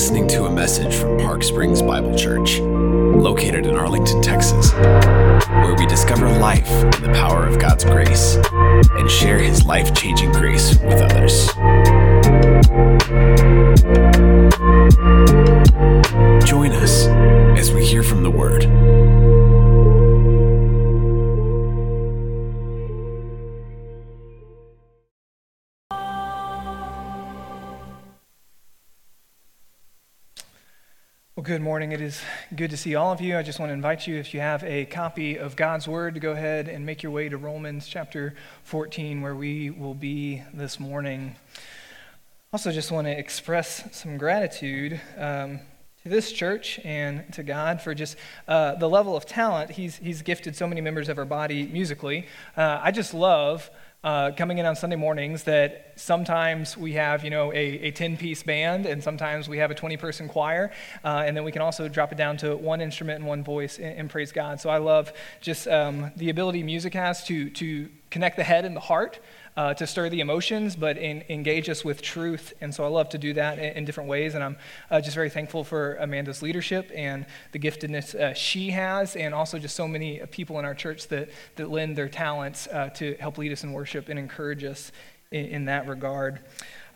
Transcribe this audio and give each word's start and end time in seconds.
listening 0.00 0.26
to 0.26 0.46
a 0.46 0.50
message 0.50 0.94
from 0.94 1.18
Park 1.18 1.42
Springs 1.42 1.82
Bible 1.82 2.16
Church, 2.16 2.58
located 2.58 3.66
in 3.66 3.74
Arlington, 3.76 4.22
Texas, 4.22 4.72
where 4.72 5.74
we 5.74 5.84
discover 5.84 6.26
life 6.38 6.70
in 6.70 7.02
the 7.02 7.12
power 7.12 7.46
of 7.46 7.58
God's 7.58 7.84
grace 7.84 8.38
and 8.92 9.10
share 9.10 9.38
His 9.38 9.66
life 9.66 9.92
changing 9.92 10.32
grace 10.32 10.78
with 10.78 11.02
others. 11.02 11.50
Good 31.50 31.60
morning. 31.60 31.90
It 31.90 32.00
is 32.00 32.22
good 32.54 32.70
to 32.70 32.76
see 32.76 32.94
all 32.94 33.10
of 33.10 33.20
you. 33.20 33.36
I 33.36 33.42
just 33.42 33.58
want 33.58 33.70
to 33.70 33.74
invite 33.74 34.06
you, 34.06 34.14
if 34.14 34.32
you 34.32 34.38
have 34.38 34.62
a 34.62 34.84
copy 34.84 35.36
of 35.36 35.56
God's 35.56 35.88
Word, 35.88 36.14
to 36.14 36.20
go 36.20 36.30
ahead 36.30 36.68
and 36.68 36.86
make 36.86 37.02
your 37.02 37.10
way 37.10 37.28
to 37.28 37.36
Romans 37.36 37.88
chapter 37.88 38.36
14, 38.62 39.20
where 39.20 39.34
we 39.34 39.68
will 39.70 39.94
be 39.94 40.44
this 40.54 40.78
morning. 40.78 41.34
Also, 42.52 42.70
just 42.70 42.92
want 42.92 43.08
to 43.08 43.18
express 43.18 43.82
some 43.90 44.16
gratitude 44.16 45.00
um, 45.18 45.58
to 46.04 46.08
this 46.08 46.30
church 46.30 46.78
and 46.84 47.24
to 47.32 47.42
God 47.42 47.82
for 47.82 47.96
just 47.96 48.16
uh, 48.46 48.76
the 48.76 48.88
level 48.88 49.16
of 49.16 49.26
talent 49.26 49.72
He's, 49.72 49.96
he's 49.96 50.22
gifted 50.22 50.54
so 50.54 50.68
many 50.68 50.80
members 50.80 51.08
of 51.08 51.18
our 51.18 51.24
body 51.24 51.66
musically. 51.66 52.28
Uh, 52.56 52.78
I 52.80 52.92
just 52.92 53.12
love 53.12 53.68
uh, 54.02 54.30
coming 54.32 54.58
in 54.58 54.64
on 54.64 54.74
Sunday 54.74 54.96
mornings 54.96 55.44
that 55.44 55.92
sometimes 55.96 56.76
we 56.76 56.94
have, 56.94 57.22
you 57.22 57.28
know, 57.28 57.52
a, 57.52 57.56
a 57.56 57.92
10-piece 57.92 58.42
band 58.44 58.86
and 58.86 59.02
sometimes 59.02 59.48
we 59.48 59.58
have 59.58 59.70
a 59.70 59.74
20-person 59.74 60.28
choir, 60.28 60.70
uh, 61.04 61.22
and 61.26 61.36
then 61.36 61.44
we 61.44 61.52
can 61.52 61.60
also 61.60 61.86
drop 61.86 62.10
it 62.10 62.16
down 62.16 62.36
to 62.38 62.56
one 62.56 62.80
instrument 62.80 63.18
and 63.18 63.28
one 63.28 63.44
voice 63.44 63.78
and, 63.78 63.98
and 63.98 64.10
praise 64.10 64.32
God. 64.32 64.58
So 64.58 64.70
I 64.70 64.78
love 64.78 65.12
just 65.42 65.68
um, 65.68 66.10
the 66.16 66.30
ability 66.30 66.62
music 66.62 66.94
has 66.94 67.24
to, 67.26 67.50
to 67.50 67.90
connect 68.10 68.36
the 68.36 68.44
head 68.44 68.64
and 68.64 68.74
the 68.74 68.80
heart 68.80 69.20
uh, 69.56 69.74
to 69.74 69.86
stir 69.86 70.08
the 70.08 70.20
emotions, 70.20 70.76
but 70.76 70.96
in, 70.96 71.24
engage 71.28 71.68
us 71.68 71.84
with 71.84 72.02
truth. 72.02 72.52
And 72.60 72.74
so 72.74 72.84
I 72.84 72.88
love 72.88 73.08
to 73.10 73.18
do 73.18 73.32
that 73.34 73.58
in, 73.58 73.76
in 73.76 73.84
different 73.84 74.08
ways. 74.08 74.34
And 74.34 74.44
I'm 74.44 74.56
uh, 74.90 75.00
just 75.00 75.14
very 75.14 75.30
thankful 75.30 75.64
for 75.64 75.96
Amanda's 75.96 76.42
leadership 76.42 76.90
and 76.94 77.26
the 77.52 77.58
giftedness 77.58 78.14
uh, 78.14 78.34
she 78.34 78.70
has, 78.70 79.16
and 79.16 79.34
also 79.34 79.58
just 79.58 79.76
so 79.76 79.88
many 79.88 80.20
people 80.30 80.58
in 80.58 80.64
our 80.64 80.74
church 80.74 81.08
that, 81.08 81.30
that 81.56 81.70
lend 81.70 81.96
their 81.96 82.08
talents 82.08 82.66
uh, 82.68 82.88
to 82.90 83.14
help 83.20 83.38
lead 83.38 83.52
us 83.52 83.64
in 83.64 83.72
worship 83.72 84.08
and 84.08 84.18
encourage 84.18 84.64
us 84.64 84.92
in, 85.30 85.46
in 85.46 85.64
that 85.66 85.86
regard. 85.86 86.40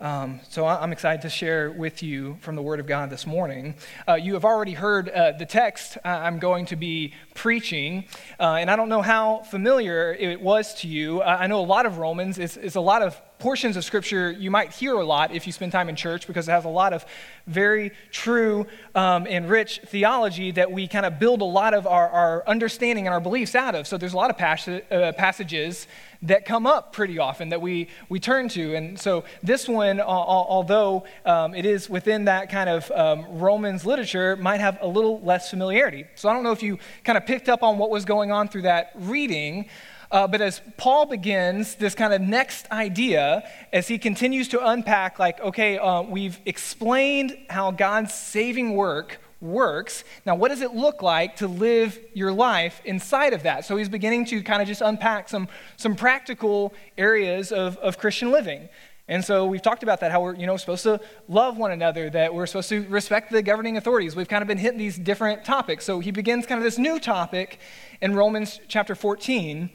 Um, 0.00 0.41
so 0.48 0.67
I'm 0.67 0.92
excited 0.92 1.23
to 1.23 1.28
share 1.28 1.70
with 1.70 2.03
you 2.03 2.37
from 2.41 2.56
the 2.56 2.62
Word 2.62 2.81
of 2.81 2.87
God 2.87 3.11
this 3.11 3.27
morning. 3.27 3.77
Uh, 4.09 4.14
you 4.14 4.34
have 4.34 4.45
already 4.45 4.73
heard 4.73 5.09
uh, 5.09 5.33
the 5.33 5.47
text 5.47 5.98
I'm 6.05 6.39
going 6.41 6.67
to 6.67 6.77
be 6.77 7.14
preaching, 7.34 8.06
uh, 8.41 8.55
and 8.55 8.70
I 8.70 8.77
don't 8.77 8.89
know 8.89 9.03
how 9.03 9.42
familiar 9.42 10.12
it 10.12 10.41
was 10.41 10.75
to 10.81 10.89
you. 10.89 11.22
I 11.22 11.47
know 11.47 11.61
a 11.61 11.62
lot 11.62 11.87
of 11.87 11.98
Romans 11.98 12.39
is, 12.39 12.56
is 12.56 12.75
a 12.75 12.81
lot 12.81 13.03
of 13.03 13.20
portions 13.38 13.77
of 13.77 13.84
Scripture 13.84 14.30
you 14.30 14.50
might 14.50 14.72
hear 14.72 14.94
a 14.94 15.04
lot 15.04 15.34
if 15.34 15.46
you 15.46 15.52
spend 15.52 15.72
time 15.72 15.88
in 15.88 15.96
church 15.96 16.27
because 16.27 16.48
it 16.48 16.52
has 16.52 16.64
a 16.64 16.68
lot 16.68 16.92
of 16.92 17.04
very 17.46 17.92
true 18.10 18.66
um, 18.94 19.26
and 19.28 19.50
rich 19.50 19.80
theology 19.86 20.50
that 20.52 20.70
we 20.70 20.88
kind 20.88 21.04
of 21.04 21.18
build 21.18 21.42
a 21.42 21.44
lot 21.44 21.74
of 21.74 21.86
our, 21.86 22.08
our 22.08 22.44
understanding 22.46 23.06
and 23.06 23.12
our 23.12 23.20
beliefs 23.20 23.54
out 23.54 23.74
of. 23.74 23.86
So 23.86 23.98
there's 23.98 24.14
a 24.14 24.16
lot 24.16 24.30
of 24.30 24.41
uh, 24.41 25.12
passages 25.12 25.86
that 26.22 26.46
come 26.46 26.66
up 26.66 26.92
pretty 26.92 27.18
often 27.18 27.50
that 27.50 27.60
we, 27.60 27.88
we 28.08 28.18
turn 28.18 28.48
to. 28.48 28.74
And 28.74 28.98
so 28.98 29.24
this 29.42 29.69
one, 29.69 30.00
although 30.00 31.04
um, 31.26 31.54
it 31.54 31.66
is 31.66 31.91
within 31.91 32.24
that 32.24 32.50
kind 32.50 32.70
of 32.70 32.91
um, 32.91 33.26
Romans 33.38 33.84
literature, 33.84 34.36
might 34.36 34.60
have 34.60 34.78
a 34.80 34.86
little 34.86 35.20
less 35.20 35.50
familiarity. 35.50 36.06
So 36.14 36.28
I 36.28 36.32
don't 36.32 36.42
know 36.42 36.53
if 36.53 36.62
you 36.62 36.78
kind 37.04 37.19
of 37.19 37.26
picked 37.26 37.48
up 37.48 37.62
on 37.62 37.76
what 37.76 37.91
was 37.91 38.04
going 38.04 38.32
on 38.32 38.48
through 38.48 38.62
that 38.62 38.92
reading. 38.94 39.69
Uh, 40.14 40.28
but 40.28 40.41
as 40.41 40.60
Paul 40.76 41.06
begins 41.06 41.75
this 41.75 41.97
kind 41.97 42.14
of 42.14 42.20
next 42.20 42.70
idea, 42.70 43.42
as 43.72 43.88
he 43.88 43.98
continues 43.98 44.47
to 44.50 44.64
unpack, 44.64 45.19
like, 45.19 45.41
okay, 45.41 45.76
uh, 45.76 46.02
we've 46.02 46.38
explained 46.47 47.36
how 47.50 47.72
God's 47.72 48.14
saving 48.14 48.76
work 48.76 49.19
works. 49.41 50.04
Now, 50.24 50.36
what 50.36 50.50
does 50.50 50.60
it 50.60 50.72
look 50.72 51.03
like 51.03 51.34
to 51.38 51.48
live 51.48 51.98
your 52.12 52.30
life 52.30 52.80
inside 52.84 53.32
of 53.32 53.42
that? 53.42 53.64
So 53.64 53.76
he's 53.76 53.88
beginning 53.88 54.26
to 54.26 54.41
kind 54.41 54.62
of 54.62 54.69
just 54.69 54.82
unpack 54.82 55.28
some, 55.28 55.48
some 55.76 55.97
practical 55.97 56.74
areas 56.97 57.50
of, 57.50 57.76
of 57.78 57.98
Christian 57.98 58.30
living. 58.30 58.69
And 59.06 59.22
so 59.22 59.44
we've 59.44 59.60
talked 59.60 59.82
about 59.82 60.00
that, 60.00 60.10
how 60.10 60.22
we're 60.22 60.34
you 60.34 60.47
know, 60.47 60.56
supposed 60.56 60.82
to 60.84 60.98
love 61.28 61.59
one 61.59 61.72
another, 61.72 62.09
that 62.10 62.34
we're 62.34 62.47
supposed 62.47 62.70
to 62.70 62.87
respect 62.88 63.31
the 63.31 63.42
governing 63.42 63.76
authorities. 63.76 64.16
We've 64.16 64.28
kind 64.28 64.41
of 64.41 64.48
been 64.48 64.59
hitting 64.59 64.78
these 64.78 64.97
different 64.97 65.44
topics. 65.44 65.84
So 65.84 66.00
he 66.00 66.10
begins 66.10 66.47
kind 66.47 66.59
of 66.59 66.65
this 66.65 66.78
new 66.78 66.98
topic 66.98 67.60
in 68.00 68.15
Romans 68.15 68.60
chapter 68.66 68.94
14. 68.94 69.69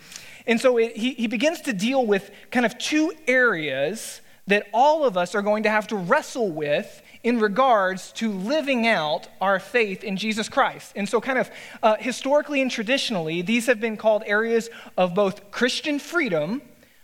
And 0.48 0.60
so 0.60 0.78
it, 0.78 0.98
he, 0.98 1.14
he 1.14 1.28
begins 1.28 1.62
to 1.62 1.74
deal 1.74 2.08
with 2.08 2.32
kind 2.50 2.66
of 2.66 2.78
two 2.80 3.14
areas 3.28 4.22
that 4.48 4.68
all 4.74 5.06
of 5.06 5.16
us 5.16 5.36
are 5.36 5.44
going 5.44 5.62
to 5.64 5.70
have 5.70 5.86
to 5.88 5.96
wrestle 5.96 6.50
with 6.50 7.04
in 7.22 7.40
regards 7.40 8.12
to 8.14 8.32
living 8.32 8.88
out 8.88 9.28
our 9.40 9.60
faith 9.60 10.04
in 10.04 10.18
Jesus 10.18 10.50
Christ. 10.50 10.94
And 10.96 11.08
so, 11.08 11.22
kind 11.22 11.38
of 11.38 11.52
uh, 11.84 11.98
historically 12.00 12.62
and 12.62 12.72
traditionally, 12.72 13.44
these 13.44 13.68
have 13.68 13.80
been 13.80 13.98
called 13.98 14.24
areas 14.26 14.70
of 14.98 15.14
both 15.14 15.52
Christian 15.52 16.00
freedom, 16.00 16.64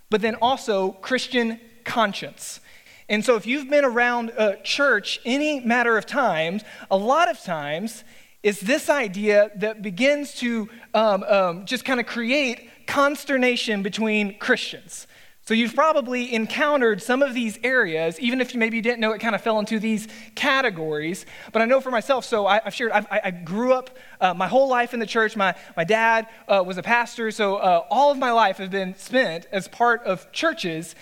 but 0.10 0.22
then 0.22 0.36
also 0.36 0.94
Christian 0.94 1.60
conscience. 1.86 2.60
And 3.08 3.24
so, 3.24 3.36
if 3.36 3.46
you've 3.46 3.70
been 3.70 3.86
around 3.86 4.32
uh, 4.38 4.56
church 4.64 5.22
any 5.26 5.60
matter 5.60 5.98
of 5.98 6.06
times, 6.06 6.64
a 6.90 6.98
lot 6.98 7.30
of 7.30 7.40
times 7.42 8.04
it's 8.44 8.60
this 8.60 8.90
idea 8.90 9.52
that 9.56 9.82
begins 9.82 10.36
to 10.36 10.70
um, 10.94 11.24
um, 11.24 11.66
just 11.66 11.86
kind 11.86 12.00
of 12.00 12.06
create 12.06 12.70
consternation 12.88 13.82
between 13.82 14.38
Christians. 14.38 15.08
So 15.48 15.54
you've 15.54 15.76
probably 15.76 16.34
encountered 16.34 17.04
some 17.04 17.22
of 17.22 17.36
these 17.36 17.60
areas, 17.64 18.20
even 18.20 18.42
if 18.42 18.48
maybe 18.48 18.54
you 18.54 18.60
maybe 18.60 18.82
didn't 18.82 19.00
know 19.00 19.12
it 19.12 19.20
kind 19.20 19.36
of 19.36 19.42
fell 19.42 19.60
into 19.60 19.80
these 19.80 20.08
categories. 20.34 21.28
But 21.52 21.62
I 21.62 21.66
know 21.66 21.80
for 21.82 21.92
myself, 21.92 22.26
so 22.26 22.48
I, 22.48 22.62
have 22.64 22.74
shared, 22.74 22.92
I've, 22.92 23.06
i 23.12 23.30
grew 23.30 23.74
up 23.74 23.92
uh, 24.20 24.34
my 24.34 24.48
whole 24.48 24.68
life 24.68 24.96
in 24.96 25.00
the 25.00 25.06
church. 25.06 25.36
My, 25.36 25.54
my 25.78 25.84
dad 25.84 26.28
uh, 26.48 26.64
was 26.66 26.80
a 26.80 26.84
pastor, 26.84 27.30
so 27.30 27.58
uh, 27.58 27.86
all 27.92 28.12
of 28.12 28.18
my 28.18 28.32
life 28.32 28.58
has 28.58 28.70
been 28.70 28.96
spent 28.96 29.46
as 29.52 29.68
part 29.68 30.04
of 30.04 30.32
churches. 30.32 30.96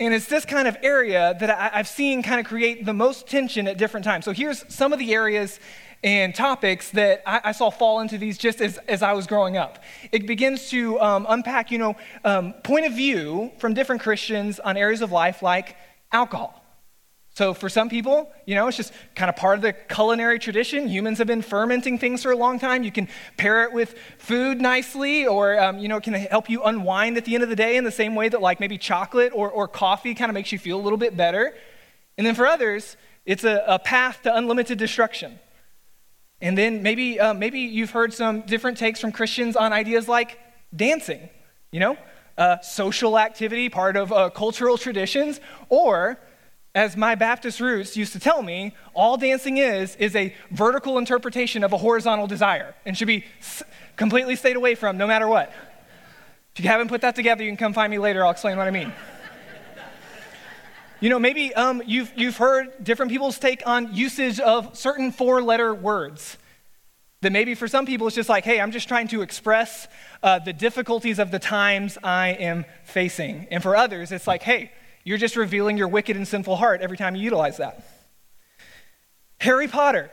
And 0.00 0.14
it's 0.14 0.26
this 0.26 0.46
kind 0.46 0.66
of 0.66 0.78
area 0.82 1.36
that 1.38 1.50
I, 1.50 1.78
I've 1.78 1.88
seen 1.88 2.22
kind 2.22 2.40
of 2.40 2.46
create 2.46 2.86
the 2.86 2.94
most 2.94 3.26
tension 3.26 3.68
at 3.68 3.76
different 3.76 4.04
times. 4.04 4.24
So 4.24 4.32
here's 4.32 4.64
some 4.72 4.94
of 4.94 4.98
the 4.98 5.12
areas 5.12 5.60
and 6.02 6.34
topics 6.34 6.90
that 6.92 7.22
I, 7.26 7.40
I, 7.44 7.52
saw 7.52 7.70
fall 7.70 8.00
into 8.00 8.16
these 8.16 8.38
just 8.38 8.62
as, 8.62 8.78
as 8.88 9.02
I 9.02 9.12
was 9.12 9.26
growing 9.26 9.58
up. 9.58 9.84
It 10.10 10.26
begins 10.26 10.70
to 10.70 10.98
um, 10.98 11.26
unpack, 11.28 11.70
you 11.70 11.76
know, 11.76 11.96
um, 12.24 12.54
point 12.64 12.86
of 12.86 12.94
view 12.94 13.52
from 13.58 13.74
different 13.74 14.00
Christians 14.00 14.58
on 14.58 14.78
areas 14.78 15.02
of 15.02 15.12
life 15.12 15.42
like 15.42 15.76
alcohol. 16.10 16.59
So 17.40 17.54
for 17.54 17.70
some 17.70 17.88
people, 17.88 18.30
you 18.44 18.54
know, 18.54 18.68
it's 18.68 18.76
just 18.76 18.92
kind 19.14 19.30
of 19.30 19.34
part 19.34 19.56
of 19.56 19.62
the 19.62 19.72
culinary 19.72 20.38
tradition. 20.38 20.86
Humans 20.86 21.16
have 21.16 21.26
been 21.26 21.40
fermenting 21.40 21.98
things 21.98 22.22
for 22.22 22.32
a 22.32 22.36
long 22.36 22.58
time. 22.58 22.82
You 22.82 22.92
can 22.92 23.08
pair 23.38 23.64
it 23.64 23.72
with 23.72 23.94
food 24.18 24.60
nicely, 24.60 25.26
or 25.26 25.58
um, 25.58 25.78
you 25.78 25.88
know, 25.88 25.96
it 25.96 26.02
can 26.02 26.12
help 26.12 26.50
you 26.50 26.62
unwind 26.62 27.16
at 27.16 27.24
the 27.24 27.32
end 27.32 27.42
of 27.42 27.48
the 27.48 27.56
day 27.56 27.78
in 27.78 27.84
the 27.84 27.90
same 27.90 28.14
way 28.14 28.28
that 28.28 28.42
like 28.42 28.60
maybe 28.60 28.76
chocolate 28.76 29.32
or, 29.34 29.50
or 29.50 29.66
coffee 29.66 30.14
kind 30.14 30.28
of 30.28 30.34
makes 30.34 30.52
you 30.52 30.58
feel 30.58 30.78
a 30.78 30.82
little 30.82 30.98
bit 30.98 31.16
better. 31.16 31.54
And 32.18 32.26
then 32.26 32.34
for 32.34 32.46
others, 32.46 32.98
it's 33.24 33.44
a, 33.44 33.64
a 33.66 33.78
path 33.78 34.20
to 34.24 34.36
unlimited 34.36 34.76
destruction. 34.76 35.40
And 36.42 36.58
then 36.58 36.82
maybe, 36.82 37.18
uh, 37.18 37.32
maybe 37.32 37.60
you've 37.60 37.92
heard 37.92 38.12
some 38.12 38.42
different 38.42 38.76
takes 38.76 39.00
from 39.00 39.12
Christians 39.12 39.56
on 39.56 39.72
ideas 39.72 40.08
like 40.08 40.38
dancing, 40.76 41.30
you 41.72 41.80
know, 41.80 41.96
uh, 42.36 42.60
social 42.60 43.18
activity, 43.18 43.70
part 43.70 43.96
of 43.96 44.12
uh, 44.12 44.28
cultural 44.28 44.76
traditions, 44.76 45.40
or 45.70 46.18
as 46.74 46.96
my 46.96 47.14
Baptist 47.14 47.60
roots 47.60 47.96
used 47.96 48.12
to 48.12 48.20
tell 48.20 48.42
me, 48.42 48.74
all 48.94 49.16
dancing 49.16 49.56
is 49.56 49.96
is 49.96 50.14
a 50.14 50.34
vertical 50.50 50.98
interpretation 50.98 51.64
of 51.64 51.72
a 51.72 51.78
horizontal 51.78 52.26
desire 52.26 52.74
and 52.86 52.96
should 52.96 53.08
be 53.08 53.24
completely 53.96 54.36
stayed 54.36 54.56
away 54.56 54.74
from 54.74 54.96
no 54.96 55.06
matter 55.06 55.26
what. 55.26 55.52
If 56.54 56.64
you 56.64 56.70
haven't 56.70 56.88
put 56.88 57.00
that 57.02 57.14
together, 57.14 57.42
you 57.42 57.50
can 57.50 57.56
come 57.56 57.72
find 57.72 57.90
me 57.90 57.98
later. 57.98 58.24
I'll 58.24 58.32
explain 58.32 58.56
what 58.56 58.66
I 58.66 58.70
mean. 58.70 58.92
You 61.00 61.08
know, 61.08 61.18
maybe 61.18 61.54
um, 61.54 61.82
you've, 61.86 62.12
you've 62.14 62.36
heard 62.36 62.84
different 62.84 63.10
people's 63.10 63.38
take 63.38 63.66
on 63.66 63.94
usage 63.94 64.38
of 64.38 64.76
certain 64.76 65.12
four 65.12 65.42
letter 65.42 65.74
words. 65.74 66.36
That 67.22 67.32
maybe 67.32 67.54
for 67.54 67.68
some 67.68 67.86
people 67.86 68.06
it's 68.06 68.16
just 68.16 68.28
like, 68.28 68.44
hey, 68.44 68.60
I'm 68.60 68.70
just 68.70 68.86
trying 68.86 69.08
to 69.08 69.22
express 69.22 69.88
uh, 70.22 70.40
the 70.40 70.52
difficulties 70.52 71.18
of 71.18 71.30
the 71.30 71.38
times 71.38 71.96
I 72.02 72.28
am 72.30 72.66
facing. 72.84 73.46
And 73.50 73.62
for 73.62 73.76
others, 73.76 74.12
it's 74.12 74.26
like, 74.26 74.42
hey, 74.42 74.72
you're 75.04 75.18
just 75.18 75.36
revealing 75.36 75.76
your 75.76 75.88
wicked 75.88 76.16
and 76.16 76.26
sinful 76.26 76.56
heart 76.56 76.80
every 76.80 76.96
time 76.96 77.14
you 77.16 77.22
utilize 77.22 77.56
that. 77.56 77.84
Harry 79.38 79.68
Potter, 79.68 80.10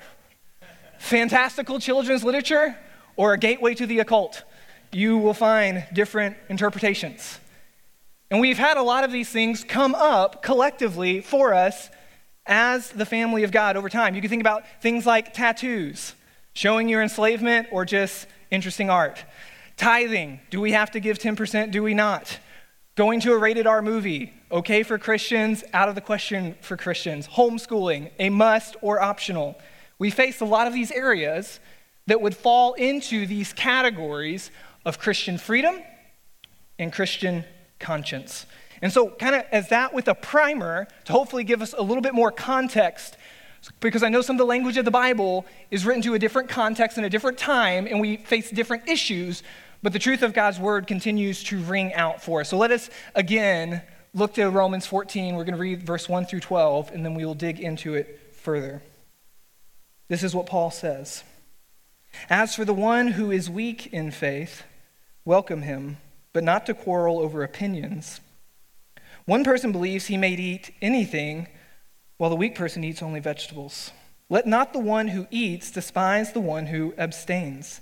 fantastical 0.99 1.79
children's 1.79 2.23
literature, 2.23 2.77
or 3.15 3.33
a 3.33 3.37
gateway 3.37 3.73
to 3.75 3.85
the 3.85 3.99
occult. 3.99 4.43
You 4.91 5.17
will 5.17 5.33
find 5.33 5.85
different 5.91 6.37
interpretations. 6.49 7.39
And 8.31 8.39
we've 8.39 8.57
had 8.57 8.77
a 8.77 8.83
lot 8.83 9.03
of 9.03 9.11
these 9.11 9.29
things 9.29 9.63
come 9.63 9.95
up 9.95 10.43
collectively 10.43 11.21
for 11.21 11.53
us 11.53 11.89
as 12.45 12.89
the 12.89 13.05
family 13.05 13.43
of 13.43 13.51
God 13.51 13.75
over 13.75 13.89
time. 13.89 14.15
You 14.15 14.21
can 14.21 14.29
think 14.29 14.41
about 14.41 14.63
things 14.81 15.05
like 15.05 15.33
tattoos, 15.33 16.13
showing 16.53 16.87
your 16.87 17.01
enslavement, 17.01 17.67
or 17.71 17.85
just 17.85 18.27
interesting 18.49 18.89
art. 18.89 19.23
Tithing, 19.75 20.39
do 20.49 20.61
we 20.61 20.71
have 20.71 20.91
to 20.91 20.99
give 20.99 21.19
10%? 21.19 21.71
Do 21.71 21.83
we 21.83 21.93
not? 21.93 22.39
Going 22.97 23.19
to 23.19 23.33
a 23.33 23.37
rated 23.37 23.67
R 23.67 23.83
movie, 23.83 24.33
okay 24.51 24.81
for 24.81 24.97
Christians, 24.97 25.63
out 25.71 25.87
of 25.87 25.93
the 25.93 26.01
question 26.01 26.55
for 26.61 26.75
Christians. 26.75 27.27
Homeschooling, 27.27 28.09
a 28.17 28.31
must 28.31 28.75
or 28.81 28.99
optional. 28.99 29.55
We 29.99 30.09
face 30.09 30.41
a 30.41 30.45
lot 30.45 30.65
of 30.65 30.73
these 30.73 30.89
areas 30.89 31.59
that 32.07 32.21
would 32.21 32.35
fall 32.35 32.73
into 32.73 33.27
these 33.27 33.53
categories 33.53 34.49
of 34.83 34.97
Christian 34.97 35.37
freedom 35.37 35.79
and 36.79 36.91
Christian 36.91 37.45
conscience. 37.77 38.47
And 38.81 38.91
so, 38.91 39.11
kind 39.11 39.35
of 39.35 39.43
as 39.51 39.69
that 39.69 39.93
with 39.93 40.07
a 40.07 40.15
primer 40.15 40.87
to 41.05 41.11
hopefully 41.11 41.43
give 41.43 41.61
us 41.61 41.75
a 41.77 41.83
little 41.83 42.01
bit 42.01 42.15
more 42.15 42.31
context, 42.31 43.15
because 43.79 44.01
I 44.01 44.09
know 44.09 44.23
some 44.23 44.37
of 44.37 44.39
the 44.39 44.45
language 44.45 44.77
of 44.77 44.85
the 44.85 44.91
Bible 44.91 45.45
is 45.69 45.85
written 45.85 46.01
to 46.01 46.15
a 46.15 46.19
different 46.19 46.49
context 46.49 46.97
and 46.97 47.05
a 47.05 47.11
different 47.11 47.37
time, 47.37 47.85
and 47.85 48.01
we 48.01 48.17
face 48.17 48.49
different 48.49 48.89
issues. 48.89 49.43
But 49.83 49.93
the 49.93 49.99
truth 49.99 50.23
of 50.23 50.33
God's 50.33 50.59
word 50.59 50.87
continues 50.87 51.43
to 51.45 51.59
ring 51.61 51.93
out 51.93 52.21
for 52.21 52.41
us. 52.41 52.49
So 52.49 52.57
let 52.57 52.71
us 52.71 52.89
again 53.15 53.81
look 54.13 54.33
to 54.33 54.49
Romans 54.49 54.85
14. 54.85 55.35
We're 55.35 55.43
going 55.43 55.55
to 55.55 55.61
read 55.61 55.83
verse 55.83 56.09
1 56.09 56.25
through 56.25 56.39
12, 56.39 56.91
and 56.91 57.05
then 57.05 57.13
we 57.13 57.25
will 57.25 57.35
dig 57.35 57.59
into 57.59 57.93
it 57.93 58.33
further. 58.33 58.81
This 60.07 60.23
is 60.23 60.33
what 60.33 60.47
Paul 60.47 60.71
says 60.71 61.23
As 62.29 62.55
for 62.55 62.65
the 62.65 62.73
one 62.73 63.09
who 63.09 63.31
is 63.31 63.49
weak 63.49 63.87
in 63.93 64.11
faith, 64.11 64.63
welcome 65.25 65.61
him, 65.61 65.97
but 66.33 66.43
not 66.43 66.65
to 66.65 66.73
quarrel 66.73 67.19
over 67.19 67.43
opinions. 67.43 68.19
One 69.25 69.43
person 69.43 69.71
believes 69.71 70.07
he 70.07 70.17
may 70.17 70.31
eat 70.31 70.73
anything, 70.81 71.47
while 72.17 72.29
the 72.29 72.35
weak 72.35 72.55
person 72.55 72.83
eats 72.83 73.03
only 73.03 73.19
vegetables. 73.19 73.91
Let 74.29 74.47
not 74.47 74.73
the 74.73 74.79
one 74.79 75.09
who 75.09 75.27
eats 75.29 75.69
despise 75.69 76.33
the 76.33 76.39
one 76.39 76.67
who 76.67 76.93
abstains. 76.97 77.81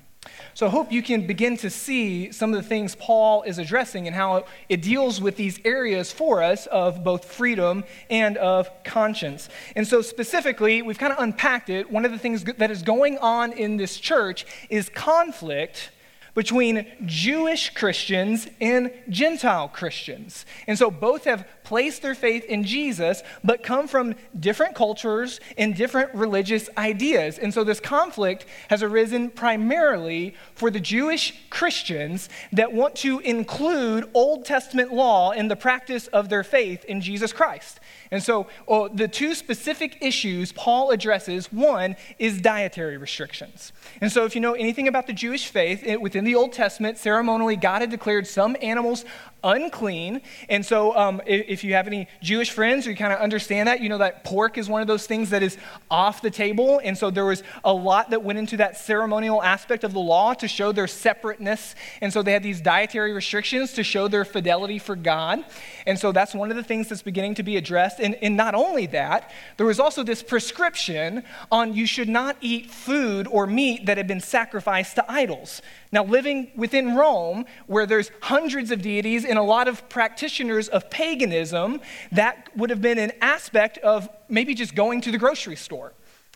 So 0.53 0.67
I 0.67 0.69
hope 0.69 0.91
you 0.91 1.01
can 1.01 1.25
begin 1.25 1.57
to 1.57 1.69
see 1.69 2.31
some 2.31 2.53
of 2.53 2.61
the 2.61 2.67
things 2.67 2.95
Paul 2.95 3.41
is 3.43 3.57
addressing 3.57 4.05
and 4.05 4.15
how 4.15 4.45
it 4.69 4.81
deals 4.81 5.19
with 5.19 5.35
these 5.35 5.59
areas 5.65 6.11
for 6.11 6.43
us 6.43 6.67
of 6.67 7.03
both 7.03 7.25
freedom 7.25 7.83
and 8.09 8.37
of 8.37 8.69
conscience. 8.83 9.49
And 9.75 9.87
so, 9.87 10.01
specifically, 10.01 10.81
we've 10.83 10.99
kind 10.99 11.11
of 11.13 11.19
unpacked 11.19 11.69
it. 11.69 11.89
One 11.89 12.05
of 12.05 12.11
the 12.11 12.19
things 12.19 12.43
that 12.43 12.69
is 12.69 12.83
going 12.83 13.17
on 13.17 13.51
in 13.53 13.77
this 13.77 13.99
church 13.99 14.45
is 14.69 14.89
conflict 14.89 15.89
between 16.33 16.85
Jewish 17.05 17.71
Christians 17.71 18.47
and 18.59 18.91
Gentile 19.09 19.67
Christians. 19.67 20.45
And 20.67 20.77
so 20.77 20.89
both 20.89 21.25
have 21.25 21.45
placed 21.71 22.01
their 22.01 22.13
faith 22.13 22.43
in 22.43 22.65
Jesus, 22.65 23.23
but 23.45 23.63
come 23.63 23.87
from 23.87 24.13
different 24.37 24.75
cultures 24.75 25.39
and 25.57 25.73
different 25.73 26.13
religious 26.13 26.69
ideas. 26.77 27.37
And 27.37 27.53
so 27.53 27.63
this 27.63 27.79
conflict 27.79 28.45
has 28.67 28.83
arisen 28.83 29.29
primarily 29.29 30.35
for 30.53 30.69
the 30.69 30.81
Jewish 30.81 31.33
Christians 31.49 32.27
that 32.51 32.73
want 32.73 32.95
to 32.95 33.19
include 33.19 34.09
Old 34.13 34.43
Testament 34.43 34.91
law 34.91 35.31
in 35.31 35.47
the 35.47 35.55
practice 35.55 36.07
of 36.07 36.27
their 36.27 36.43
faith 36.43 36.83
in 36.83 36.99
Jesus 36.99 37.31
Christ. 37.31 37.79
And 38.13 38.21
so, 38.21 38.47
well, 38.67 38.89
the 38.89 39.07
two 39.07 39.33
specific 39.33 39.97
issues 40.01 40.51
Paul 40.51 40.91
addresses 40.91 41.49
one 41.53 41.95
is 42.19 42.41
dietary 42.41 42.97
restrictions. 42.97 43.71
And 44.01 44.11
so, 44.11 44.25
if 44.25 44.35
you 44.35 44.41
know 44.41 44.51
anything 44.51 44.89
about 44.89 45.07
the 45.07 45.13
Jewish 45.13 45.47
faith, 45.47 45.81
it, 45.85 46.01
within 46.01 46.25
the 46.25 46.35
Old 46.35 46.51
Testament, 46.51 46.97
ceremonially, 46.97 47.55
God 47.55 47.79
had 47.79 47.89
declared 47.89 48.27
some 48.27 48.57
animals 48.61 49.05
unclean. 49.43 50.21
And 50.49 50.65
so, 50.65 50.95
um, 50.95 51.21
if, 51.25 51.45
if, 51.47 51.63
you 51.63 51.73
have 51.73 51.87
any 51.87 52.07
Jewish 52.21 52.51
friends 52.51 52.85
or 52.85 52.91
you 52.91 52.95
kind 52.95 53.13
of 53.13 53.19
understand 53.19 53.67
that, 53.67 53.81
you 53.81 53.89
know 53.89 53.97
that 53.97 54.23
pork 54.23 54.57
is 54.57 54.69
one 54.69 54.81
of 54.81 54.87
those 54.87 55.07
things 55.07 55.29
that 55.31 55.43
is 55.43 55.57
off 55.89 56.21
the 56.21 56.29
table. 56.29 56.79
And 56.83 56.97
so, 56.97 57.09
there 57.09 57.25
was 57.25 57.43
a 57.63 57.73
lot 57.73 58.11
that 58.11 58.23
went 58.23 58.39
into 58.39 58.57
that 58.57 58.77
ceremonial 58.77 59.41
aspect 59.41 59.83
of 59.83 59.93
the 59.93 59.99
law 59.99 60.33
to 60.35 60.47
show 60.47 60.71
their 60.71 60.87
separateness. 60.87 61.75
And 62.01 62.11
so, 62.11 62.21
they 62.21 62.33
had 62.33 62.43
these 62.43 62.61
dietary 62.61 63.13
restrictions 63.13 63.73
to 63.73 63.83
show 63.83 64.07
their 64.07 64.25
fidelity 64.25 64.79
for 64.79 64.95
God. 64.95 65.43
And 65.85 65.97
so, 65.97 66.11
that's 66.11 66.33
one 66.33 66.51
of 66.51 66.57
the 66.57 66.63
things 66.63 66.89
that's 66.89 67.01
beginning 67.01 67.35
to 67.35 67.43
be 67.43 67.57
addressed. 67.57 67.99
And, 67.99 68.15
and 68.21 68.37
not 68.37 68.55
only 68.55 68.85
that, 68.87 69.31
there 69.57 69.65
was 69.65 69.79
also 69.79 70.03
this 70.03 70.21
prescription 70.23 71.23
on 71.51 71.73
you 71.73 71.85
should 71.85 72.09
not 72.09 72.37
eat 72.41 72.69
food 72.69 73.27
or 73.27 73.47
meat 73.47 73.85
that 73.85 73.97
had 73.97 74.07
been 74.07 74.21
sacrificed 74.21 74.95
to 74.95 75.11
idols. 75.11 75.61
Now, 75.91 76.05
living 76.05 76.51
within 76.55 76.95
Rome, 76.95 77.45
where 77.67 77.85
there's 77.85 78.11
hundreds 78.21 78.71
of 78.71 78.81
deities 78.81 79.25
and 79.31 79.39
a 79.39 79.43
lot 79.43 79.69
of 79.69 79.87
practitioners 79.87 80.67
of 80.67 80.89
paganism, 80.89 81.79
that 82.11 82.49
would 82.55 82.69
have 82.69 82.81
been 82.81 82.99
an 82.99 83.13
aspect 83.21 83.77
of 83.77 84.09
maybe 84.27 84.53
just 84.53 84.75
going 84.75 84.99
to 85.01 85.09
the 85.11 85.17
grocery 85.17 85.55
store. 85.55 85.93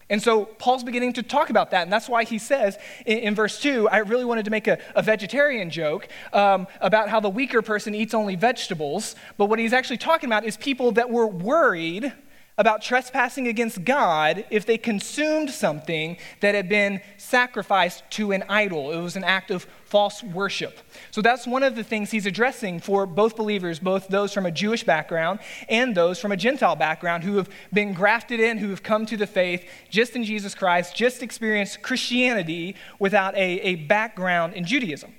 And 0.09 0.21
so 0.21 0.45
Paul's 0.45 0.83
beginning 0.83 1.13
to 1.13 1.23
talk 1.23 1.49
about 1.49 1.71
that. 1.71 1.83
And 1.83 1.91
that's 1.91 2.07
why 2.07 2.23
he 2.23 2.37
says 2.37 2.77
in, 3.05 3.17
in 3.19 3.35
verse 3.35 3.59
2, 3.59 3.89
I 3.89 3.97
really 3.97 4.23
wanted 4.23 4.45
to 4.45 4.51
make 4.51 4.67
a, 4.67 4.77
a 4.95 5.01
vegetarian 5.01 5.69
joke 5.69 6.07
um, 6.31 6.67
about 6.79 7.09
how 7.09 7.19
the 7.19 7.29
weaker 7.29 7.61
person 7.61 7.93
eats 7.93 8.13
only 8.13 8.35
vegetables. 8.35 9.15
But 9.37 9.47
what 9.47 9.59
he's 9.59 9.73
actually 9.73 9.97
talking 9.97 10.29
about 10.29 10.45
is 10.45 10.55
people 10.55 10.93
that 10.93 11.09
were 11.09 11.27
worried 11.27 12.13
about 12.57 12.81
trespassing 12.81 13.47
against 13.47 13.83
God 13.83 14.45
if 14.49 14.65
they 14.65 14.77
consumed 14.77 15.49
something 15.49 16.17
that 16.39 16.55
had 16.55 16.69
been 16.69 17.01
sacrificed 17.17 18.03
to 18.11 18.31
an 18.31 18.43
idol. 18.47 18.91
It 18.91 19.01
was 19.01 19.17
an 19.17 19.25
act 19.25 19.51
of 19.51 19.67
false 19.83 20.23
worship. 20.23 20.79
So 21.11 21.21
that's 21.21 21.45
one 21.45 21.63
of 21.63 21.75
the 21.75 21.83
things 21.83 22.11
he's 22.11 22.25
addressing 22.25 22.79
for 22.79 23.05
both 23.05 23.35
believers, 23.35 23.79
both 23.79 24.07
those 24.07 24.33
from 24.33 24.45
a 24.45 24.51
Jewish 24.51 24.83
background 24.83 25.39
and 25.67 25.95
those 25.95 26.19
from 26.19 26.31
a 26.31 26.37
Gentile 26.37 26.75
background 26.75 27.23
who 27.23 27.37
have 27.37 27.49
been 27.73 27.93
grafted 27.93 28.39
in, 28.39 28.57
who 28.57 28.69
have 28.69 28.83
come 28.83 29.05
to 29.05 29.17
the 29.17 29.27
faith 29.27 29.65
just 29.89 30.15
in 30.15 30.23
Jesus 30.23 30.55
Christ, 30.55 30.95
just 30.95 31.21
experienced 31.21 31.81
Christianity 31.81 32.75
without 32.99 33.35
a, 33.35 33.59
a 33.59 33.75
background 33.75 34.53
in 34.53 34.65
Judaism. 34.65 35.13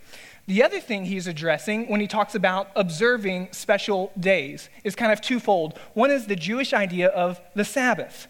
The 0.47 0.63
other 0.63 0.79
thing 0.79 1.07
he's 1.07 1.27
addressing 1.27 1.89
when 1.89 2.01
he 2.01 2.07
talks 2.07 2.37
about 2.37 2.71
observing 2.77 3.49
special 3.51 4.13
days 4.19 4.71
is 4.85 4.95
kind 4.95 5.13
of 5.13 5.21
twofold. 5.21 5.77
One 5.95 6.13
is 6.13 6.27
the 6.27 6.37
Jewish 6.37 6.73
idea 6.73 7.09
of 7.09 7.41
the 7.55 7.65
Sabbath. 7.65 8.29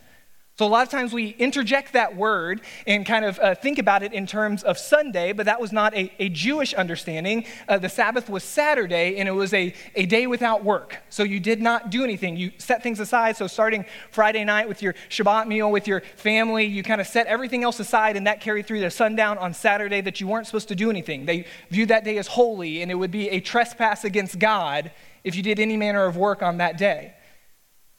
So, 0.58 0.64
a 0.64 0.68
lot 0.68 0.86
of 0.86 0.88
times 0.90 1.12
we 1.12 1.36
interject 1.38 1.92
that 1.92 2.16
word 2.16 2.62
and 2.86 3.04
kind 3.04 3.26
of 3.26 3.38
uh, 3.40 3.54
think 3.54 3.78
about 3.78 4.02
it 4.02 4.14
in 4.14 4.26
terms 4.26 4.62
of 4.62 4.78
Sunday, 4.78 5.34
but 5.34 5.44
that 5.44 5.60
was 5.60 5.70
not 5.70 5.94
a, 5.94 6.10
a 6.18 6.30
Jewish 6.30 6.72
understanding. 6.72 7.44
Uh, 7.68 7.76
the 7.76 7.90
Sabbath 7.90 8.30
was 8.30 8.42
Saturday, 8.42 9.18
and 9.18 9.28
it 9.28 9.32
was 9.32 9.52
a, 9.52 9.74
a 9.96 10.06
day 10.06 10.26
without 10.26 10.64
work. 10.64 11.02
So, 11.10 11.24
you 11.24 11.40
did 11.40 11.60
not 11.60 11.90
do 11.90 12.04
anything. 12.04 12.38
You 12.38 12.52
set 12.56 12.82
things 12.82 13.00
aside. 13.00 13.36
So, 13.36 13.46
starting 13.48 13.84
Friday 14.10 14.44
night 14.44 14.66
with 14.66 14.80
your 14.80 14.94
Shabbat 15.10 15.46
meal 15.46 15.70
with 15.70 15.86
your 15.86 16.00
family, 16.16 16.64
you 16.64 16.82
kind 16.82 17.02
of 17.02 17.06
set 17.06 17.26
everything 17.26 17.62
else 17.62 17.78
aside, 17.78 18.16
and 18.16 18.26
that 18.26 18.40
carried 18.40 18.64
through 18.64 18.80
to 18.80 18.90
sundown 18.90 19.36
on 19.36 19.52
Saturday 19.52 20.00
that 20.00 20.22
you 20.22 20.26
weren't 20.26 20.46
supposed 20.46 20.68
to 20.68 20.74
do 20.74 20.88
anything. 20.88 21.26
They 21.26 21.44
viewed 21.68 21.90
that 21.90 22.02
day 22.02 22.16
as 22.16 22.28
holy, 22.28 22.80
and 22.80 22.90
it 22.90 22.94
would 22.94 23.10
be 23.10 23.28
a 23.28 23.40
trespass 23.40 24.04
against 24.04 24.38
God 24.38 24.90
if 25.22 25.34
you 25.34 25.42
did 25.42 25.60
any 25.60 25.76
manner 25.76 26.06
of 26.06 26.16
work 26.16 26.40
on 26.40 26.56
that 26.56 26.78
day. 26.78 27.12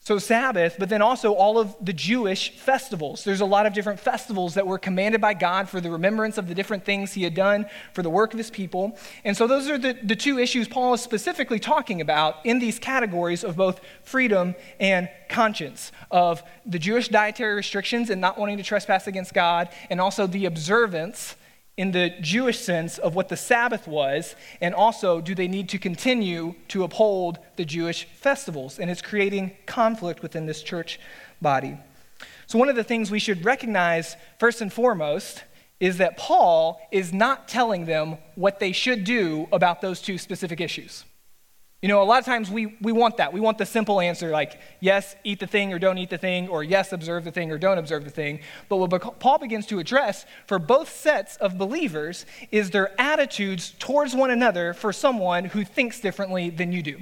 So, 0.08 0.18
Sabbath, 0.18 0.76
but 0.78 0.88
then 0.88 1.02
also 1.02 1.34
all 1.34 1.58
of 1.58 1.76
the 1.82 1.92
Jewish 1.92 2.52
festivals. 2.52 3.24
There's 3.24 3.42
a 3.42 3.44
lot 3.44 3.66
of 3.66 3.74
different 3.74 4.00
festivals 4.00 4.54
that 4.54 4.66
were 4.66 4.78
commanded 4.78 5.20
by 5.20 5.34
God 5.34 5.68
for 5.68 5.82
the 5.82 5.90
remembrance 5.90 6.38
of 6.38 6.48
the 6.48 6.54
different 6.54 6.86
things 6.86 7.12
he 7.12 7.24
had 7.24 7.34
done 7.34 7.66
for 7.92 8.02
the 8.02 8.08
work 8.08 8.32
of 8.32 8.38
his 8.38 8.50
people. 8.50 8.96
And 9.22 9.36
so, 9.36 9.46
those 9.46 9.68
are 9.68 9.76
the, 9.76 9.98
the 10.02 10.16
two 10.16 10.38
issues 10.38 10.66
Paul 10.66 10.94
is 10.94 11.02
specifically 11.02 11.58
talking 11.58 12.00
about 12.00 12.36
in 12.46 12.58
these 12.58 12.78
categories 12.78 13.44
of 13.44 13.54
both 13.54 13.82
freedom 14.02 14.54
and 14.80 15.10
conscience, 15.28 15.92
of 16.10 16.42
the 16.64 16.78
Jewish 16.78 17.08
dietary 17.08 17.54
restrictions 17.54 18.08
and 18.08 18.18
not 18.18 18.38
wanting 18.38 18.56
to 18.56 18.62
trespass 18.62 19.08
against 19.08 19.34
God, 19.34 19.68
and 19.90 20.00
also 20.00 20.26
the 20.26 20.46
observance 20.46 21.36
in 21.78 21.92
the 21.92 22.10
Jewish 22.20 22.58
sense 22.58 22.98
of 22.98 23.14
what 23.14 23.28
the 23.28 23.36
Sabbath 23.36 23.86
was, 23.86 24.34
and 24.60 24.74
also 24.74 25.20
do 25.20 25.34
they 25.34 25.46
need 25.46 25.68
to 25.70 25.78
continue 25.78 26.56
to 26.66 26.82
uphold 26.82 27.38
the 27.54 27.64
Jewish 27.64 28.04
festivals? 28.04 28.80
And 28.80 28.90
it's 28.90 29.00
creating 29.00 29.52
conflict 29.64 30.20
within 30.20 30.44
this 30.44 30.60
church 30.62 30.98
body. 31.40 31.78
So, 32.48 32.58
one 32.58 32.68
of 32.68 32.74
the 32.74 32.82
things 32.82 33.12
we 33.12 33.20
should 33.20 33.44
recognize 33.44 34.16
first 34.40 34.60
and 34.60 34.72
foremost 34.72 35.44
is 35.78 35.98
that 35.98 36.16
Paul 36.16 36.80
is 36.90 37.12
not 37.12 37.46
telling 37.46 37.86
them 37.86 38.18
what 38.34 38.58
they 38.58 38.72
should 38.72 39.04
do 39.04 39.46
about 39.52 39.80
those 39.80 40.02
two 40.02 40.18
specific 40.18 40.60
issues. 40.60 41.04
You 41.80 41.88
know, 41.88 42.02
a 42.02 42.04
lot 42.04 42.18
of 42.18 42.24
times 42.24 42.50
we, 42.50 42.76
we 42.80 42.90
want 42.90 43.18
that. 43.18 43.32
We 43.32 43.38
want 43.38 43.56
the 43.56 43.66
simple 43.66 44.00
answer 44.00 44.30
like, 44.30 44.60
yes, 44.80 45.14
eat 45.22 45.38
the 45.38 45.46
thing 45.46 45.72
or 45.72 45.78
don't 45.78 45.96
eat 45.96 46.10
the 46.10 46.18
thing, 46.18 46.48
or 46.48 46.64
yes, 46.64 46.92
observe 46.92 47.22
the 47.24 47.30
thing 47.30 47.52
or 47.52 47.58
don't 47.58 47.78
observe 47.78 48.02
the 48.02 48.10
thing. 48.10 48.40
But 48.68 48.78
what 48.78 49.20
Paul 49.20 49.38
begins 49.38 49.64
to 49.66 49.78
address 49.78 50.26
for 50.48 50.58
both 50.58 50.90
sets 50.90 51.36
of 51.36 51.56
believers 51.56 52.26
is 52.50 52.70
their 52.70 53.00
attitudes 53.00 53.76
towards 53.78 54.16
one 54.16 54.32
another 54.32 54.74
for 54.74 54.92
someone 54.92 55.44
who 55.44 55.64
thinks 55.64 56.00
differently 56.00 56.50
than 56.50 56.72
you 56.72 56.82
do. 56.82 57.00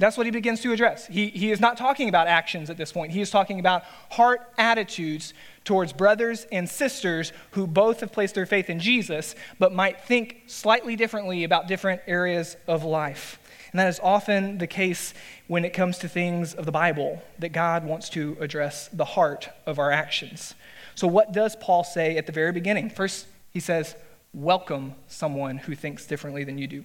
That's 0.00 0.16
what 0.16 0.26
he 0.26 0.32
begins 0.32 0.60
to 0.62 0.72
address. 0.72 1.06
He, 1.06 1.28
he 1.28 1.50
is 1.50 1.60
not 1.60 1.76
talking 1.76 2.08
about 2.08 2.28
actions 2.28 2.70
at 2.70 2.76
this 2.76 2.92
point. 2.92 3.12
He 3.12 3.20
is 3.20 3.30
talking 3.30 3.60
about 3.60 3.82
heart 4.10 4.40
attitudes 4.56 5.34
towards 5.64 5.92
brothers 5.92 6.46
and 6.50 6.68
sisters 6.68 7.32
who 7.52 7.66
both 7.66 8.00
have 8.00 8.12
placed 8.12 8.34
their 8.34 8.46
faith 8.46 8.70
in 8.70 8.78
Jesus, 8.78 9.36
but 9.58 9.72
might 9.72 10.00
think 10.00 10.42
slightly 10.46 10.96
differently 10.96 11.44
about 11.44 11.66
different 11.68 12.00
areas 12.06 12.56
of 12.68 12.84
life. 12.84 13.40
And 13.72 13.78
that 13.78 13.88
is 13.88 14.00
often 14.02 14.58
the 14.58 14.66
case 14.66 15.14
when 15.46 15.64
it 15.64 15.72
comes 15.72 15.98
to 15.98 16.08
things 16.08 16.54
of 16.54 16.66
the 16.66 16.72
Bible, 16.72 17.22
that 17.38 17.50
God 17.50 17.84
wants 17.84 18.08
to 18.10 18.36
address 18.40 18.88
the 18.92 19.04
heart 19.04 19.48
of 19.66 19.78
our 19.78 19.90
actions. 19.90 20.54
So, 20.94 21.06
what 21.06 21.32
does 21.32 21.56
Paul 21.56 21.84
say 21.84 22.16
at 22.16 22.26
the 22.26 22.32
very 22.32 22.52
beginning? 22.52 22.90
First, 22.90 23.26
he 23.50 23.60
says, 23.60 23.94
Welcome 24.34 24.94
someone 25.06 25.58
who 25.58 25.74
thinks 25.74 26.06
differently 26.06 26.44
than 26.44 26.58
you 26.58 26.66
do. 26.66 26.84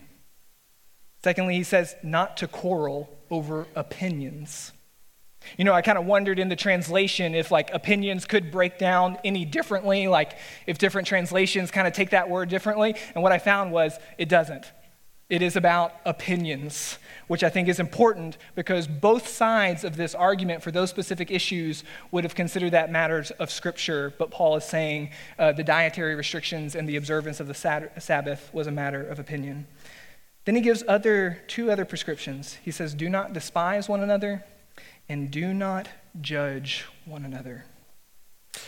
Secondly, 1.24 1.56
he 1.56 1.64
says, 1.64 1.96
Not 2.04 2.38
to 2.38 2.48
quarrel 2.48 3.10
over 3.30 3.68
opinions. 3.76 4.72
You 5.58 5.66
know, 5.66 5.74
I 5.74 5.82
kind 5.82 5.98
of 5.98 6.06
wondered 6.06 6.40
in 6.40 6.50
the 6.50 6.56
translation 6.56 7.36
if 7.36 7.52
like 7.52 7.74
opinions 7.74 8.26
could 8.26 8.52
break 8.52 8.78
down 8.78 9.18
any 9.24 9.46
differently, 9.46 10.08
like 10.08 10.38
if 10.68 10.78
different 10.78 11.08
translations 11.08 11.72
kind 11.72 11.88
of 11.88 11.94
take 11.94 12.12
that 12.12 12.30
word 12.30 12.50
differently. 12.50 12.96
And 13.14 13.24
what 13.24 13.32
I 13.32 13.40
found 13.40 13.72
was 13.72 13.98
it 14.18 14.30
doesn't. 14.30 14.66
It 15.34 15.42
is 15.42 15.56
about 15.56 15.96
opinions, 16.06 17.00
which 17.26 17.44
I 17.44 17.50
think 17.50 17.68
is 17.68 17.80
important 17.80 18.38
because 18.54 18.86
both 18.86 19.28
sides 19.28 19.84
of 19.84 19.98
this 19.98 20.14
argument 20.14 20.62
for 20.62 20.70
those 20.70 20.92
specific 20.92 21.32
issues 21.32 21.84
would 22.12 22.24
have 22.24 22.36
considered 22.36 22.74
that 22.74 22.92
matters 22.92 23.32
of 23.32 23.50
Scripture. 23.50 24.14
But 24.20 24.30
Paul 24.30 24.58
is 24.58 24.64
saying 24.64 25.10
uh, 25.40 25.52
the 25.54 25.64
dietary 25.64 26.14
restrictions 26.14 26.76
and 26.76 26.88
the 26.88 26.98
observance 26.98 27.40
of 27.40 27.48
the 27.48 27.56
Sabbath 27.98 28.54
was 28.54 28.68
a 28.68 28.72
matter 28.72 29.02
of 29.04 29.18
opinion. 29.18 29.66
Then 30.46 30.54
he 30.54 30.62
gives 30.62 30.84
other, 30.88 31.42
two 31.48 31.72
other 31.72 31.84
prescriptions. 31.84 32.60
He 32.64 32.70
says, 32.70 32.94
Do 32.94 33.10
not 33.10 33.34
despise 33.34 33.90
one 33.90 34.02
another 34.02 34.46
and 35.10 35.32
do 35.32 35.52
not 35.52 35.90
judge 36.22 36.86
one 37.06 37.26
another. 37.26 37.66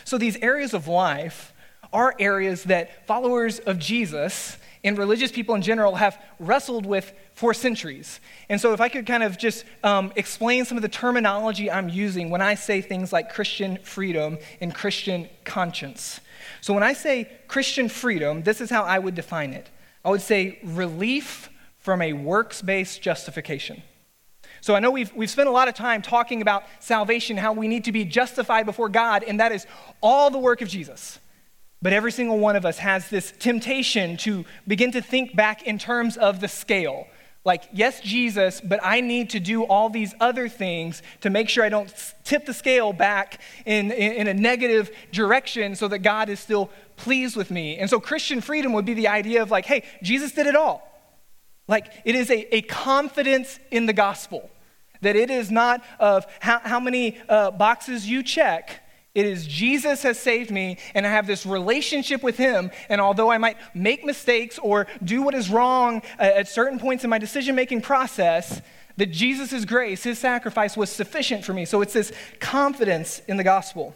So 0.04 0.18
these 0.18 0.38
areas 0.38 0.74
of 0.74 0.88
life 0.88 1.54
are 1.94 2.16
areas 2.20 2.64
that 2.64 3.06
followers 3.06 3.60
of 3.60 3.78
Jesus 3.78 4.58
and 4.86 4.98
religious 4.98 5.32
people 5.32 5.56
in 5.56 5.62
general 5.62 5.96
have 5.96 6.18
wrestled 6.40 6.86
with 6.86 7.12
for 7.34 7.54
centuries. 7.54 8.22
And 8.48 8.62
so, 8.62 8.72
if 8.72 8.80
I 8.80 8.88
could 8.88 9.06
kind 9.06 9.24
of 9.24 9.38
just 9.38 9.66
um, 9.84 10.14
explain 10.16 10.64
some 10.64 10.78
of 10.78 10.82
the 10.82 10.90
terminology 10.90 11.70
I'm 11.70 11.90
using 11.90 12.30
when 12.30 12.42
I 12.42 12.56
say 12.56 12.80
things 12.80 13.12
like 13.12 13.34
Christian 13.34 13.80
freedom 13.84 14.38
and 14.62 14.74
Christian 14.74 15.28
conscience. 15.44 16.22
So, 16.62 16.74
when 16.74 16.84
I 16.84 16.94
say 16.94 17.30
Christian 17.50 17.90
freedom, 17.90 18.44
this 18.44 18.62
is 18.62 18.70
how 18.70 18.84
I 18.84 19.00
would 19.00 19.16
define 19.16 19.52
it 19.52 19.70
I 20.06 20.10
would 20.10 20.22
say 20.22 20.60
relief 20.64 21.50
from 21.80 22.02
a 22.02 22.14
works 22.14 22.62
based 22.62 23.02
justification. 23.02 23.82
So 24.62 24.76
I 24.76 24.80
know 24.80 24.92
we've, 24.92 25.14
we've 25.14 25.30
spent 25.30 25.50
a 25.50 25.52
lot 25.52 25.68
of 25.68 25.76
time 25.76 26.02
talking 26.02 26.42
about 26.42 26.64
salvation, 26.80 27.38
how 27.38 27.54
we 27.54 27.68
need 27.68 27.84
to 27.86 27.92
be 27.92 28.06
justified 28.06 28.66
before 28.66 28.90
God, 28.90 29.24
and 29.24 29.40
that 29.40 29.52
is 29.52 29.68
all 30.02 30.30
the 30.30 30.40
work 30.40 30.62
of 30.62 30.70
Jesus. 30.70 31.20
But 31.86 31.94
every 31.94 32.12
single 32.12 32.40
one 32.40 32.56
of 32.56 32.66
us 32.66 32.80
has 32.80 33.12
this 33.12 33.32
temptation 33.38 34.18
to 34.18 34.44
begin 34.68 34.92
to 34.94 35.04
think 35.04 35.36
back 35.36 35.68
in 35.68 35.78
terms 35.78 36.18
of 36.18 36.40
the 36.40 36.48
scale. 36.48 37.06
Like, 37.44 37.66
yes, 37.72 38.02
Jesus, 38.02 38.60
but 38.60 38.80
I 38.82 39.02
need 39.02 39.30
to 39.30 39.40
do 39.40 39.64
all 39.66 39.92
these 39.92 40.16
other 40.20 40.50
things 40.50 41.04
to 41.22 41.30
make 41.30 41.48
sure 41.48 41.64
I 41.64 41.70
don't 41.70 41.94
tip 42.24 42.48
the 42.48 42.56
scale 42.56 42.92
back 42.92 43.40
in, 43.68 43.92
in, 43.92 44.14
in, 44.14 44.28
a 44.28 44.34
negative 44.34 44.90
direction 45.12 45.76
so 45.76 45.88
that 45.90 46.00
God 46.00 46.28
is 46.30 46.40
still 46.40 46.72
pleased 46.96 47.36
with 47.36 47.52
me. 47.52 47.78
And 47.78 47.88
so, 47.88 48.00
Christian 48.00 48.42
freedom 48.42 48.74
would 48.74 48.86
be 48.86 48.96
the 48.96 49.10
idea 49.10 49.44
of, 49.44 49.52
like, 49.52 49.68
hey, 49.68 49.84
Jesus 50.02 50.32
did 50.32 50.48
it 50.48 50.56
all. 50.56 50.92
Like, 51.68 51.94
it 52.04 52.16
is 52.16 52.32
a, 52.32 52.56
a 52.56 52.64
confidence 52.64 53.60
in 53.70 53.86
the 53.86 53.94
gospel, 53.94 54.50
that 55.02 55.16
it 55.16 55.30
is 55.30 55.52
not 55.52 55.84
of 56.00 56.26
how, 56.40 56.58
how 56.64 56.80
many 56.80 57.20
uh, 57.30 57.52
boxes 57.52 58.10
you 58.10 58.24
check 58.24 58.82
it 59.16 59.26
is 59.26 59.48
Jesus 59.48 60.04
has 60.04 60.20
saved 60.20 60.52
me, 60.52 60.78
and 60.94 61.08
I 61.08 61.10
have 61.10 61.26
this 61.26 61.46
relationship 61.46 62.22
with 62.22 62.36
Him. 62.36 62.70
And 62.90 63.00
although 63.00 63.32
I 63.32 63.38
might 63.38 63.58
make 63.74 64.04
mistakes 64.04 64.60
or 64.60 64.88
do 65.02 65.22
what 65.22 65.34
is 65.34 65.50
wrong 65.50 66.02
at 66.20 66.50
certain 66.50 66.78
points 66.78 67.06
in 67.06 67.10
my 67.10 67.18
decision 67.18 67.56
making 67.56 67.82
process, 67.82 68.62
that 68.98 69.08
Jesus' 69.08 69.64
grace, 69.64 70.04
His 70.04 70.20
sacrifice, 70.20 70.76
was 70.76 70.90
sufficient 70.90 71.46
for 71.46 71.54
me. 71.54 71.64
So 71.64 71.82
it's 71.82 71.94
this 71.94 72.12
confidence 72.42 73.22
in 73.28 73.38
the 73.38 73.44
gospel. 73.44 73.96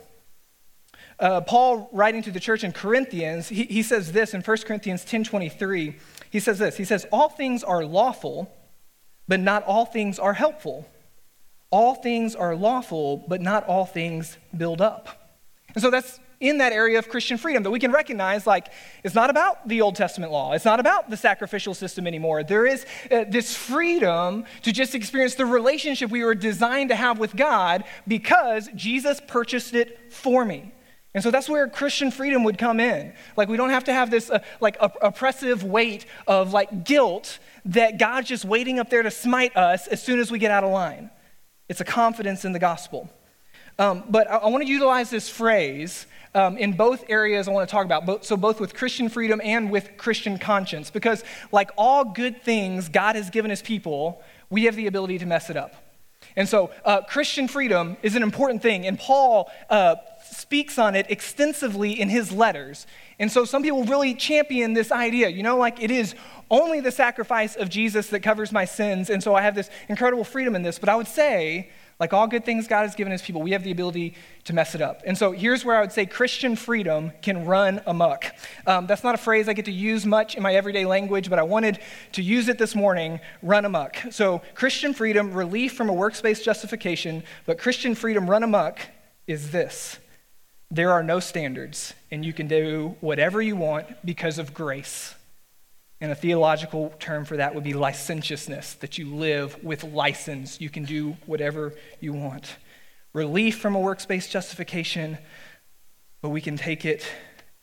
Uh, 1.20 1.42
Paul, 1.42 1.90
writing 1.92 2.24
to 2.24 2.32
the 2.32 2.40
church 2.40 2.64
in 2.64 2.72
Corinthians, 2.72 3.50
he, 3.50 3.66
he 3.66 3.84
says 3.84 4.14
this 4.14 4.34
in 4.34 4.42
1 4.42 4.58
Corinthians 4.60 5.04
10 5.04 5.26
23. 5.26 5.98
He 6.32 6.40
says 6.40 6.60
this 6.60 6.78
He 6.78 6.86
says, 6.86 7.06
All 7.12 7.28
things 7.28 7.62
are 7.62 7.84
lawful, 7.84 8.50
but 9.28 9.42
not 9.42 9.64
all 9.64 9.86
things 9.86 10.18
are 10.18 10.34
helpful. 10.34 10.88
All 11.72 11.96
things 11.96 12.36
are 12.36 12.56
lawful, 12.56 13.24
but 13.28 13.42
not 13.42 13.66
all 13.66 13.86
things 13.86 14.38
build 14.56 14.82
up. 14.82 15.10
And 15.76 15.82
so 15.82 15.92
that's 15.92 16.20
in 16.40 16.60
that 16.60 16.72
area 16.72 16.98
of 16.98 17.10
Christian 17.10 17.38
freedom 17.38 17.64
that 17.64 17.72
we 17.72 17.80
can 17.80 17.92
recognize 17.92 18.48
like 18.48 18.68
it's 19.04 19.16
not 19.16 19.30
about 19.30 19.68
the 19.68 19.82
Old 19.82 19.96
Testament 19.96 20.32
law. 20.32 20.54
It's 20.54 20.66
not 20.66 20.80
about 20.80 21.10
the 21.10 21.18
sacrificial 21.18 21.74
system 21.74 22.08
anymore. 22.08 22.44
There 22.44 22.66
is 22.66 22.86
uh, 23.12 23.26
this 23.28 23.56
freedom 23.56 24.46
to 24.64 24.72
just 24.72 24.96
experience 24.96 25.36
the 25.36 25.46
relationship 25.46 26.10
we 26.10 26.24
were 26.24 26.36
designed 26.36 26.90
to 26.90 26.96
have 26.96 27.20
with 27.20 27.36
God 27.36 27.84
because 28.08 28.70
Jesus 28.74 29.22
purchased 29.28 29.74
it 29.74 30.14
for 30.14 30.46
me. 30.46 30.72
And 31.14 31.24
so 31.24 31.32
that's 31.32 31.50
where 31.50 31.68
Christian 31.68 32.12
freedom 32.12 32.44
would 32.44 32.58
come 32.58 32.80
in. 32.80 33.14
Like 33.36 33.50
we 33.50 33.58
don't 33.58 33.72
have 33.72 33.86
to 33.86 33.94
have 33.94 34.10
this 34.10 34.30
uh, 34.30 34.40
like 34.62 34.78
oppressive 34.80 35.64
weight 35.64 36.06
of 36.28 36.54
like 36.54 36.86
guilt 36.86 37.40
that 37.66 38.00
God's 38.00 38.30
just 38.30 38.46
waiting 38.46 38.80
up 38.80 38.90
there 38.90 39.04
to 39.04 39.12
smite 39.12 39.58
us 39.58 39.88
as 39.88 40.02
soon 40.02 40.20
as 40.20 40.32
we 40.32 40.40
get 40.40 40.52
out 40.52 40.64
of 40.64 40.72
line. 40.72 41.10
It's 41.70 41.80
a 41.80 41.86
confidence 41.86 42.44
in 42.44 42.52
the 42.52 42.60
gospel. 42.60 43.10
Um, 43.78 44.04
but 44.10 44.30
I, 44.30 44.38
I 44.38 44.48
want 44.48 44.64
to 44.64 44.70
utilize 44.70 45.10
this 45.10 45.30
phrase 45.30 46.06
um, 46.36 46.58
in 46.58 46.74
both 46.74 47.06
areas 47.10 47.48
I 47.48 47.52
want 47.52 47.68
to 47.68 47.72
talk 47.72 47.86
about, 47.86 48.06
both, 48.06 48.26
so 48.26 48.36
both 48.36 48.60
with 48.60 48.74
Christian 48.74 49.08
freedom 49.08 49.40
and 49.44 49.72
with 49.72 49.98
Christian 49.98 50.38
conscience, 50.38 50.92
because 50.92 51.24
like 51.52 51.72
all 51.78 52.04
good 52.04 52.42
things 52.44 52.90
God 52.90 53.16
has 53.16 53.30
given 53.30 53.50
his 53.50 53.62
people, 53.62 54.22
we 54.50 54.66
have 54.66 54.76
the 54.76 54.88
ability 54.88 55.20
to 55.20 55.26
mess 55.26 55.50
it 55.50 55.58
up. 55.58 55.76
And 56.36 56.48
so 56.48 56.72
uh, 56.86 57.02
Christian 57.04 57.48
freedom 57.48 57.98
is 58.04 58.16
an 58.16 58.24
important 58.24 58.62
thing, 58.62 58.86
and 58.86 59.00
Paul 59.00 59.50
uh, 59.70 59.96
speaks 60.40 60.78
on 60.80 60.96
it 60.96 61.06
extensively 61.10 62.00
in 62.00 62.10
his 62.10 62.32
letters. 62.32 62.88
And 63.20 63.32
so 63.32 63.46
some 63.46 63.62
people 63.62 63.84
really 63.84 64.16
champion 64.16 64.74
this 64.74 64.92
idea, 64.92 65.28
you 65.30 65.44
know, 65.44 65.58
like 65.58 65.82
it 65.82 65.92
is 65.92 66.16
only 66.50 66.80
the 66.80 66.92
sacrifice 66.92 67.56
of 67.56 67.70
Jesus 67.70 68.08
that 68.08 68.22
covers 68.22 68.52
my 68.52 68.66
sins. 68.66 69.10
And 69.10 69.22
so 69.22 69.36
I 69.36 69.42
have 69.42 69.56
this 69.56 69.70
incredible 69.90 70.24
freedom 70.24 70.56
in 70.56 70.64
this. 70.64 70.80
But 70.80 70.90
I 70.90 70.96
would 70.96 71.08
say, 71.08 71.70
like 72.00 72.14
all 72.14 72.28
good 72.28 72.46
things 72.46 72.66
God 72.66 72.84
has 72.84 72.96
given 72.96 73.12
his 73.12 73.22
people, 73.22 73.42
we 73.42 73.52
have 73.52 73.64
the 73.64 73.72
ability 73.72 74.16
to 74.46 74.54
mess 74.54 74.74
it 74.74 74.82
up. 74.82 75.02
And 75.06 75.18
so 75.18 75.34
here's 75.34 75.66
where 75.66 75.76
I 75.76 75.82
would 75.82 75.92
say 75.92 76.06
Christian 76.06 76.56
freedom 76.56 77.12
can 77.22 77.46
run 77.46 77.82
amok. 77.86 78.26
Um, 78.66 78.88
that's 78.88 79.04
not 79.04 79.16
a 79.16 79.18
phrase 79.18 79.50
I 79.50 79.54
get 79.54 79.66
to 79.66 79.72
use 79.72 80.06
much 80.06 80.36
in 80.36 80.42
my 80.42 80.56
everyday 80.56 80.86
language, 80.86 81.30
but 81.30 81.40
I 81.40 81.44
wanted 81.44 81.80
to 82.14 82.22
use 82.22 82.48
it 82.48 82.58
this 82.58 82.74
morning 82.74 83.20
run 83.42 83.66
amok. 83.66 83.98
So 84.12 84.42
Christian 84.56 84.94
freedom, 84.94 85.34
relief 85.34 85.74
from 85.74 85.90
a 85.90 85.94
works-based 85.94 86.46
justification, 86.46 87.24
but 87.46 87.58
Christian 87.58 87.96
freedom 87.96 88.30
run 88.30 88.44
amok 88.44 88.80
is 89.28 89.52
this 89.52 90.00
there 90.72 90.92
are 90.92 91.02
no 91.02 91.20
standards, 91.20 91.94
and 92.12 92.24
you 92.24 92.32
can 92.32 92.48
do 92.48 92.96
whatever 93.02 93.42
you 93.42 93.56
want 93.56 93.88
because 94.06 94.38
of 94.38 94.54
grace. 94.54 95.16
And 96.02 96.12
a 96.12 96.16
theological 96.16 96.94
term 97.00 97.26
for 97.26 97.38
that 97.38 97.56
would 97.56 97.64
be 97.64 97.74
licentiousness, 97.74 98.76
that 98.76 98.98
you 98.98 99.14
live 99.14 99.62
with 99.64 99.84
license. 99.84 100.62
You 100.62 100.70
can 100.70 100.86
do 100.86 101.18
whatever 101.26 101.74
you 102.00 102.14
want. 102.14 102.58
Relief 103.14 103.58
from 103.58 103.76
a 103.76 103.80
works 103.80 104.06
based 104.06 104.32
justification, 104.32 105.18
but 106.22 106.30
we 106.30 106.42
can 106.42 106.56
take 106.56 106.86
it 106.86 107.06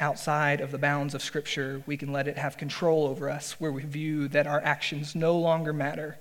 outside 0.00 0.60
of 0.60 0.72
the 0.72 0.78
bounds 0.78 1.14
of 1.14 1.22
Scripture. 1.22 1.82
We 1.86 1.96
can 1.96 2.12
let 2.12 2.28
it 2.28 2.36
have 2.36 2.58
control 2.58 3.06
over 3.06 3.30
us, 3.30 3.52
where 3.60 3.72
we 3.72 3.82
view 3.84 4.28
that 4.28 4.46
our 4.46 4.60
actions 4.62 5.14
no 5.14 5.38
longer 5.38 5.72
matter. 5.72 6.18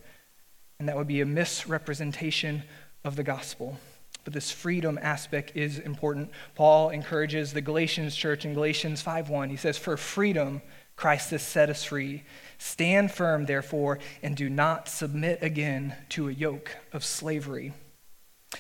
And 0.80 0.88
that 0.88 0.96
would 0.96 1.08
be 1.08 1.22
a 1.22 1.26
misrepresentation 1.26 2.64
of 3.04 3.16
the 3.16 3.24
gospel. 3.24 3.80
But 4.26 4.34
this 4.34 4.52
freedom 4.52 5.00
aspect 5.02 5.54
is 5.56 5.80
important. 5.80 6.32
Paul 6.56 6.90
encourages 6.90 7.54
the 7.54 7.62
Galatians 7.62 8.16
church 8.16 8.44
in 8.44 8.54
Galatians 8.54 9.02
5:1. 9.02 9.50
He 9.50 9.56
says, 9.56 9.78
"For 9.78 9.96
freedom 9.96 10.62
Christ 10.96 11.32
has 11.32 11.44
set 11.44 11.70
us 11.70 11.84
free. 11.84 12.24
Stand 12.58 13.12
firm, 13.12 13.46
therefore, 13.46 14.00
and 14.24 14.36
do 14.36 14.50
not 14.50 14.88
submit 14.88 15.40
again 15.42 15.96
to 16.10 16.30
a 16.30 16.32
yoke 16.32 16.72
of 16.94 17.04
slavery. 17.04 17.74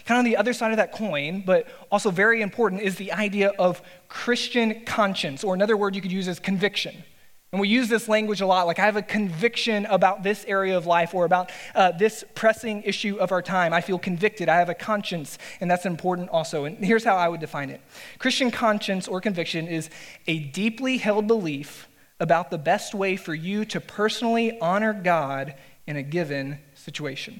Kind 0.05 0.17
of 0.17 0.19
on 0.19 0.25
the 0.25 0.35
other 0.35 0.51
side 0.51 0.71
of 0.71 0.77
that 0.77 0.91
coin, 0.91 1.41
but 1.45 1.67
also 1.89 2.11
very 2.11 2.41
important, 2.41 2.81
is 2.81 2.97
the 2.97 3.13
idea 3.13 3.49
of 3.57 3.81
Christian 4.09 4.83
conscience, 4.83 5.43
or 5.43 5.53
another 5.53 5.77
word 5.77 5.95
you 5.95 6.01
could 6.01 6.11
use 6.11 6.27
is 6.27 6.39
conviction. 6.39 7.03
And 7.55 7.61
we 7.61 7.69
use 7.69 7.87
this 7.87 8.09
language 8.09 8.41
a 8.41 8.45
lot, 8.45 8.67
like 8.67 8.79
I 8.79 8.81
have 8.85 8.97
a 8.97 9.01
conviction 9.01 9.85
about 9.85 10.23
this 10.23 10.43
area 10.45 10.77
of 10.77 10.85
life 10.85 11.13
or 11.13 11.23
about 11.23 11.53
uh, 11.73 11.93
this 11.93 12.25
pressing 12.35 12.83
issue 12.83 13.15
of 13.15 13.31
our 13.31 13.41
time. 13.41 13.71
I 13.71 13.79
feel 13.79 13.97
convicted. 13.97 14.49
I 14.49 14.57
have 14.57 14.67
a 14.67 14.73
conscience, 14.73 15.37
and 15.61 15.71
that's 15.71 15.85
important 15.85 16.27
also. 16.31 16.65
And 16.65 16.77
here's 16.83 17.05
how 17.05 17.15
I 17.15 17.29
would 17.29 17.39
define 17.39 17.69
it 17.69 17.79
Christian 18.19 18.51
conscience 18.51 19.07
or 19.07 19.21
conviction 19.21 19.69
is 19.69 19.89
a 20.27 20.39
deeply 20.39 20.97
held 20.97 21.27
belief 21.27 21.87
about 22.19 22.51
the 22.51 22.57
best 22.57 22.93
way 22.93 23.15
for 23.15 23.33
you 23.33 23.63
to 23.63 23.79
personally 23.79 24.59
honor 24.59 24.91
God 24.91 25.55
in 25.87 25.95
a 25.95 26.03
given 26.03 26.59
situation. 26.73 27.39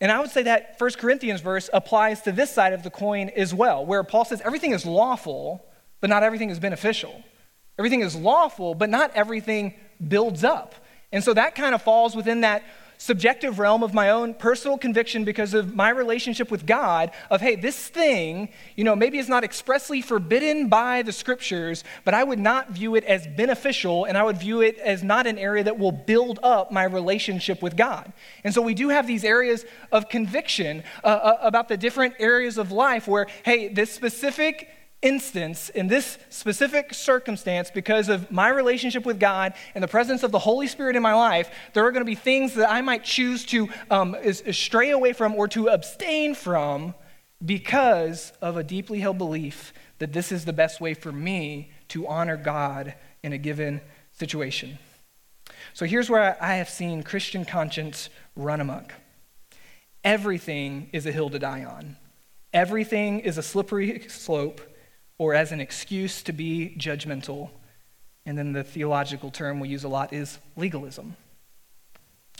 And 0.00 0.12
I 0.12 0.20
would 0.20 0.30
say 0.30 0.44
that 0.44 0.76
1 0.78 0.90
Corinthians 0.92 1.40
verse 1.40 1.68
applies 1.72 2.22
to 2.22 2.30
this 2.30 2.52
side 2.52 2.72
of 2.72 2.84
the 2.84 2.90
coin 2.90 3.30
as 3.30 3.52
well, 3.52 3.84
where 3.84 4.04
Paul 4.04 4.26
says 4.26 4.40
everything 4.42 4.70
is 4.70 4.86
lawful, 4.86 5.66
but 6.00 6.08
not 6.08 6.22
everything 6.22 6.50
is 6.50 6.60
beneficial. 6.60 7.24
Everything 7.80 8.02
is 8.02 8.14
lawful, 8.14 8.74
but 8.74 8.90
not 8.90 9.10
everything 9.14 9.72
builds 10.06 10.44
up. 10.44 10.74
And 11.12 11.24
so 11.24 11.32
that 11.32 11.54
kind 11.54 11.74
of 11.74 11.80
falls 11.80 12.14
within 12.14 12.42
that 12.42 12.62
subjective 12.98 13.58
realm 13.58 13.82
of 13.82 13.94
my 13.94 14.10
own 14.10 14.34
personal 14.34 14.76
conviction 14.76 15.24
because 15.24 15.54
of 15.54 15.74
my 15.74 15.88
relationship 15.88 16.50
with 16.50 16.66
God 16.66 17.10
of, 17.30 17.40
hey, 17.40 17.56
this 17.56 17.88
thing, 17.88 18.50
you 18.76 18.84
know, 18.84 18.94
maybe 18.94 19.18
it's 19.18 19.30
not 19.30 19.44
expressly 19.44 20.02
forbidden 20.02 20.68
by 20.68 21.00
the 21.00 21.10
scriptures, 21.10 21.82
but 22.04 22.12
I 22.12 22.22
would 22.22 22.38
not 22.38 22.68
view 22.68 22.96
it 22.96 23.04
as 23.04 23.26
beneficial 23.26 24.04
and 24.04 24.18
I 24.18 24.24
would 24.24 24.36
view 24.36 24.60
it 24.60 24.76
as 24.76 25.02
not 25.02 25.26
an 25.26 25.38
area 25.38 25.64
that 25.64 25.78
will 25.78 25.90
build 25.90 26.38
up 26.42 26.70
my 26.70 26.84
relationship 26.84 27.62
with 27.62 27.78
God. 27.78 28.12
And 28.44 28.52
so 28.52 28.60
we 28.60 28.74
do 28.74 28.90
have 28.90 29.06
these 29.06 29.24
areas 29.24 29.64
of 29.90 30.10
conviction 30.10 30.82
uh, 31.02 31.06
uh 31.06 31.38
about 31.40 31.68
the 31.68 31.78
different 31.78 32.16
areas 32.18 32.58
of 32.58 32.70
life 32.70 33.08
where, 33.08 33.28
hey, 33.42 33.68
this 33.68 33.90
specific 33.90 34.68
instance, 35.02 35.68
in 35.70 35.86
this 35.86 36.18
specific 36.28 36.92
circumstance, 36.92 37.70
because 37.70 38.08
of 38.08 38.30
my 38.30 38.48
relationship 38.48 39.06
with 39.06 39.18
God 39.18 39.54
and 39.74 39.82
the 39.82 39.88
presence 39.88 40.22
of 40.22 40.32
the 40.32 40.38
Holy 40.38 40.66
Spirit 40.66 40.96
in 40.96 41.02
my 41.02 41.14
life, 41.14 41.50
there 41.72 41.86
are 41.86 41.92
going 41.92 42.02
to 42.02 42.10
be 42.10 42.14
things 42.14 42.54
that 42.54 42.70
I 42.70 42.80
might 42.82 43.04
choose 43.04 43.44
to 43.46 43.68
um, 43.90 44.16
stray 44.52 44.90
away 44.90 45.12
from 45.12 45.34
or 45.34 45.48
to 45.48 45.68
abstain 45.68 46.34
from 46.34 46.94
because 47.44 48.32
of 48.42 48.56
a 48.56 48.62
deeply 48.62 49.00
held 49.00 49.18
belief 49.18 49.72
that 49.98 50.12
this 50.12 50.32
is 50.32 50.44
the 50.44 50.52
best 50.52 50.80
way 50.80 50.94
for 50.94 51.12
me 51.12 51.70
to 51.88 52.06
honor 52.06 52.36
God 52.36 52.94
in 53.22 53.32
a 53.32 53.38
given 53.38 53.80
situation. 54.12 54.78
So 55.72 55.86
here's 55.86 56.10
where 56.10 56.36
I 56.42 56.56
have 56.56 56.68
seen 56.68 57.02
Christian 57.02 57.44
conscience 57.44 58.10
run 58.36 58.60
amok. 58.60 58.92
Everything 60.04 60.88
is 60.92 61.06
a 61.06 61.12
hill 61.12 61.30
to 61.30 61.38
die 61.38 61.64
on. 61.64 61.96
Everything 62.52 63.20
is 63.20 63.38
a 63.38 63.42
slippery 63.42 64.06
slope 64.08 64.60
or 65.20 65.34
as 65.34 65.52
an 65.52 65.60
excuse 65.60 66.22
to 66.22 66.32
be 66.32 66.74
judgmental. 66.78 67.50
And 68.24 68.38
then 68.38 68.54
the 68.54 68.64
theological 68.64 69.30
term 69.30 69.60
we 69.60 69.68
use 69.68 69.84
a 69.84 69.88
lot 69.88 70.14
is 70.14 70.38
legalism. 70.56 71.14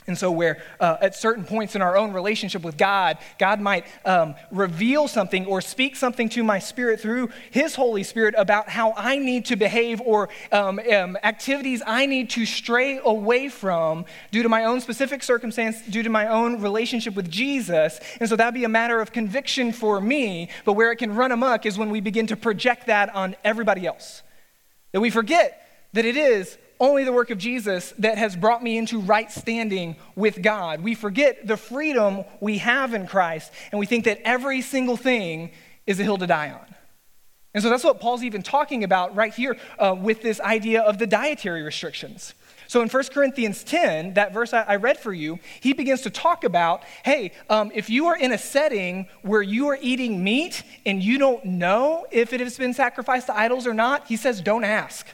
And 0.07 0.17
so, 0.17 0.31
where 0.31 0.63
uh, 0.79 0.97
at 0.99 1.15
certain 1.15 1.45
points 1.45 1.75
in 1.75 1.81
our 1.81 1.95
own 1.95 2.11
relationship 2.11 2.63
with 2.63 2.75
God, 2.75 3.19
God 3.37 3.61
might 3.61 3.85
um, 4.03 4.33
reveal 4.49 5.07
something 5.07 5.45
or 5.45 5.61
speak 5.61 5.95
something 5.95 6.27
to 6.29 6.43
my 6.43 6.57
spirit 6.57 6.99
through 6.99 7.29
His 7.51 7.75
Holy 7.75 8.01
Spirit 8.01 8.33
about 8.35 8.67
how 8.67 8.93
I 8.97 9.19
need 9.19 9.45
to 9.45 9.55
behave 9.55 10.01
or 10.01 10.29
um, 10.51 10.79
um, 10.91 11.17
activities 11.23 11.83
I 11.85 12.07
need 12.07 12.31
to 12.31 12.47
stray 12.47 12.99
away 13.03 13.47
from 13.47 14.05
due 14.31 14.41
to 14.41 14.49
my 14.49 14.65
own 14.65 14.81
specific 14.81 15.21
circumstance, 15.21 15.79
due 15.83 16.01
to 16.01 16.09
my 16.09 16.25
own 16.27 16.61
relationship 16.61 17.13
with 17.13 17.29
Jesus. 17.29 17.99
And 18.19 18.27
so, 18.27 18.35
that'd 18.35 18.55
be 18.55 18.63
a 18.63 18.69
matter 18.69 19.01
of 19.01 19.11
conviction 19.11 19.71
for 19.71 20.01
me. 20.01 20.49
But 20.65 20.73
where 20.73 20.91
it 20.91 20.95
can 20.95 21.13
run 21.13 21.31
amok 21.31 21.67
is 21.67 21.77
when 21.77 21.91
we 21.91 22.01
begin 22.01 22.25
to 22.27 22.35
project 22.35 22.87
that 22.87 23.13
on 23.13 23.35
everybody 23.43 23.85
else. 23.85 24.23
That 24.93 24.99
we 24.99 25.11
forget 25.11 25.61
that 25.93 26.05
it 26.05 26.17
is 26.17 26.57
only 26.81 27.03
the 27.03 27.13
work 27.13 27.29
of 27.29 27.37
Jesus 27.37 27.93
that 27.99 28.17
has 28.17 28.35
brought 28.35 28.61
me 28.61 28.77
into 28.77 28.99
right 28.99 29.31
standing 29.31 29.95
with 30.15 30.41
God. 30.41 30.81
We 30.81 30.95
forget 30.95 31.47
the 31.47 31.55
freedom 31.55 32.25
we 32.41 32.57
have 32.57 32.93
in 32.93 33.07
Christ, 33.07 33.53
and 33.71 33.79
we 33.79 33.85
think 33.85 34.05
that 34.05 34.19
every 34.25 34.61
single 34.61 34.97
thing 34.97 35.51
is 35.85 35.99
a 35.99 36.03
hill 36.03 36.17
to 36.17 36.27
die 36.27 36.49
on. 36.49 36.75
And 37.53 37.61
so 37.61 37.69
that's 37.69 37.83
what 37.83 37.99
Paul's 37.99 38.23
even 38.23 38.43
talking 38.43 38.83
about 38.83 39.15
right 39.15 39.33
here 39.33 39.57
uh, 39.77 39.95
with 39.97 40.21
this 40.21 40.39
idea 40.41 40.81
of 40.81 40.97
the 40.97 41.07
dietary 41.07 41.61
restrictions. 41.61 42.33
So 42.67 42.81
in 42.81 42.87
1 42.87 43.03
Corinthians 43.13 43.63
10, 43.65 44.13
that 44.13 44.33
verse 44.33 44.53
I, 44.53 44.77
read 44.77 44.97
for 44.97 45.13
you, 45.13 45.39
he 45.59 45.73
begins 45.73 46.01
to 46.03 46.09
talk 46.09 46.45
about 46.45 46.83
hey, 47.03 47.33
um, 47.49 47.69
if 47.75 47.89
you 47.89 48.07
are 48.07 48.15
in 48.15 48.31
a 48.31 48.37
setting 48.37 49.07
where 49.21 49.41
you 49.41 49.67
are 49.67 49.77
eating 49.81 50.23
meat 50.23 50.63
and 50.85 51.03
you 51.03 51.17
don't 51.17 51.43
know 51.43 52.07
if 52.11 52.31
it 52.31 52.39
has 52.39 52.57
been 52.57 52.73
sacrificed 52.73 53.27
to 53.27 53.37
idols 53.37 53.67
or 53.67 53.73
not, 53.73 54.07
he 54.07 54.15
says, 54.15 54.39
don't 54.39 54.63
ask. 54.63 55.05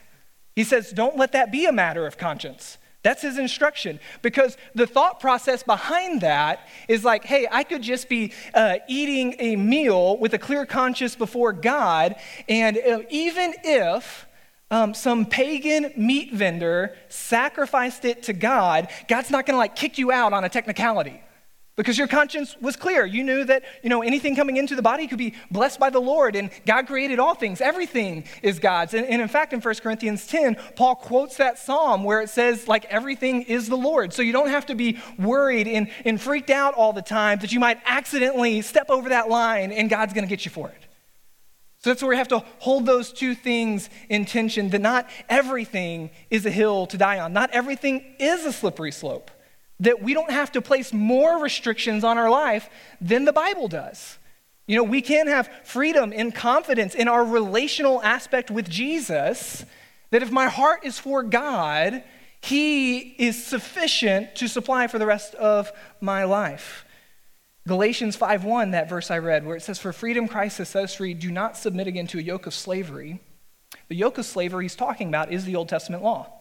He 0.58 0.64
says, 0.64 0.92
don't 0.92 1.16
let 1.18 1.34
that 1.34 1.52
be 1.52 1.68
a 1.68 1.72
matter 1.72 2.08
of 2.08 2.18
conscience. 2.18 2.80
That's 3.04 3.22
his 3.22 3.38
instruction. 3.38 4.00
Because 4.24 4.58
the 4.74 4.88
thought 4.88 5.20
process 5.20 5.62
behind 5.62 6.22
that 6.22 6.68
is 6.88 7.06
like, 7.06 7.26
hey, 7.26 7.48
I 7.52 7.64
could 7.64 7.84
just 7.84 8.10
be 8.10 8.34
uh, 8.56 8.78
eating 8.88 9.36
a 9.38 9.56
meal 9.56 10.18
with 10.18 10.34
a 10.34 10.40
clear 10.40 10.66
conscience 10.66 11.16
before 11.16 11.54
God, 11.54 12.16
and 12.50 12.76
uh, 12.76 13.02
even 13.12 13.54
if 13.64 14.26
um, 14.72 14.96
some 14.96 15.28
pagan 15.28 15.94
meat 15.96 16.34
vendor 16.34 16.96
sacrificed 17.08 18.04
it 18.04 18.24
to 18.24 18.34
God, 18.34 18.88
God's 19.08 19.30
not 19.30 19.46
gonna 19.46 19.60
like 19.60 19.76
kick 19.76 20.00
you 20.00 20.12
out 20.12 20.34
on 20.34 20.44
a 20.44 20.50
technicality 20.50 21.22
because 21.78 21.96
your 21.96 22.08
conscience 22.08 22.58
was 22.60 22.76
clear. 22.76 23.06
You 23.06 23.24
knew 23.24 23.46
that, 23.46 23.64
you 23.84 23.90
know, 23.90 24.02
anything 24.02 24.36
coming 24.36 24.58
into 24.58 24.76
the 24.76 24.82
body 24.82 25.08
could 25.08 25.20
be 25.20 25.36
blessed 25.52 25.80
by 25.80 25.92
the 25.92 26.00
Lord 26.00 26.36
and 26.36 26.50
God 26.66 26.88
created 26.88 27.20
all 27.20 27.36
things. 27.36 27.62
Everything 27.62 28.26
is 28.42 28.58
God's. 28.58 28.96
And, 28.96 29.06
and, 29.06 29.22
in 29.22 29.28
fact, 29.28 29.54
in 29.54 29.62
1 29.62 29.76
Corinthians 29.76 30.26
10, 30.26 30.58
Paul 30.76 30.96
quotes 30.96 31.38
that 31.38 31.60
psalm 31.60 32.04
where 32.04 32.20
it 32.20 32.30
says, 32.30 32.68
like, 32.68 32.86
everything 32.86 33.44
is 33.44 33.70
the 33.70 33.78
Lord. 33.78 34.12
So 34.12 34.24
you 34.24 34.34
don't 34.34 34.50
have 34.50 34.66
to 34.66 34.76
be 34.76 34.98
worried 35.20 35.68
and, 35.68 35.90
and 36.04 36.20
freaked 36.20 36.50
out 36.50 36.74
all 36.74 36.94
the 36.94 37.04
time 37.04 37.40
that 37.40 37.54
you 37.54 37.60
might 37.60 37.80
accidentally 37.86 38.62
step 38.64 38.90
over 38.90 39.10
that 39.10 39.30
line 39.30 39.72
and 39.72 39.88
God's 39.88 40.14
going 40.14 40.26
to 40.26 40.30
get 40.30 40.46
you 40.46 40.52
for 40.52 40.70
it. 40.70 40.84
So 41.84 41.92
that's 41.92 42.02
where 42.02 42.10
we 42.10 42.18
have 42.18 42.28
to 42.30 42.44
hold 42.58 42.88
those 42.88 43.14
two 43.14 43.36
things 43.36 43.92
in 44.10 44.26
tension 44.26 44.72
that 44.72 44.82
not 44.82 45.08
everything 45.30 46.10
is 46.32 46.44
a 46.48 46.50
hill 46.50 46.88
to 46.88 46.98
die 46.98 47.20
on, 47.20 47.34
not 47.34 47.52
everything 47.52 48.04
is 48.18 48.46
a 48.46 48.52
slippery 48.52 48.92
slope 48.92 49.30
that 49.80 50.02
we 50.02 50.14
don't 50.14 50.32
have 50.32 50.52
to 50.54 50.62
place 50.62 50.92
more 50.92 51.42
restrictions 51.42 52.04
on 52.04 52.18
our 52.18 52.30
life 52.30 52.70
than 53.00 53.26
the 53.26 53.34
Bible 53.34 53.68
does. 53.68 54.18
You 54.66 54.76
know, 54.76 54.84
we 54.84 55.02
can 55.02 55.28
have 55.28 55.50
freedom 55.64 56.12
and 56.14 56.34
confidence 56.34 56.94
in 56.94 57.08
our 57.08 57.24
relational 57.24 58.02
aspect 58.02 58.52
with 58.52 58.70
Jesus, 58.70 59.66
that 60.12 60.24
if 60.24 60.32
my 60.32 60.48
heart 60.48 60.82
is 60.84 61.00
for 61.00 61.24
God, 61.24 62.04
He 62.42 63.00
is 63.00 63.46
sufficient 63.46 64.36
to 64.36 64.48
supply 64.48 64.88
for 64.88 65.00
the 65.00 65.06
rest 65.06 65.36
of 65.36 65.72
my 66.02 66.26
life. 66.26 66.86
Galatians 67.66 68.18
5:1, 68.18 68.72
that 68.72 68.90
verse 68.90 69.12
I 69.12 69.20
read, 69.20 69.46
where 69.46 69.56
it 69.56 69.62
says, 69.62 69.78
For 69.78 69.94
freedom 69.94 70.28
Christ 70.28 70.58
has 70.58 70.70
set 70.70 70.86
us 70.86 70.96
free, 70.96 71.14
do 71.14 71.32
not 71.32 71.58
submit 71.58 71.88
again 71.88 72.08
to 72.08 72.20
a 72.20 72.22
yoke 72.22 72.46
of 72.46 72.54
slavery. 72.54 73.20
The 73.90 73.96
yoke 73.96 74.18
of 74.18 74.26
slavery 74.26 74.66
he's 74.66 74.76
talking 74.76 75.10
about 75.10 75.32
is 75.32 75.46
the 75.46 75.56
Old 75.56 75.70
Testament 75.70 76.04
law. 76.04 76.32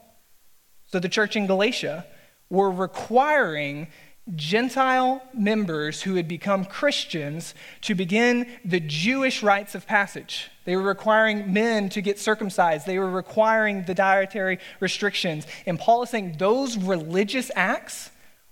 So 0.85 0.99
the 0.99 1.09
church 1.09 1.35
in 1.35 1.47
Galatia 1.47 2.05
were 2.49 2.71
requiring 2.71 3.87
Gentile 4.35 5.21
members 5.33 6.01
who 6.01 6.15
had 6.15 6.27
become 6.27 6.65
Christians 6.65 7.55
to 7.81 7.95
begin 7.95 8.47
the 8.65 8.81
Jewish 8.81 9.41
rites 9.41 9.73
of 9.73 9.87
passage. 9.87 10.51
They 10.65 10.75
were 10.75 10.81
requiring 10.81 11.53
men 11.53 11.87
to 11.89 12.01
get 12.01 12.19
circumcised. 12.19 12.85
They 12.85 12.99
were 12.99 13.09
requiring 13.09 13.83
the 13.83 13.93
dietary 13.93 14.59
restrictions. 14.81 15.47
And 15.65 15.79
Paul 15.79 16.03
is 16.03 16.09
saying 16.09 16.35
those 16.37 16.77
religious 16.77 17.49
acts 17.55 18.09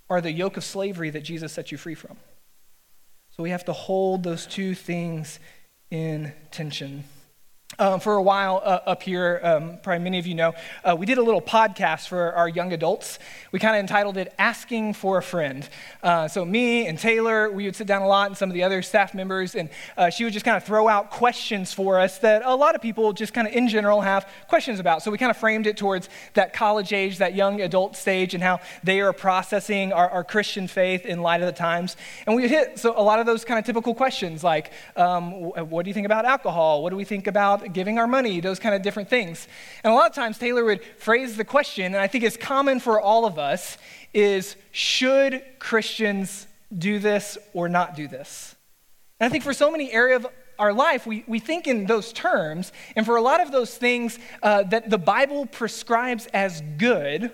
are 0.08 0.22
the 0.22 0.32
yoke 0.32 0.56
of 0.56 0.64
slavery 0.64 1.10
that 1.10 1.24
Jesus 1.24 1.52
set 1.52 1.70
you 1.70 1.76
free 1.76 1.94
from. 1.94 2.16
So 3.36 3.42
we 3.42 3.50
have 3.50 3.66
to 3.66 3.74
hold 3.74 4.22
those 4.22 4.46
two 4.46 4.74
things 4.74 5.38
in 5.90 6.32
tension. 6.50 7.04
Um, 7.78 8.00
for 8.00 8.14
a 8.14 8.22
while 8.22 8.62
uh, 8.64 8.80
up 8.86 9.02
here, 9.02 9.40
um, 9.42 9.78
probably 9.82 10.02
many 10.02 10.18
of 10.18 10.26
you 10.26 10.34
know, 10.34 10.54
uh, 10.82 10.96
we 10.98 11.04
did 11.04 11.18
a 11.18 11.22
little 11.22 11.42
podcast 11.42 12.08
for 12.08 12.32
our 12.32 12.48
young 12.48 12.72
adults. 12.72 13.18
We 13.52 13.58
kind 13.58 13.76
of 13.76 13.80
entitled 13.80 14.16
it 14.16 14.32
Asking 14.38 14.94
for 14.94 15.18
a 15.18 15.22
Friend. 15.22 15.68
Uh, 16.02 16.28
so, 16.28 16.44
me 16.44 16.86
and 16.86 16.98
Taylor, 16.98 17.50
we 17.50 17.64
would 17.64 17.76
sit 17.76 17.86
down 17.86 18.02
a 18.02 18.08
lot, 18.08 18.28
and 18.28 18.36
some 18.36 18.48
of 18.48 18.54
the 18.54 18.62
other 18.62 18.80
staff 18.80 19.14
members, 19.14 19.54
and 19.54 19.68
uh, 19.96 20.08
she 20.08 20.24
would 20.24 20.32
just 20.32 20.44
kind 20.44 20.56
of 20.56 20.64
throw 20.64 20.88
out 20.88 21.10
questions 21.10 21.72
for 21.72 22.00
us 22.00 22.18
that 22.18 22.42
a 22.44 22.54
lot 22.54 22.74
of 22.74 22.80
people 22.80 23.12
just 23.12 23.34
kind 23.34 23.46
of 23.46 23.52
in 23.52 23.68
general 23.68 24.00
have 24.00 24.26
questions 24.48 24.80
about. 24.80 25.02
So, 25.02 25.10
we 25.10 25.18
kind 25.18 25.30
of 25.30 25.36
framed 25.36 25.66
it 25.66 25.76
towards 25.76 26.08
that 26.34 26.54
college 26.54 26.92
age, 26.92 27.18
that 27.18 27.34
young 27.34 27.60
adult 27.60 27.96
stage, 27.96 28.32
and 28.32 28.42
how 28.42 28.60
they 28.84 29.00
are 29.00 29.12
processing 29.12 29.92
our, 29.92 30.08
our 30.08 30.24
Christian 30.24 30.66
faith 30.66 31.04
in 31.04 31.20
light 31.20 31.42
of 31.42 31.46
the 31.46 31.52
times. 31.52 31.96
And 32.26 32.36
we 32.36 32.48
hit 32.48 32.78
so 32.78 32.94
a 32.96 33.02
lot 33.02 33.18
of 33.18 33.26
those 33.26 33.44
kind 33.44 33.58
of 33.58 33.66
typical 33.66 33.94
questions 33.94 34.42
like, 34.42 34.72
um, 34.96 35.32
what 35.68 35.82
do 35.82 35.90
you 35.90 35.94
think 35.94 36.06
about 36.06 36.24
alcohol? 36.24 36.82
What 36.82 36.90
do 36.90 36.96
we 36.96 37.04
think 37.04 37.26
about 37.26 37.55
giving 37.72 37.98
our 37.98 38.06
money, 38.06 38.40
those 38.40 38.58
kind 38.58 38.74
of 38.74 38.82
different 38.82 39.08
things. 39.08 39.48
And 39.84 39.92
a 39.92 39.96
lot 39.96 40.08
of 40.08 40.14
times 40.14 40.38
Taylor 40.38 40.64
would 40.64 40.82
phrase 40.98 41.36
the 41.36 41.44
question, 41.44 41.86
and 41.86 41.96
I 41.96 42.06
think 42.06 42.24
it's 42.24 42.36
common 42.36 42.80
for 42.80 43.00
all 43.00 43.26
of 43.26 43.38
us, 43.38 43.78
is 44.12 44.56
should 44.72 45.42
Christians 45.58 46.46
do 46.76 46.98
this 46.98 47.38
or 47.52 47.68
not 47.68 47.94
do 47.94 48.08
this? 48.08 48.54
And 49.20 49.26
I 49.26 49.30
think 49.30 49.44
for 49.44 49.54
so 49.54 49.70
many 49.70 49.92
areas 49.92 50.24
of 50.24 50.32
our 50.58 50.72
life, 50.72 51.06
we, 51.06 51.24
we 51.26 51.38
think 51.38 51.66
in 51.66 51.86
those 51.86 52.12
terms, 52.12 52.72
and 52.94 53.04
for 53.04 53.16
a 53.16 53.22
lot 53.22 53.40
of 53.40 53.52
those 53.52 53.76
things 53.76 54.18
uh, 54.42 54.62
that 54.64 54.90
the 54.90 54.98
Bible 54.98 55.46
prescribes 55.46 56.26
as 56.28 56.62
good, 56.78 57.30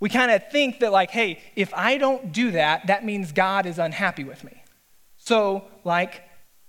we 0.00 0.08
kind 0.08 0.30
of 0.30 0.48
think 0.50 0.80
that, 0.80 0.92
like, 0.92 1.10
hey, 1.10 1.40
if 1.56 1.72
I 1.74 1.98
don't 1.98 2.32
do 2.32 2.52
that, 2.52 2.86
that 2.86 3.04
means 3.04 3.32
God 3.32 3.66
is 3.66 3.78
unhappy 3.78 4.24
with 4.24 4.44
me. 4.44 4.62
So, 5.16 5.64
like, 5.84 6.22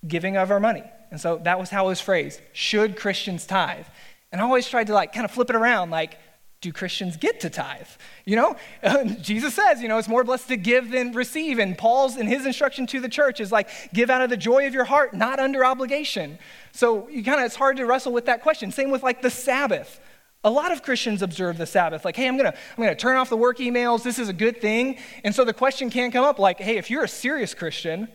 giving 0.08 0.36
of 0.36 0.52
our 0.52 0.60
money. 0.60 0.84
And 1.12 1.20
so 1.20 1.38
that 1.44 1.60
was 1.60 1.70
how 1.70 1.86
it 1.86 1.90
was 1.90 2.02
phrased. 2.02 2.42
Should 2.54 2.96
Christians 2.96 3.46
tithe? 3.46 3.86
And 4.32 4.42
I 4.42 4.44
always 4.44 4.68
tried 4.68 4.88
to 4.88 4.94
like 4.94 5.14
kind 5.14 5.26
of 5.26 5.32
flip 5.32 5.50
it 5.50 5.56
around, 5.56 5.90
like, 5.90 6.18
do 6.62 6.74
Christians 6.74 7.16
get 7.16 7.40
to 7.42 7.50
tithe? 7.50 7.88
You 8.26 8.36
know, 8.36 8.56
Jesus 9.22 9.54
says, 9.54 9.82
you 9.82 9.88
know, 9.88 9.98
it's 9.98 10.10
more 10.10 10.24
blessed 10.24 10.50
to 10.50 10.58
give 10.58 10.92
than 10.92 11.14
receive. 11.14 11.58
And 11.58 11.78
Paul's 11.78 12.18
in 12.18 12.28
his 12.28 12.46
instruction 12.46 12.86
to 12.88 13.00
the 13.00 13.08
church 13.08 13.40
is 13.40 13.52
like, 13.52 13.70
give 13.94 14.10
out 14.10 14.22
of 14.22 14.30
the 14.30 14.38
joy 14.38 14.68
of 14.68 14.74
your 14.74 14.84
heart, 14.84 15.14
not 15.14 15.40
under 15.40 15.64
obligation. 15.64 16.38
So 16.74 17.08
you 17.10 17.24
kind 17.24 17.40
of, 17.40 17.46
it's 17.46 17.56
hard 17.56 17.78
to 17.78 17.86
wrestle 17.86 18.12
with 18.12 18.26
that 18.26 18.42
question. 18.42 18.72
Same 18.72 18.92
with 18.92 19.04
like 19.04 19.22
the 19.22 19.30
Sabbath. 19.30 20.02
A 20.44 20.50
lot 20.50 20.72
of 20.72 20.84
Christians 20.84 21.22
observe 21.22 21.58
the 21.58 21.66
Sabbath, 21.66 22.06
like, 22.06 22.16
hey, 22.16 22.26
I'm 22.26 22.38
gonna, 22.38 22.54
I'm 22.78 22.84
gonna 22.84 22.96
turn 22.96 23.18
off 23.18 23.30
the 23.30 23.36
work 23.36 23.58
emails. 23.58 24.04
This 24.04 24.18
is 24.20 24.30
a 24.30 24.34
good 24.34 24.62
thing. 24.62 24.98
And 25.26 25.36
so 25.36 25.44
the 25.44 25.54
question 25.54 25.90
can 25.90 26.12
come 26.12 26.24
up, 26.24 26.40
like, 26.40 26.62
hey, 26.62 26.78
if 26.78 26.90
you're 26.90 27.04
a 27.04 27.10
serious 27.10 27.54
Christian, 27.54 28.08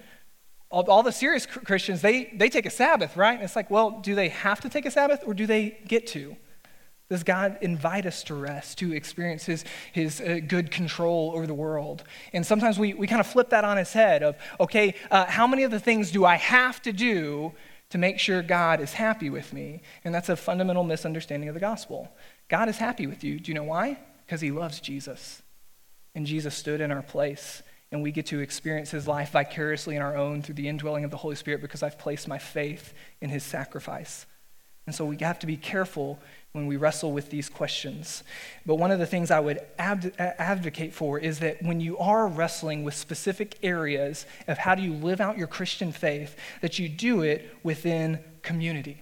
all, 0.75 0.91
all 0.91 1.03
the 1.05 1.13
serious 1.13 1.47
Christians, 1.47 2.03
they, 2.03 2.25
they 2.35 2.49
take 2.49 2.67
a 2.67 2.71
Sabbath, 2.71 3.17
right? 3.17 3.35
And 3.35 3.43
it's 3.43 3.55
like, 3.55 3.71
well, 3.71 4.01
do 4.01 4.15
they 4.17 4.29
have 4.29 4.61
to 4.63 4.69
take 4.69 4.85
a 4.85 4.91
Sabbath 4.91 5.23
or 5.25 5.33
do 5.33 5.47
they 5.47 5.79
get 5.87 6.07
to? 6.09 6.37
Does 7.09 7.23
God 7.23 7.59
invite 7.61 8.07
us 8.07 8.25
to 8.25 8.35
rest, 8.35 8.79
to 8.79 8.93
experience 8.93 9.45
His, 9.45 9.65
his 9.93 10.21
uh, 10.21 10.41
good 10.47 10.73
control 10.73 11.33
over 11.35 11.47
the 11.47 11.55
world? 11.55 12.03
And 12.33 12.45
sometimes 12.45 12.79
we, 12.79 12.93
we 12.95 13.07
kind 13.07 13.21
of 13.21 13.27
flip 13.27 13.51
that 13.51 13.65
on 13.65 13.79
its 13.79 13.93
head 13.93 14.23
of, 14.25 14.37
okay, 14.59 14.95
uh, 15.11 15.27
how 15.27 15.47
many 15.47 15.63
of 15.63 15.71
the 15.71 15.79
things 15.79 16.11
do 16.11 16.25
I 16.25 16.37
have 16.37 16.83
to 16.83 16.93
do 16.93 17.53
to 17.91 17.99
make 17.99 18.19
sure 18.19 18.43
God 18.43 18.81
is 18.81 18.95
happy 18.95 19.31
with 19.31 19.53
me? 19.53 19.83
And 20.03 20.13
that's 20.13 20.29
a 20.29 20.37
fundamental 20.37 20.83
misunderstanding 20.83 21.49
of 21.49 21.55
the 21.55 21.61
gospel. 21.61 22.11
God 22.49 22.69
is 22.69 22.79
happy 22.79 23.07
with 23.07 23.23
you. 23.23 23.39
Do 23.39 23.51
you 23.51 23.55
know 23.55 23.65
why? 23.65 23.99
Because 24.27 24.41
He 24.41 24.51
loves 24.51 24.81
Jesus. 24.81 25.43
And 26.17 26.27
Jesus 26.27 26.57
stood 26.57 26.81
in 26.81 26.91
our 26.91 27.03
place 27.03 27.63
and 27.95 28.03
we 28.03 28.11
get 28.11 28.27
to 28.27 28.41
experience 28.41 28.91
his 28.91 29.07
life 29.07 29.31
vicariously 29.31 29.95
in 29.95 30.03
our 30.03 30.17
own 30.17 30.43
through 30.43 30.57
the 30.57 30.67
indwelling 30.67 31.05
of 31.05 31.13
the 31.13 31.17
Holy 31.17 31.37
Spirit 31.37 31.63
because 31.63 31.81
I've 31.81 31.97
placed 31.97 32.27
my 32.27 32.39
faith 32.39 32.93
in 33.21 33.31
his 33.31 33.45
sacrifice. 33.45 34.27
And 34.87 34.95
so 34.95 35.05
we 35.05 35.17
have 35.21 35.39
to 35.39 35.47
be 35.47 35.57
careful 35.57 36.19
when 36.53 36.67
we 36.67 36.77
wrestle 36.77 37.13
with 37.13 37.31
these 37.31 37.49
questions. 37.49 38.25
But 38.67 38.75
one 38.75 38.91
of 38.91 38.99
the 38.99 39.07
things 39.07 39.31
I 39.31 39.39
would 39.39 39.61
advocate 39.79 40.93
for 40.93 41.21
is 41.21 41.39
that 41.39 41.63
when 41.63 41.81
you 41.81 41.97
are 41.99 42.27
wrestling 42.27 42.83
with 42.83 42.95
specific 42.95 43.59
areas 43.63 44.27
of 44.49 44.59
how 44.59 44.75
do 44.75 44.83
you 44.83 44.93
live 44.93 45.21
out 45.21 45.39
your 45.39 45.47
Christian 45.47 45.93
faith, 45.93 46.37
that 46.63 46.81
you 46.81 46.89
do 46.89 47.23
it 47.23 47.49
within 47.63 48.19
community. 48.43 49.01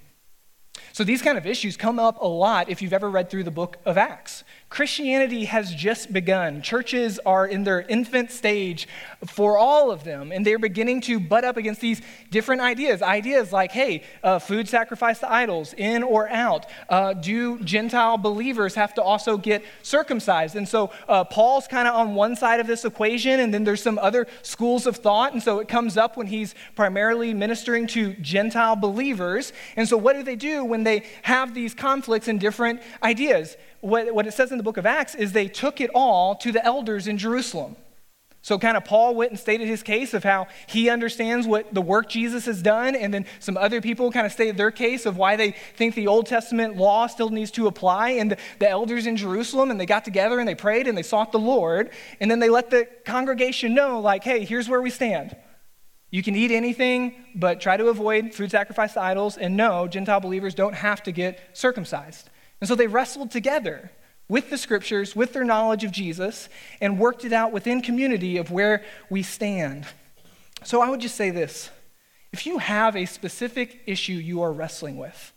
So 0.92 1.02
these 1.02 1.22
kind 1.22 1.38
of 1.38 1.46
issues 1.46 1.76
come 1.78 1.98
up 1.98 2.20
a 2.20 2.28
lot 2.28 2.68
if 2.68 2.82
you've 2.82 2.92
ever 2.92 3.08
read 3.08 3.30
through 3.30 3.44
the 3.44 3.50
book 3.50 3.78
of 3.86 3.96
Acts. 3.96 4.44
Christianity 4.72 5.44
has 5.44 5.74
just 5.74 6.14
begun. 6.14 6.62
Churches 6.62 7.20
are 7.26 7.46
in 7.46 7.62
their 7.62 7.82
infant 7.82 8.30
stage 8.30 8.88
for 9.26 9.58
all 9.58 9.90
of 9.90 10.02
them, 10.02 10.32
and 10.32 10.46
they're 10.46 10.58
beginning 10.58 11.02
to 11.02 11.20
butt 11.20 11.44
up 11.44 11.58
against 11.58 11.82
these 11.82 12.00
different 12.30 12.62
ideas. 12.62 13.02
Ideas 13.02 13.52
like, 13.52 13.70
hey, 13.70 14.02
uh, 14.24 14.38
food 14.38 14.66
sacrifice 14.66 15.18
to 15.18 15.30
idols, 15.30 15.74
in 15.76 16.02
or 16.02 16.26
out? 16.30 16.64
Uh, 16.88 17.12
do 17.12 17.58
Gentile 17.58 18.16
believers 18.16 18.74
have 18.74 18.94
to 18.94 19.02
also 19.02 19.36
get 19.36 19.62
circumcised? 19.82 20.56
And 20.56 20.66
so 20.66 20.90
uh, 21.06 21.24
Paul's 21.24 21.66
kind 21.68 21.86
of 21.86 21.94
on 21.94 22.14
one 22.14 22.34
side 22.34 22.58
of 22.58 22.66
this 22.66 22.86
equation, 22.86 23.40
and 23.40 23.52
then 23.52 23.64
there's 23.64 23.82
some 23.82 23.98
other 23.98 24.26
schools 24.40 24.86
of 24.86 24.96
thought. 24.96 25.34
And 25.34 25.42
so 25.42 25.58
it 25.58 25.68
comes 25.68 25.98
up 25.98 26.16
when 26.16 26.28
he's 26.28 26.54
primarily 26.76 27.34
ministering 27.34 27.86
to 27.88 28.14
Gentile 28.14 28.76
believers. 28.76 29.52
And 29.76 29.86
so 29.86 29.98
what 29.98 30.14
do 30.14 30.22
they 30.22 30.36
do 30.36 30.64
when 30.64 30.82
they 30.82 31.02
have 31.20 31.52
these 31.52 31.74
conflicts 31.74 32.26
and 32.26 32.40
different 32.40 32.80
ideas? 33.02 33.58
What, 33.82 34.14
what 34.14 34.26
it 34.26 34.32
says 34.32 34.50
in 34.50 34.56
the 34.56 34.64
book 34.64 34.78
of 34.78 34.86
Acts 34.86 35.14
is 35.14 35.32
they 35.32 35.48
took 35.48 35.80
it 35.80 35.90
all 35.94 36.34
to 36.36 36.52
the 36.52 36.64
elders 36.64 37.06
in 37.06 37.18
Jerusalem. 37.18 37.76
So, 38.44 38.58
kind 38.58 38.76
of, 38.76 38.84
Paul 38.84 39.14
went 39.14 39.30
and 39.30 39.38
stated 39.38 39.68
his 39.68 39.84
case 39.84 40.14
of 40.14 40.24
how 40.24 40.48
he 40.66 40.90
understands 40.90 41.46
what 41.46 41.72
the 41.72 41.80
work 41.80 42.08
Jesus 42.08 42.46
has 42.46 42.60
done, 42.60 42.96
and 42.96 43.14
then 43.14 43.24
some 43.38 43.56
other 43.56 43.80
people 43.80 44.10
kind 44.10 44.26
of 44.26 44.32
stated 44.32 44.56
their 44.56 44.72
case 44.72 45.06
of 45.06 45.16
why 45.16 45.36
they 45.36 45.52
think 45.76 45.94
the 45.94 46.08
Old 46.08 46.26
Testament 46.26 46.76
law 46.76 47.06
still 47.06 47.30
needs 47.30 47.52
to 47.52 47.68
apply. 47.68 48.10
And 48.10 48.32
the, 48.32 48.38
the 48.58 48.68
elders 48.68 49.06
in 49.06 49.16
Jerusalem, 49.16 49.70
and 49.70 49.78
they 49.78 49.86
got 49.86 50.04
together 50.04 50.40
and 50.40 50.48
they 50.48 50.56
prayed 50.56 50.88
and 50.88 50.98
they 50.98 51.04
sought 51.04 51.30
the 51.30 51.38
Lord, 51.38 51.90
and 52.18 52.28
then 52.28 52.40
they 52.40 52.48
let 52.48 52.70
the 52.70 52.88
congregation 53.04 53.74
know, 53.74 54.00
like, 54.00 54.24
hey, 54.24 54.44
here's 54.44 54.68
where 54.68 54.82
we 54.82 54.90
stand. 54.90 55.36
You 56.10 56.24
can 56.24 56.34
eat 56.34 56.50
anything, 56.50 57.14
but 57.36 57.60
try 57.60 57.76
to 57.76 57.88
avoid 57.88 58.34
food 58.34 58.50
sacrificed 58.50 58.94
to 58.94 59.02
idols, 59.02 59.36
and 59.36 59.56
no, 59.56 59.86
Gentile 59.86 60.20
believers 60.20 60.54
don't 60.54 60.74
have 60.74 61.00
to 61.04 61.12
get 61.12 61.38
circumcised. 61.52 62.28
And 62.62 62.68
so 62.68 62.76
they 62.76 62.86
wrestled 62.86 63.32
together 63.32 63.90
with 64.28 64.48
the 64.48 64.56
scriptures, 64.56 65.16
with 65.16 65.32
their 65.32 65.42
knowledge 65.42 65.82
of 65.82 65.90
Jesus, 65.90 66.48
and 66.80 66.96
worked 66.96 67.24
it 67.24 67.32
out 67.32 67.50
within 67.50 67.82
community 67.82 68.36
of 68.36 68.52
where 68.52 68.84
we 69.10 69.24
stand. 69.24 69.84
So 70.62 70.80
I 70.80 70.88
would 70.88 71.00
just 71.00 71.16
say 71.16 71.30
this 71.30 71.70
if 72.32 72.46
you 72.46 72.58
have 72.58 72.94
a 72.94 73.04
specific 73.04 73.80
issue 73.86 74.12
you 74.12 74.42
are 74.42 74.52
wrestling 74.52 74.96
with, 74.96 75.32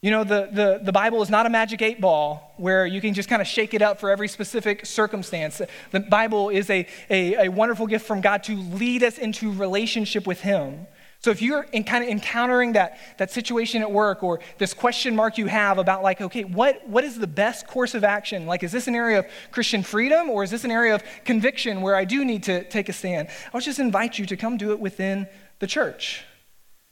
you 0.00 0.12
know, 0.12 0.22
the, 0.22 0.48
the, 0.52 0.80
the 0.80 0.92
Bible 0.92 1.22
is 1.22 1.28
not 1.28 1.44
a 1.44 1.50
magic 1.50 1.82
eight 1.82 2.00
ball 2.00 2.54
where 2.56 2.86
you 2.86 3.00
can 3.00 3.14
just 3.14 3.28
kind 3.28 3.42
of 3.42 3.48
shake 3.48 3.74
it 3.74 3.82
up 3.82 3.98
for 3.98 4.08
every 4.08 4.28
specific 4.28 4.86
circumstance. 4.86 5.60
The 5.90 5.98
Bible 5.98 6.50
is 6.50 6.70
a, 6.70 6.86
a, 7.10 7.46
a 7.46 7.48
wonderful 7.48 7.88
gift 7.88 8.06
from 8.06 8.20
God 8.20 8.44
to 8.44 8.54
lead 8.54 9.02
us 9.02 9.18
into 9.18 9.50
relationship 9.50 10.24
with 10.24 10.42
Him. 10.42 10.86
So 11.24 11.30
if 11.30 11.40
you're 11.40 11.62
in 11.72 11.84
kind 11.84 12.04
of 12.04 12.10
encountering 12.10 12.74
that, 12.74 12.98
that 13.16 13.30
situation 13.30 13.80
at 13.80 13.90
work 13.90 14.22
or 14.22 14.40
this 14.58 14.74
question 14.74 15.16
mark 15.16 15.38
you 15.38 15.46
have 15.46 15.78
about 15.78 16.02
like, 16.02 16.20
okay, 16.20 16.44
what, 16.44 16.86
what 16.86 17.02
is 17.02 17.18
the 17.18 17.26
best 17.26 17.66
course 17.66 17.94
of 17.94 18.04
action? 18.04 18.44
Like, 18.44 18.62
is 18.62 18.72
this 18.72 18.88
an 18.88 18.94
area 18.94 19.20
of 19.20 19.26
Christian 19.50 19.82
freedom 19.82 20.28
or 20.28 20.44
is 20.44 20.50
this 20.50 20.64
an 20.64 20.70
area 20.70 20.94
of 20.94 21.02
conviction 21.24 21.80
where 21.80 21.96
I 21.96 22.04
do 22.04 22.26
need 22.26 22.42
to 22.42 22.62
take 22.64 22.90
a 22.90 22.92
stand? 22.92 23.28
I 23.46 23.56
would 23.56 23.64
just 23.64 23.78
invite 23.78 24.18
you 24.18 24.26
to 24.26 24.36
come 24.36 24.58
do 24.58 24.72
it 24.72 24.80
within 24.80 25.26
the 25.60 25.66
church. 25.66 26.22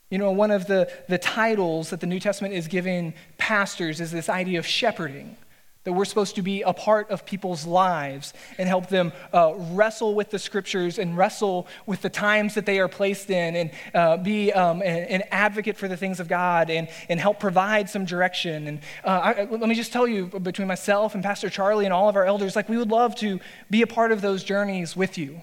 You 0.09 0.17
know, 0.17 0.31
one 0.31 0.51
of 0.51 0.67
the, 0.67 0.91
the 1.11 1.19
titles 1.19 1.91
that 1.91 2.01
the 2.01 2.07
New 2.07 2.19
Testament 2.19 2.55
is 2.55 2.69
giving 2.69 3.13
pastors 3.37 4.01
is 4.01 4.13
this 4.13 4.31
idea 4.31 4.59
of 4.59 4.67
shepherding 4.67 5.37
that 5.85 5.93
we're 5.93 6.05
supposed 6.05 6.37
to 6.37 6.43
be 6.43 6.63
a 6.63 6.73
part 6.73 7.11
of 7.11 7.27
people's 7.27 7.67
lives 7.67 8.33
and 8.59 8.69
help 8.69 8.89
them 8.89 9.13
uh, 9.33 9.53
wrestle 9.57 10.15
with 10.15 10.31
the 10.31 10.39
scriptures 10.39 10.99
and 10.99 11.17
wrestle 11.17 11.67
with 11.87 12.03
the 12.03 12.09
times 12.09 12.55
that 12.55 12.67
they 12.67 12.79
are 12.79 12.89
placed 12.89 13.31
in 13.31 13.57
and 13.57 13.71
uh, 13.95 14.17
be 14.17 14.53
um, 14.53 14.81
an, 14.83 15.05
an, 15.05 15.23
advocate 15.33 15.77
for 15.77 15.89
the 15.89 15.97
things 15.97 16.21
of 16.21 16.29
God 16.29 16.71
and, 16.71 16.89
and 17.09 17.19
help 17.19 17.41
provide 17.41 17.89
some 17.89 18.05
direction. 18.05 18.69
And 18.69 18.81
uh, 19.05 19.09
I, 19.09 19.45
let 19.45 19.69
me 19.69 19.75
just 19.75 19.93
tell 19.93 20.07
you, 20.07 20.27
between 20.27 20.69
myself 20.69 21.15
and 21.15 21.23
Pastor 21.23 21.51
Charlie 21.51 21.85
and 21.85 21.93
all 21.93 22.09
of 22.09 22.17
our 22.17 22.25
elders, 22.25 22.55
like 22.55 22.69
we 22.69 22.77
would 22.77 22.91
love 22.91 23.17
to 23.17 23.41
be 23.71 23.83
a 23.83 23.87
part 23.87 24.13
of 24.13 24.21
those 24.21 24.45
journeys 24.45 24.97
with 24.97 25.19
you. 25.19 25.41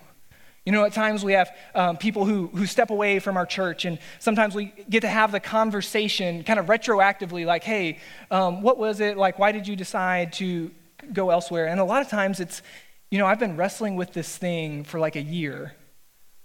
You 0.69 0.73
know, 0.73 0.85
at 0.85 0.93
times 0.93 1.25
we 1.25 1.33
have 1.33 1.49
um, 1.73 1.97
people 1.97 2.25
who, 2.25 2.45
who 2.45 2.67
step 2.67 2.91
away 2.91 3.17
from 3.17 3.37
our 3.37 3.47
church, 3.47 3.85
and 3.85 3.97
sometimes 4.19 4.53
we 4.53 4.71
get 4.87 4.99
to 4.99 5.07
have 5.07 5.31
the 5.31 5.39
conversation 5.39 6.43
kind 6.43 6.59
of 6.59 6.67
retroactively, 6.67 7.43
like, 7.43 7.63
hey, 7.63 7.97
um, 8.29 8.61
what 8.61 8.77
was 8.77 8.99
it? 8.99 9.17
Like, 9.17 9.39
why 9.39 9.51
did 9.51 9.67
you 9.67 9.75
decide 9.75 10.31
to 10.33 10.69
go 11.11 11.31
elsewhere? 11.31 11.65
And 11.69 11.79
a 11.79 11.83
lot 11.83 12.03
of 12.03 12.07
times 12.07 12.39
it's, 12.39 12.61
you 13.09 13.17
know, 13.17 13.25
I've 13.25 13.39
been 13.39 13.57
wrestling 13.57 13.95
with 13.95 14.13
this 14.13 14.37
thing 14.37 14.83
for 14.83 14.99
like 14.99 15.15
a 15.15 15.23
year, 15.23 15.73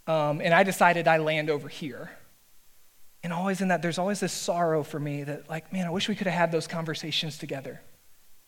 um, 0.06 0.40
and 0.40 0.54
I 0.54 0.62
decided 0.62 1.06
I 1.06 1.18
land 1.18 1.50
over 1.50 1.68
here. 1.68 2.10
And 3.22 3.30
always 3.30 3.60
in 3.60 3.68
that, 3.68 3.82
there's 3.82 3.98
always 3.98 4.20
this 4.20 4.32
sorrow 4.32 4.82
for 4.82 4.98
me 4.98 5.24
that, 5.24 5.50
like, 5.50 5.70
man, 5.70 5.86
I 5.86 5.90
wish 5.90 6.08
we 6.08 6.14
could 6.14 6.28
have 6.28 6.38
had 6.38 6.50
those 6.50 6.66
conversations 6.66 7.36
together. 7.36 7.82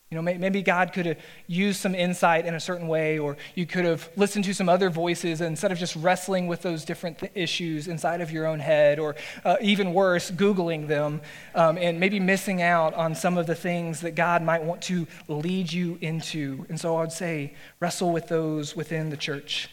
You 0.09 0.15
know, 0.15 0.21
maybe 0.21 0.61
God 0.61 0.93
could 0.93 1.05
have 1.05 1.17
used 1.47 1.81
some 1.81 1.93
insight 1.93 2.45
in 2.45 2.55
a 2.55 2.61
certain 2.61 2.87
way, 2.87 3.19
or 3.19 3.35
you 3.55 3.65
could 3.65 3.83
have 3.83 4.09
listened 4.15 4.45
to 4.45 4.53
some 4.53 4.69
other 4.69 4.89
voices 4.89 5.41
instead 5.41 5.69
of 5.69 5.77
just 5.77 5.97
wrestling 5.97 6.47
with 6.47 6.61
those 6.61 6.85
different 6.85 7.19
th- 7.19 7.33
issues 7.35 7.89
inside 7.89 8.21
of 8.21 8.31
your 8.31 8.45
own 8.45 8.59
head, 8.59 8.99
or 8.99 9.17
uh, 9.43 9.57
even 9.59 9.93
worse, 9.93 10.31
Googling 10.31 10.87
them, 10.87 11.19
um, 11.55 11.77
and 11.77 11.99
maybe 11.99 12.21
missing 12.21 12.61
out 12.61 12.93
on 12.93 13.15
some 13.15 13.37
of 13.37 13.47
the 13.47 13.55
things 13.55 13.99
that 13.99 14.15
God 14.15 14.41
might 14.41 14.63
want 14.63 14.81
to 14.83 15.07
lead 15.27 15.73
you 15.73 15.97
into. 15.99 16.65
And 16.69 16.79
so 16.79 16.95
I 16.95 17.01
would 17.01 17.11
say, 17.11 17.53
wrestle 17.81 18.13
with 18.13 18.29
those 18.29 18.77
within 18.77 19.09
the 19.09 19.17
church. 19.17 19.69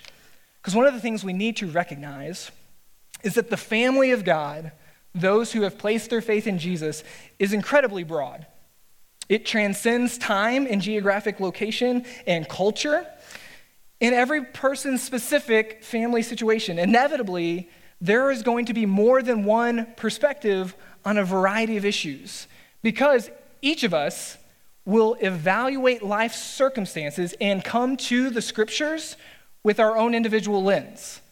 Because 0.61 0.75
one 0.75 0.87
of 0.87 0.94
the 0.94 1.01
things 1.01 1.23
we 1.23 1.33
need 1.33 1.57
to 1.59 1.68
recognize 1.68 2.51
is 3.23 3.35
that 3.35 3.51
the 3.51 3.57
family 3.57 4.11
of 4.11 4.25
God, 4.25 4.73
those 5.14 5.53
who 5.53 5.62
have 5.62 5.79
placed 5.79 6.11
their 6.11 6.20
faith 6.20 6.49
in 6.49 6.59
Jesus, 6.59 7.05
is 7.38 7.53
incredibly 7.53 8.03
broad. 8.03 8.47
It 9.28 9.46
transcends 9.46 10.18
time 10.18 10.66
and 10.68 10.80
geographic 10.80 11.40
location 11.40 12.04
and 12.26 12.48
culture 12.48 13.06
in 14.00 14.12
every 14.12 14.44
person's 14.44 15.02
specific 15.02 15.82
family 15.82 16.22
situation. 16.22 16.78
Inevitably, 16.78 17.68
there 18.00 18.30
is 18.30 18.42
going 18.42 18.66
to 18.66 18.74
be 18.74 18.87
more 18.87 19.22
than 19.22 19.44
one 19.44 19.87
perspective 19.96 20.76
on 21.04 21.16
a 21.16 21.24
variety 21.24 21.76
of 21.76 21.84
issues 21.84 22.46
because 22.82 23.30
each 23.62 23.82
of 23.82 23.94
us 23.94 24.37
will 24.84 25.16
evaluate 25.20 26.02
life's 26.02 26.42
circumstances 26.42 27.34
and 27.40 27.64
come 27.64 27.96
to 27.96 28.28
the 28.28 28.42
scriptures 28.42 29.16
with 29.62 29.80
our 29.80 29.96
own 29.96 30.14
individual 30.14 30.62
lens. 30.62 31.22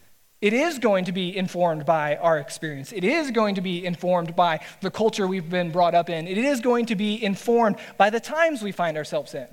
It 0.43 0.53
is 0.53 0.81
going 0.81 1.05
to 1.05 1.13
be 1.13 1.37
informed 1.37 1.87
by 1.87 2.17
our 2.17 2.37
experience. 2.37 2.91
It 2.91 3.05
is 3.05 3.31
going 3.31 3.55
to 3.55 3.61
be 3.61 3.87
informed 3.87 4.35
by 4.35 4.59
the 4.81 4.91
culture 4.91 5.29
we've 5.29 5.49
been 5.49 5.71
brought 5.71 5.95
up 5.95 6.11
in. 6.11 6.27
It 6.27 6.37
is 6.37 6.61
going 6.61 6.87
to 6.87 6.97
be 6.97 7.23
informed 7.23 7.77
by 7.97 8.11
the 8.11 8.19
times 8.19 8.61
we 8.61 8.73
find 8.73 8.97
ourselves 8.97 9.35
in. 9.35 9.47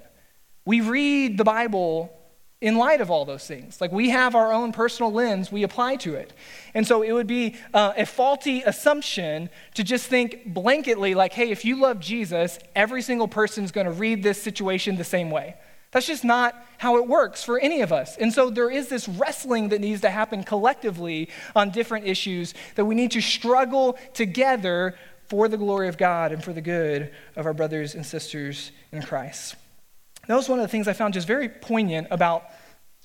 We 0.65 0.81
read 0.81 1.37
the 1.37 1.43
Bible 1.43 2.11
in 2.59 2.75
light 2.75 3.01
of 3.01 3.11
all 3.11 3.23
those 3.23 3.45
things. 3.45 3.79
Like 3.79 3.91
we 3.91 4.09
have 4.09 4.33
our 4.33 4.51
own 4.51 4.71
personal 4.71 5.11
lens 5.13 5.51
we 5.51 5.61
apply 5.61 5.97
to 5.97 6.15
it. 6.15 6.33
And 6.73 6.87
so 6.87 7.03
it 7.03 7.11
would 7.11 7.27
be 7.27 7.55
uh, 7.71 7.93
a 7.95 8.07
faulty 8.07 8.63
assumption 8.63 9.51
to 9.75 9.83
just 9.83 10.07
think 10.07 10.53
blanketly, 10.53 11.15
like, 11.15 11.33
hey, 11.33 11.51
if 11.51 11.63
you 11.63 11.79
love 11.79 11.99
Jesus, 11.99 12.57
every 12.75 13.03
single 13.03 13.27
person's 13.27 13.71
going 13.71 13.85
to 13.85 13.93
read 13.93 14.23
this 14.23 14.41
situation 14.41 14.97
the 14.97 15.03
same 15.03 15.29
way. 15.29 15.55
That's 15.91 16.05
just 16.05 16.23
not 16.23 16.55
how 16.77 16.97
it 16.97 17.07
works 17.07 17.43
for 17.43 17.59
any 17.59 17.81
of 17.81 17.91
us. 17.91 18.15
And 18.17 18.31
so 18.31 18.49
there 18.49 18.69
is 18.69 18.89
this 18.89 19.07
wrestling 19.07 19.69
that 19.69 19.81
needs 19.81 20.01
to 20.01 20.09
happen 20.09 20.43
collectively 20.43 21.29
on 21.55 21.71
different 21.71 22.05
issues 22.05 22.53
that 22.75 22.85
we 22.85 22.95
need 22.95 23.11
to 23.11 23.21
struggle 23.21 23.97
together 24.13 24.95
for 25.27 25.47
the 25.47 25.57
glory 25.57 25.87
of 25.87 25.97
God 25.97 26.31
and 26.31 26.43
for 26.43 26.53
the 26.53 26.61
good 26.61 27.11
of 27.35 27.45
our 27.45 27.53
brothers 27.53 27.95
and 27.95 28.05
sisters 28.05 28.71
in 28.91 29.01
Christ. 29.01 29.55
That 30.27 30.35
was 30.35 30.47
one 30.47 30.59
of 30.59 30.63
the 30.63 30.69
things 30.69 30.87
I 30.87 30.93
found 30.93 31.15
just 31.15 31.27
very 31.27 31.49
poignant 31.49 32.07
about 32.11 32.45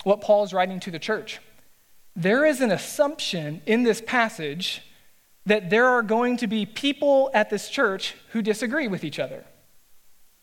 what 0.04 0.20
Paul 0.20 0.44
is 0.44 0.52
writing 0.52 0.80
to 0.80 0.90
the 0.90 0.98
church. 0.98 1.40
There 2.14 2.44
is 2.44 2.60
an 2.60 2.70
assumption 2.70 3.62
in 3.66 3.82
this 3.82 4.00
passage 4.00 4.82
that 5.46 5.70
there 5.70 5.86
are 5.86 6.02
going 6.02 6.36
to 6.38 6.46
be 6.46 6.64
people 6.66 7.30
at 7.34 7.50
this 7.50 7.68
church 7.68 8.14
who 8.32 8.42
disagree 8.42 8.88
with 8.88 9.04
each 9.04 9.18
other. 9.18 9.44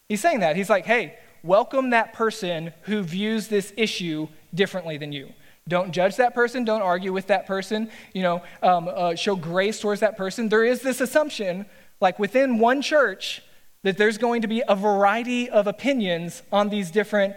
He's 0.10 0.22
saying 0.22 0.42
that. 0.42 0.56
He's 0.56 0.70
like, 0.70 0.86
hey, 0.86 1.18
welcome 1.44 1.90
that 1.92 2.14
person 2.14 2.74
who 2.84 3.02
views 3.02 3.48
this 3.48 3.74
issue 3.78 4.28
differently 4.54 4.98
than 4.98 5.12
you. 5.12 5.34
Don't 5.68 5.92
judge 5.92 6.16
that 6.18 6.34
person. 6.34 6.66
Don't 6.66 6.82
argue 6.82 7.14
with 7.14 7.28
that 7.28 7.46
person. 7.46 7.90
You 8.14 8.24
know, 8.24 8.44
um, 8.64 8.90
uh, 8.94 9.16
show 9.16 9.36
grace 9.36 9.80
towards 9.80 10.02
that 10.02 10.18
person. 10.18 10.50
There 10.50 10.64
is 10.64 10.82
this 10.82 11.02
assumption, 11.02 11.66
like 12.00 12.20
within 12.20 12.60
one 12.60 12.82
church, 12.82 13.44
that 13.84 13.98
there's 13.98 14.18
going 14.18 14.42
to 14.42 14.48
be 14.48 14.64
a 14.68 14.76
variety 14.76 15.50
of 15.50 15.68
opinions 15.68 16.44
on 16.52 16.70
these 16.70 16.92
different 16.92 17.36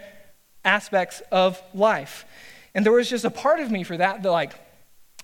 aspects 0.63 1.21
of 1.31 1.61
life. 1.73 2.25
And 2.73 2.85
there 2.85 2.93
was 2.93 3.09
just 3.09 3.25
a 3.25 3.29
part 3.29 3.59
of 3.59 3.71
me 3.71 3.83
for 3.83 3.97
that 3.97 4.21
that, 4.23 4.31
like, 4.31 4.53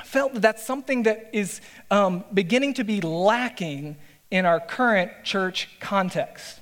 felt 0.03 0.33
that 0.33 0.41
that's 0.41 0.65
something 0.65 1.03
that 1.03 1.29
is 1.33 1.61
um, 1.91 2.23
beginning 2.33 2.75
to 2.75 2.83
be 2.83 3.01
lacking 3.01 3.97
in 4.31 4.45
our 4.45 4.59
current 4.59 5.11
church 5.23 5.69
context 5.79 6.60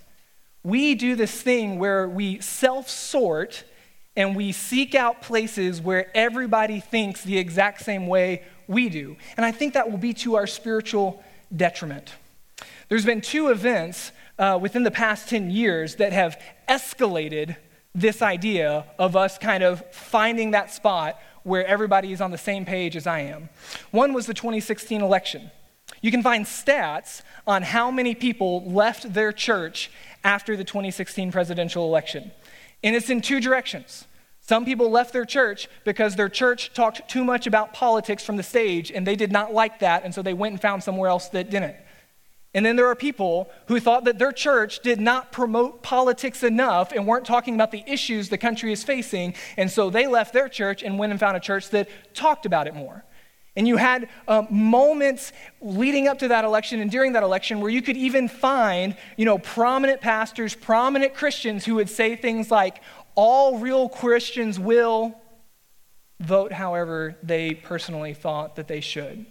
we 0.63 0.95
do 0.95 1.15
this 1.15 1.41
thing 1.41 1.79
where 1.79 2.07
we 2.07 2.39
self 2.41 2.89
sort 2.89 3.63
and 4.15 4.35
we 4.35 4.51
seek 4.51 4.95
out 4.95 5.21
places 5.21 5.81
where 5.81 6.15
everybody 6.15 6.79
thinks 6.79 7.23
the 7.23 7.37
exact 7.37 7.81
same 7.81 8.07
way 8.07 8.43
we 8.67 8.89
do. 8.89 9.15
And 9.37 9.45
I 9.45 9.51
think 9.51 9.73
that 9.73 9.89
will 9.89 9.97
be 9.97 10.13
to 10.15 10.35
our 10.35 10.47
spiritual 10.47 11.23
detriment. 11.55 12.13
There's 12.89 13.05
been 13.05 13.21
two 13.21 13.49
events 13.49 14.11
uh, 14.37 14.59
within 14.61 14.83
the 14.83 14.91
past 14.91 15.29
10 15.29 15.51
years 15.51 15.95
that 15.95 16.11
have 16.11 16.41
escalated 16.67 17.55
this 17.95 18.21
idea 18.21 18.85
of 18.97 19.15
us 19.15 19.37
kind 19.37 19.63
of 19.63 19.83
finding 19.93 20.51
that 20.51 20.71
spot 20.71 21.19
where 21.43 21.65
everybody 21.65 22.11
is 22.11 22.21
on 22.21 22.31
the 22.31 22.37
same 22.37 22.65
page 22.65 22.95
as 22.95 23.07
I 23.07 23.21
am. 23.21 23.49
One 23.91 24.13
was 24.13 24.25
the 24.25 24.33
2016 24.33 25.01
election. 25.01 25.51
You 26.01 26.11
can 26.11 26.23
find 26.23 26.45
stats 26.45 27.21
on 27.47 27.63
how 27.63 27.91
many 27.91 28.15
people 28.15 28.63
left 28.71 29.13
their 29.13 29.31
church 29.31 29.91
after 30.23 30.55
the 30.55 30.63
2016 30.63 31.31
presidential 31.31 31.85
election. 31.85 32.31
And 32.83 32.95
it's 32.95 33.09
in 33.09 33.21
two 33.21 33.39
directions. 33.39 34.05
Some 34.41 34.65
people 34.65 34.89
left 34.89 35.13
their 35.13 35.25
church 35.25 35.67
because 35.83 36.15
their 36.15 36.29
church 36.29 36.73
talked 36.73 37.07
too 37.07 37.23
much 37.23 37.45
about 37.45 37.73
politics 37.73 38.23
from 38.23 38.35
the 38.35 38.43
stage 38.43 38.91
and 38.91 39.05
they 39.05 39.15
did 39.15 39.31
not 39.31 39.53
like 39.53 39.79
that, 39.79 40.03
and 40.03 40.13
so 40.13 40.21
they 40.21 40.33
went 40.33 40.53
and 40.53 40.61
found 40.61 40.83
somewhere 40.83 41.09
else 41.09 41.29
that 41.29 41.49
didn't. 41.49 41.75
And 42.55 42.65
then 42.65 42.75
there 42.75 42.87
are 42.87 42.95
people 42.95 43.47
who 43.67 43.79
thought 43.79 44.05
that 44.05 44.17
their 44.17 44.31
church 44.31 44.79
did 44.79 44.99
not 44.99 45.31
promote 45.31 45.83
politics 45.83 46.41
enough 46.41 46.91
and 46.91 47.05
weren't 47.05 47.25
talking 47.25 47.53
about 47.53 47.71
the 47.71 47.83
issues 47.85 48.29
the 48.29 48.39
country 48.39 48.71
is 48.71 48.83
facing, 48.83 49.35
and 49.55 49.69
so 49.69 49.91
they 49.91 50.07
left 50.07 50.33
their 50.33 50.49
church 50.49 50.81
and 50.81 50.97
went 50.97 51.11
and 51.11 51.19
found 51.19 51.37
a 51.37 51.39
church 51.39 51.69
that 51.69 51.87
talked 52.15 52.47
about 52.47 52.65
it 52.65 52.73
more. 52.73 53.03
And 53.55 53.67
you 53.67 53.77
had 53.77 54.09
uh, 54.27 54.43
moments 54.49 55.33
leading 55.59 56.07
up 56.07 56.19
to 56.19 56.29
that 56.29 56.45
election 56.45 56.79
and 56.79 56.89
during 56.89 57.13
that 57.13 57.23
election 57.23 57.59
where 57.59 57.71
you 57.71 57.81
could 57.81 57.97
even 57.97 58.27
find, 58.27 58.95
you 59.17 59.25
know, 59.25 59.37
prominent 59.37 60.01
pastors, 60.01 60.55
prominent 60.55 61.13
Christians 61.13 61.65
who 61.65 61.75
would 61.75 61.89
say 61.89 62.15
things 62.15 62.51
like, 62.51 62.81
all 63.15 63.57
real 63.57 63.89
Christians 63.89 64.59
will 64.59 65.13
vote 66.19 66.53
however 66.53 67.17
they 67.23 67.53
personally 67.53 68.13
thought 68.13 68.55
that 68.55 68.67
they 68.67 68.81
should. 68.81 69.25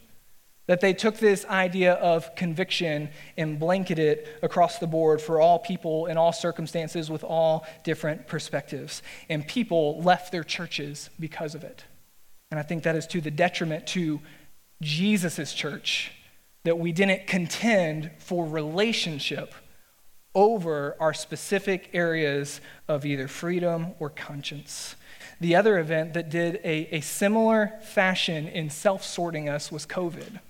That 0.67 0.81
they 0.83 0.93
took 0.93 1.17
this 1.17 1.47
idea 1.47 1.95
of 1.95 2.35
conviction 2.35 3.09
and 3.39 3.59
blanketed 3.59 4.19
it 4.19 4.39
across 4.43 4.79
the 4.79 4.87
board 4.87 5.23
for 5.23 5.41
all 5.41 5.59
people 5.59 6.07
in 6.07 6.19
all 6.19 6.33
circumstances 6.33 7.11
with 7.11 7.25
all 7.25 7.67
different 7.85 8.27
perspectives. 8.27 9.03
And 9.31 9.47
people 9.47 10.03
left 10.03 10.31
their 10.33 10.45
churches 10.45 11.09
because 11.19 11.55
of 11.55 11.65
it. 11.65 11.85
And 12.51 12.59
I 12.59 12.63
think 12.63 12.83
that 12.85 12.97
is 12.97 13.07
to 13.09 13.21
the 13.21 13.31
detriment 13.31 13.87
to 13.89 14.21
Jesus' 14.81 15.53
church 15.53 16.13
that 16.65 16.79
we 16.79 16.93
didn't 16.93 17.27
contend 17.27 18.11
for 18.19 18.47
relationship 18.47 19.55
over 20.35 20.97
our 21.01 21.15
specific 21.15 21.91
areas 21.93 22.61
of 22.87 23.05
either 23.05 23.29
freedom 23.29 23.95
or 23.99 24.11
conscience. 24.11 24.95
The 25.41 25.57
other 25.57 25.79
event 25.79 26.15
that 26.15 26.31
did 26.31 26.57
a, 26.65 26.97
a 26.97 27.01
similar 27.01 27.79
fashion 27.83 28.49
in 28.49 28.71
self 28.71 29.05
sorting 29.05 29.49
us 29.49 29.71
was 29.71 29.87
COVID. 29.87 30.41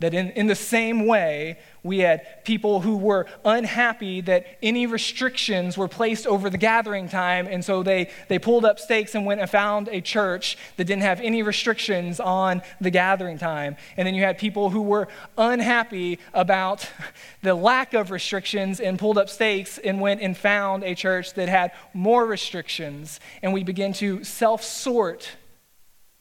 That 0.00 0.12
in, 0.12 0.28
in 0.32 0.46
the 0.46 0.54
same 0.54 1.06
way, 1.06 1.58
we 1.82 2.00
had 2.00 2.44
people 2.44 2.80
who 2.80 2.98
were 2.98 3.26
unhappy 3.46 4.20
that 4.22 4.44
any 4.62 4.86
restrictions 4.86 5.78
were 5.78 5.88
placed 5.88 6.26
over 6.26 6.50
the 6.50 6.58
gathering 6.58 7.08
time, 7.08 7.46
and 7.46 7.64
so 7.64 7.82
they, 7.82 8.10
they 8.28 8.38
pulled 8.38 8.66
up 8.66 8.78
stakes 8.78 9.14
and 9.14 9.24
went 9.24 9.40
and 9.40 9.48
found 9.48 9.88
a 9.88 10.02
church 10.02 10.58
that 10.76 10.84
didn't 10.84 11.02
have 11.02 11.22
any 11.22 11.42
restrictions 11.42 12.20
on 12.20 12.60
the 12.78 12.90
gathering 12.90 13.38
time. 13.38 13.76
And 13.96 14.06
then 14.06 14.14
you 14.14 14.22
had 14.22 14.36
people 14.36 14.68
who 14.68 14.82
were 14.82 15.08
unhappy 15.38 16.18
about 16.34 16.86
the 17.42 17.54
lack 17.54 17.94
of 17.94 18.10
restrictions 18.10 18.80
and 18.80 18.98
pulled 18.98 19.16
up 19.16 19.30
stakes 19.30 19.78
and 19.78 19.98
went 19.98 20.20
and 20.20 20.36
found 20.36 20.84
a 20.84 20.94
church 20.94 21.32
that 21.34 21.48
had 21.48 21.72
more 21.94 22.26
restrictions. 22.26 23.18
And 23.42 23.54
we 23.54 23.64
began 23.64 23.94
to 23.94 24.24
self 24.24 24.62
sort 24.62 25.36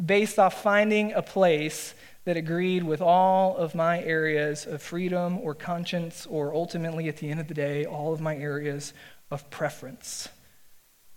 based 0.04 0.40
off 0.40 0.62
finding 0.62 1.14
a 1.14 1.22
place 1.22 1.94
that 2.26 2.38
agreed 2.38 2.84
with 2.84 3.02
all 3.02 3.56
of 3.56 3.76
my 3.76 4.02
areas 4.02 4.66
of 4.66 4.82
freedom 4.82 5.38
or 5.40 5.54
conscience, 5.54 6.26
or 6.26 6.54
ultimately, 6.54 7.08
at 7.08 7.18
the 7.18 7.30
end 7.30 7.40
of 7.40 7.48
the 7.48 7.54
day, 7.54 7.86
all 7.86 8.14
of 8.14 8.20
my 8.20 8.36
areas 8.36 8.94
of 9.32 9.50
preference. 9.50 10.28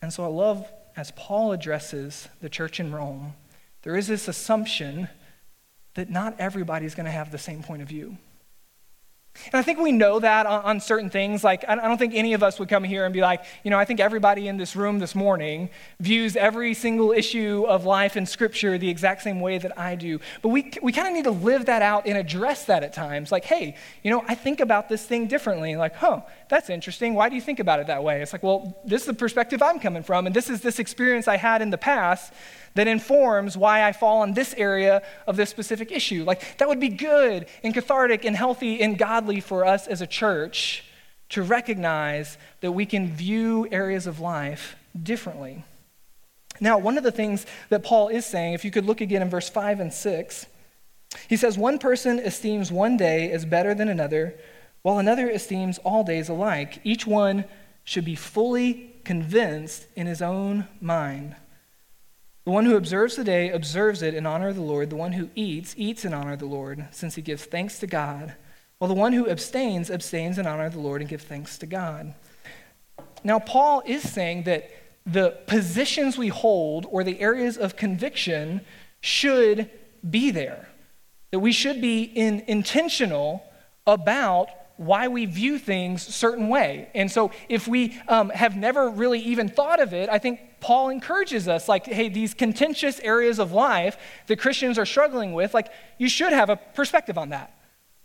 And 0.00 0.12
so 0.12 0.22
I 0.24 0.28
love, 0.28 0.70
as 0.96 1.10
Paul 1.12 1.52
addresses 1.52 2.28
the 2.40 2.48
church 2.48 2.78
in 2.78 2.92
Rome, 2.92 3.34
there 3.82 3.96
is 3.96 4.06
this 4.06 4.28
assumption 4.28 5.08
that 5.94 6.10
not 6.10 6.38
everybody's 6.38 6.94
going 6.94 7.06
to 7.06 7.12
have 7.12 7.32
the 7.32 7.38
same 7.38 7.62
point 7.62 7.82
of 7.82 7.88
view. 7.88 8.18
And 9.46 9.54
I 9.54 9.62
think 9.62 9.78
we 9.78 9.92
know 9.92 10.20
that 10.20 10.46
on, 10.46 10.62
on, 10.64 10.80
certain 10.80 11.10
things. 11.10 11.42
Like, 11.42 11.64
I 11.68 11.74
don't 11.74 11.98
think 11.98 12.14
any 12.14 12.34
of 12.34 12.42
us 12.42 12.58
would 12.58 12.68
come 12.68 12.84
here 12.84 13.04
and 13.04 13.12
be 13.12 13.20
like, 13.20 13.44
you 13.64 13.70
know, 13.70 13.78
I 13.78 13.84
think 13.84 14.00
everybody 14.00 14.48
in 14.48 14.56
this 14.56 14.76
room 14.76 14.98
this 14.98 15.14
morning 15.14 15.70
views 16.00 16.36
every 16.36 16.74
single 16.74 17.12
issue 17.12 17.64
of 17.68 17.84
life 17.84 18.16
in 18.16 18.26
Scripture 18.26 18.78
the 18.78 18.88
exact 18.88 19.22
same 19.22 19.40
way 19.40 19.58
that 19.58 19.78
I 19.78 19.94
do. 19.94 20.20
But 20.42 20.48
we, 20.50 20.72
we 20.82 20.92
kind 20.92 21.08
of 21.08 21.14
need 21.14 21.24
to 21.24 21.30
live 21.30 21.66
that 21.66 21.82
out 21.82 22.06
and 22.06 22.16
address 22.16 22.64
that 22.66 22.82
at 22.82 22.92
times. 22.92 23.32
Like, 23.32 23.44
hey, 23.44 23.76
you 24.02 24.10
know, 24.10 24.24
I 24.28 24.34
think 24.34 24.60
about 24.60 24.88
this 24.88 25.04
thing 25.04 25.26
differently. 25.26 25.76
Like, 25.76 25.96
huh, 25.96 26.22
that's 26.48 26.70
interesting. 26.70 27.14
Why 27.14 27.28
do 27.28 27.34
you 27.34 27.42
think 27.42 27.60
about 27.60 27.80
it 27.80 27.86
that 27.88 28.02
way? 28.02 28.22
It's 28.22 28.32
like, 28.32 28.42
well, 28.42 28.76
this 28.84 29.02
is 29.02 29.06
the 29.06 29.14
perspective 29.14 29.62
I'm 29.62 29.80
coming 29.80 30.02
from, 30.02 30.26
and 30.26 30.34
this 30.34 30.50
is 30.50 30.60
this 30.60 30.78
experience 30.78 31.28
I 31.28 31.36
had 31.36 31.62
in 31.62 31.70
the 31.70 31.78
past 31.78 32.32
that 32.74 32.86
informs 32.86 33.56
why 33.56 33.84
I 33.84 33.92
fall 33.92 34.20
on 34.20 34.34
this 34.34 34.54
area 34.56 35.02
of 35.26 35.36
this 35.36 35.50
specific 35.50 35.90
issue. 35.92 36.24
Like, 36.24 36.58
that 36.58 36.68
would 36.68 36.80
be 36.80 36.88
good 36.88 37.46
and 37.62 37.74
cathartic 37.74 38.24
and 38.24 38.36
healthy 38.36 38.80
and 38.80 38.98
godly 38.98 39.40
for 39.40 39.64
us 39.64 39.86
as 39.86 40.00
a 40.00 40.06
church 40.06 40.84
to 41.30 41.42
recognize 41.42 42.38
that 42.60 42.72
we 42.72 42.86
can 42.86 43.08
view 43.08 43.68
areas 43.70 44.06
of 44.06 44.20
life 44.20 44.76
differently. 45.00 45.64
Now, 46.60 46.78
one 46.78 46.98
of 46.98 47.04
the 47.04 47.12
things 47.12 47.46
that 47.68 47.84
Paul 47.84 48.08
is 48.08 48.26
saying, 48.26 48.54
if 48.54 48.64
you 48.64 48.70
could 48.70 48.86
look 48.86 49.00
again 49.00 49.22
in 49.22 49.30
verse 49.30 49.48
5 49.48 49.80
and 49.80 49.92
6, 49.92 50.46
he 51.28 51.36
says, 51.36 51.56
One 51.56 51.78
person 51.78 52.18
esteems 52.18 52.72
one 52.72 52.96
day 52.96 53.30
as 53.30 53.44
better 53.44 53.74
than 53.74 53.88
another, 53.88 54.34
while 54.82 54.98
another 54.98 55.28
esteems 55.30 55.78
all 55.78 56.04
days 56.04 56.28
alike. 56.28 56.80
Each 56.84 57.06
one 57.06 57.44
should 57.84 58.04
be 58.04 58.14
fully 58.14 58.94
convinced 59.04 59.86
in 59.96 60.06
his 60.06 60.20
own 60.20 60.68
mind. 60.80 61.36
The 62.48 62.52
one 62.52 62.64
who 62.64 62.76
observes 62.76 63.14
the 63.14 63.24
day 63.24 63.50
observes 63.50 64.00
it 64.00 64.14
in 64.14 64.24
honor 64.24 64.48
of 64.48 64.56
the 64.56 64.62
Lord. 64.62 64.88
The 64.88 64.96
one 64.96 65.12
who 65.12 65.28
eats, 65.34 65.74
eats 65.76 66.06
in 66.06 66.14
honor 66.14 66.32
of 66.32 66.38
the 66.38 66.46
Lord, 66.46 66.88
since 66.92 67.14
he 67.14 67.20
gives 67.20 67.44
thanks 67.44 67.78
to 67.80 67.86
God. 67.86 68.32
While 68.78 68.88
the 68.88 68.94
one 68.94 69.12
who 69.12 69.28
abstains, 69.28 69.90
abstains 69.90 70.38
in 70.38 70.46
honor 70.46 70.64
of 70.64 70.72
the 70.72 70.80
Lord 70.80 71.02
and 71.02 71.10
gives 71.10 71.24
thanks 71.24 71.58
to 71.58 71.66
God. 71.66 72.14
Now, 73.22 73.38
Paul 73.38 73.82
is 73.84 74.02
saying 74.02 74.44
that 74.44 74.70
the 75.04 75.36
positions 75.46 76.16
we 76.16 76.28
hold 76.28 76.86
or 76.90 77.04
the 77.04 77.20
areas 77.20 77.58
of 77.58 77.76
conviction 77.76 78.62
should 79.02 79.70
be 80.08 80.30
there. 80.30 80.70
That 81.32 81.40
we 81.40 81.52
should 81.52 81.82
be 81.82 82.02
in, 82.04 82.44
intentional 82.46 83.42
about 83.86 84.48
why 84.78 85.08
we 85.08 85.26
view 85.26 85.58
things 85.58 86.00
certain 86.02 86.48
way. 86.48 86.88
And 86.94 87.12
so 87.12 87.30
if 87.50 87.68
we 87.68 88.00
um, 88.08 88.30
have 88.30 88.56
never 88.56 88.88
really 88.88 89.20
even 89.20 89.50
thought 89.50 89.82
of 89.82 89.92
it, 89.92 90.08
I 90.08 90.16
think 90.16 90.40
Paul 90.60 90.88
encourages 90.88 91.48
us 91.48 91.68
like, 91.68 91.86
hey, 91.86 92.08
these 92.08 92.34
contentious 92.34 93.00
areas 93.00 93.38
of 93.38 93.52
life 93.52 93.96
that 94.26 94.38
Christians 94.38 94.78
are 94.78 94.86
struggling 94.86 95.32
with, 95.32 95.54
like, 95.54 95.68
you 95.98 96.08
should 96.08 96.32
have 96.32 96.50
a 96.50 96.56
perspective 96.56 97.16
on 97.16 97.30
that. 97.30 97.54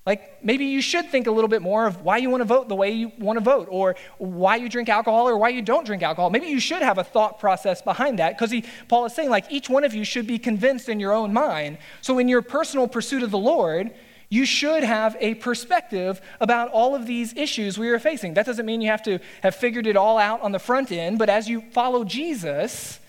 Like, 0.06 0.44
maybe 0.44 0.66
you 0.66 0.82
should 0.82 1.10
think 1.10 1.28
a 1.28 1.32
little 1.32 1.48
bit 1.48 1.62
more 1.62 1.86
of 1.86 2.02
why 2.02 2.18
you 2.18 2.30
want 2.30 2.42
to 2.42 2.46
vote 2.46 2.68
the 2.68 2.76
way 2.76 2.92
you 2.92 3.14
want 3.18 3.38
to 3.38 3.44
vote, 3.44 3.70
or 3.72 3.96
why 4.18 4.58
you 4.58 4.68
drink 4.68 4.90
alcohol, 4.90 5.30
or 5.30 5.38
why 5.38 5.48
you 5.48 5.62
don't 5.62 5.86
drink 5.86 6.04
alcohol. 6.04 6.30
Maybe 6.30 6.48
you 6.48 6.60
should 6.60 6.82
have 6.82 6.98
a 6.98 7.06
thought 7.06 7.40
process 7.40 7.82
behind 7.82 8.20
that, 8.20 8.38
because 8.38 8.54
Paul 8.90 9.06
is 9.06 9.16
saying, 9.16 9.30
like, 9.30 9.46
each 9.50 9.70
one 9.70 9.86
of 9.86 9.94
you 9.94 10.04
should 10.04 10.28
be 10.28 10.38
convinced 10.38 10.90
in 10.90 11.00
your 11.00 11.14
own 11.14 11.32
mind. 11.32 11.78
So, 12.02 12.20
in 12.20 12.28
your 12.28 12.42
personal 12.42 12.88
pursuit 12.88 13.24
of 13.24 13.32
the 13.32 13.38
Lord, 13.38 13.94
you 14.34 14.48
should 14.48 14.84
have 14.84 15.16
a 15.20 15.36
perspective 15.36 16.20
about 16.40 16.72
all 16.72 16.96
of 16.96 17.06
these 17.06 17.36
issues 17.36 17.78
we 17.78 17.90
are 17.90 18.00
facing. 18.00 18.34
That 18.34 18.48
doesn't 18.48 18.66
mean 18.66 18.82
you 18.82 18.90
have 18.90 19.04
to 19.04 19.20
have 19.44 19.54
figured 19.54 19.86
it 19.86 19.96
all 19.96 20.18
out 20.18 20.42
on 20.42 20.52
the 20.52 20.58
front 20.58 20.92
end, 20.92 21.20
but 21.20 21.30
as 21.30 21.48
you 21.48 21.62
follow 21.70 22.04
Jesus, 22.04 23.00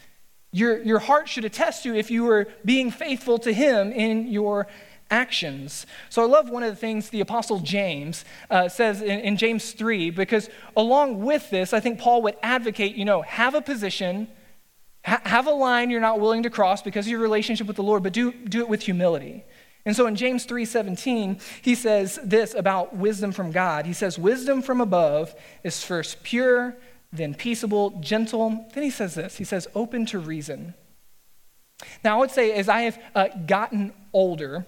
your, 0.52 0.82
your 0.82 0.98
heart 0.98 1.26
should 1.30 1.46
attest 1.46 1.82
to 1.84 1.96
if 1.96 2.10
you 2.10 2.28
are 2.28 2.46
being 2.62 2.90
faithful 2.90 3.38
to 3.38 3.54
Him 3.54 3.90
in 3.90 4.26
your 4.26 4.66
actions. 5.10 5.86
So 6.10 6.20
I 6.20 6.26
love 6.26 6.50
one 6.50 6.62
of 6.62 6.68
the 6.68 6.76
things 6.76 7.08
the 7.08 7.22
Apostle 7.22 7.60
James 7.60 8.26
uh, 8.50 8.68
says 8.68 9.00
in, 9.00 9.20
in 9.20 9.38
James 9.38 9.72
3, 9.72 10.10
because 10.10 10.50
along 10.76 11.22
with 11.24 11.48
this, 11.48 11.72
I 11.72 11.80
think 11.80 11.98
Paul 11.98 12.20
would 12.20 12.36
advocate, 12.42 12.96
you 12.96 13.06
know, 13.06 13.22
have 13.22 13.54
a 13.54 13.62
position, 13.62 14.28
ha- 15.06 15.22
have 15.24 15.46
a 15.46 15.52
line 15.52 15.88
you're 15.88 16.02
not 16.02 16.20
willing 16.20 16.42
to 16.42 16.50
cross 16.50 16.82
because 16.82 17.06
of 17.06 17.10
your 17.10 17.20
relationship 17.20 17.66
with 17.66 17.76
the 17.76 17.82
Lord, 17.82 18.02
but 18.02 18.12
do, 18.12 18.30
do 18.30 18.60
it 18.60 18.68
with 18.68 18.82
humility. 18.82 19.42
And 19.86 19.94
so 19.94 20.06
in 20.06 20.16
James 20.16 20.46
3:17, 20.46 21.40
he 21.62 21.74
says 21.74 22.18
this 22.22 22.54
about 22.54 22.96
wisdom 22.96 23.32
from 23.32 23.52
God. 23.52 23.86
He 23.86 23.92
says 23.92 24.18
wisdom 24.18 24.62
from 24.62 24.80
above 24.80 25.34
is 25.62 25.84
first 25.84 26.22
pure, 26.22 26.76
then 27.12 27.34
peaceable, 27.34 27.90
gentle. 28.00 28.66
Then 28.72 28.82
he 28.82 28.90
says 28.90 29.14
this. 29.14 29.36
He 29.36 29.44
says 29.44 29.68
open 29.74 30.06
to 30.06 30.18
reason. 30.18 30.74
Now 32.02 32.16
I 32.16 32.20
would 32.20 32.30
say 32.30 32.52
as 32.52 32.68
I 32.68 32.82
have 32.82 33.02
uh, 33.14 33.28
gotten 33.46 33.92
older, 34.12 34.66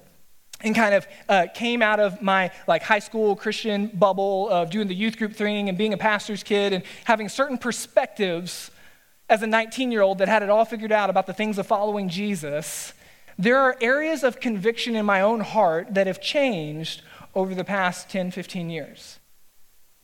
and 0.62 0.74
kind 0.74 0.94
of 0.94 1.06
uh, 1.28 1.46
came 1.54 1.82
out 1.82 2.00
of 2.00 2.22
my 2.22 2.50
like 2.66 2.82
high 2.82 2.98
school 2.98 3.36
christian 3.36 3.88
bubble 3.88 4.48
of 4.48 4.70
doing 4.70 4.88
the 4.88 4.94
youth 4.94 5.18
group 5.18 5.34
thing 5.34 5.68
and 5.68 5.76
being 5.76 5.92
a 5.92 5.98
pastor's 5.98 6.42
kid 6.42 6.72
and 6.72 6.82
having 7.04 7.28
certain 7.28 7.58
perspectives 7.58 8.70
as 9.28 9.42
a 9.42 9.46
19 9.46 9.92
year 9.92 10.00
old 10.00 10.18
that 10.18 10.28
had 10.28 10.42
it 10.42 10.48
all 10.48 10.64
figured 10.64 10.92
out 10.92 11.10
about 11.10 11.26
the 11.26 11.34
things 11.34 11.58
of 11.58 11.66
following 11.66 12.08
jesus 12.08 12.94
there 13.38 13.58
are 13.58 13.76
areas 13.80 14.22
of 14.22 14.40
conviction 14.40 14.96
in 14.96 15.04
my 15.04 15.20
own 15.20 15.40
heart 15.40 15.94
that 15.94 16.06
have 16.06 16.20
changed 16.20 17.02
over 17.34 17.54
the 17.54 17.64
past 17.64 18.08
10, 18.10 18.30
15 18.30 18.70
years. 18.70 19.18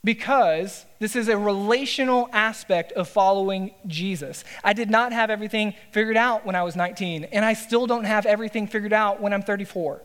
Because 0.04 0.84
this 0.98 1.14
is 1.14 1.28
a 1.28 1.38
relational 1.38 2.28
aspect 2.32 2.92
of 2.92 3.08
following 3.08 3.72
Jesus. 3.86 4.44
I 4.64 4.72
did 4.72 4.90
not 4.90 5.12
have 5.12 5.30
everything 5.30 5.74
figured 5.92 6.16
out 6.16 6.44
when 6.44 6.56
I 6.56 6.62
was 6.64 6.74
19, 6.74 7.24
and 7.24 7.44
I 7.44 7.54
still 7.54 7.86
don't 7.86 8.04
have 8.04 8.26
everything 8.26 8.66
figured 8.66 8.92
out 8.92 9.20
when 9.20 9.32
I'm 9.32 9.42
34. 9.42 10.02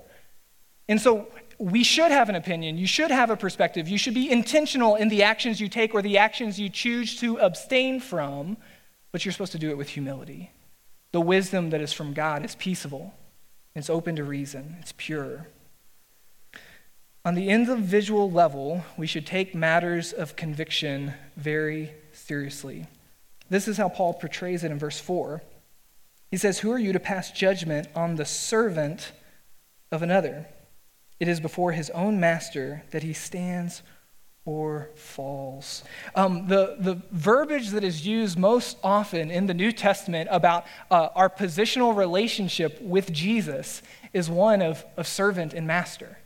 And 0.88 1.02
so 1.02 1.28
we 1.58 1.84
should 1.84 2.12
have 2.12 2.30
an 2.30 2.36
opinion. 2.36 2.78
You 2.78 2.88
should 2.88 3.12
have 3.12 3.30
a 3.30 3.36
perspective. 3.36 3.90
You 3.90 3.98
should 3.98 4.14
be 4.14 4.32
intentional 4.32 4.96
in 4.96 5.10
the 5.10 5.24
actions 5.24 5.60
you 5.60 5.68
take 5.68 5.96
or 5.96 6.02
the 6.02 6.20
actions 6.20 6.60
you 6.60 6.70
choose 6.70 7.20
to 7.20 7.40
abstain 7.40 8.00
from, 8.00 8.58
but 9.12 9.26
you're 9.26 9.32
supposed 9.32 9.54
to 9.54 9.60
do 9.60 9.72
it 9.72 9.78
with 9.78 9.90
humility. 9.90 10.52
The 11.18 11.22
wisdom 11.22 11.72
that 11.72 11.82
is 11.82 11.94
from 11.94 12.14
God 12.14 12.46
is 12.46 12.54
peaceable, 12.54 13.12
it's 13.74 13.90
open 13.90 14.18
to 14.18 14.24
reason, 14.24 14.78
it's 14.80 14.94
pure. 14.96 15.48
On 17.26 17.34
the 17.34 17.50
individual 17.50 18.30
level, 18.30 18.86
we 18.98 19.08
should 19.08 19.26
take 19.26 19.56
matters 19.56 20.14
of 20.14 20.36
conviction 20.36 21.16
very 21.36 21.92
seriously. 22.12 22.86
This 23.50 23.68
is 23.68 23.78
how 23.78 23.90
Paul 23.90 24.14
portrays 24.14 24.64
it 24.64 24.70
in 24.70 24.78
verse 24.78 25.00
4. 25.00 25.42
He 26.30 26.38
says, 26.38 26.60
Who 26.60 26.72
are 26.72 26.78
you 26.78 26.94
to 26.94 27.00
pass 27.00 27.32
judgment 27.32 27.88
on 27.96 28.18
the 28.18 28.24
servant 28.24 29.12
of 29.92 30.04
another? 30.04 30.46
It 31.20 31.28
is 31.28 31.40
before 31.40 31.72
his 31.72 31.90
own 31.90 32.20
master 32.20 32.84
that 32.92 33.02
he 33.02 33.14
stands 33.14 33.82
or 34.48 34.90
falls. 34.96 35.84
Um, 36.16 36.48
the, 36.48 36.78
the 36.80 37.02
verbiage 37.12 37.70
that 37.72 37.84
is 37.84 38.08
used 38.08 38.40
most 38.40 38.78
often 38.82 39.30
in 39.30 39.46
the 39.46 39.54
New 39.54 39.74
Testament 39.74 40.30
about 40.32 40.66
uh, 40.90 41.10
our 41.16 41.30
positional 41.30 41.96
relationship 41.96 42.82
with 42.82 43.12
Jesus 43.12 43.82
is 44.14 44.30
one 44.30 44.62
of, 44.62 44.86
of 44.96 45.06
servant 45.06 45.54
and 45.54 45.68
master. 45.68 46.18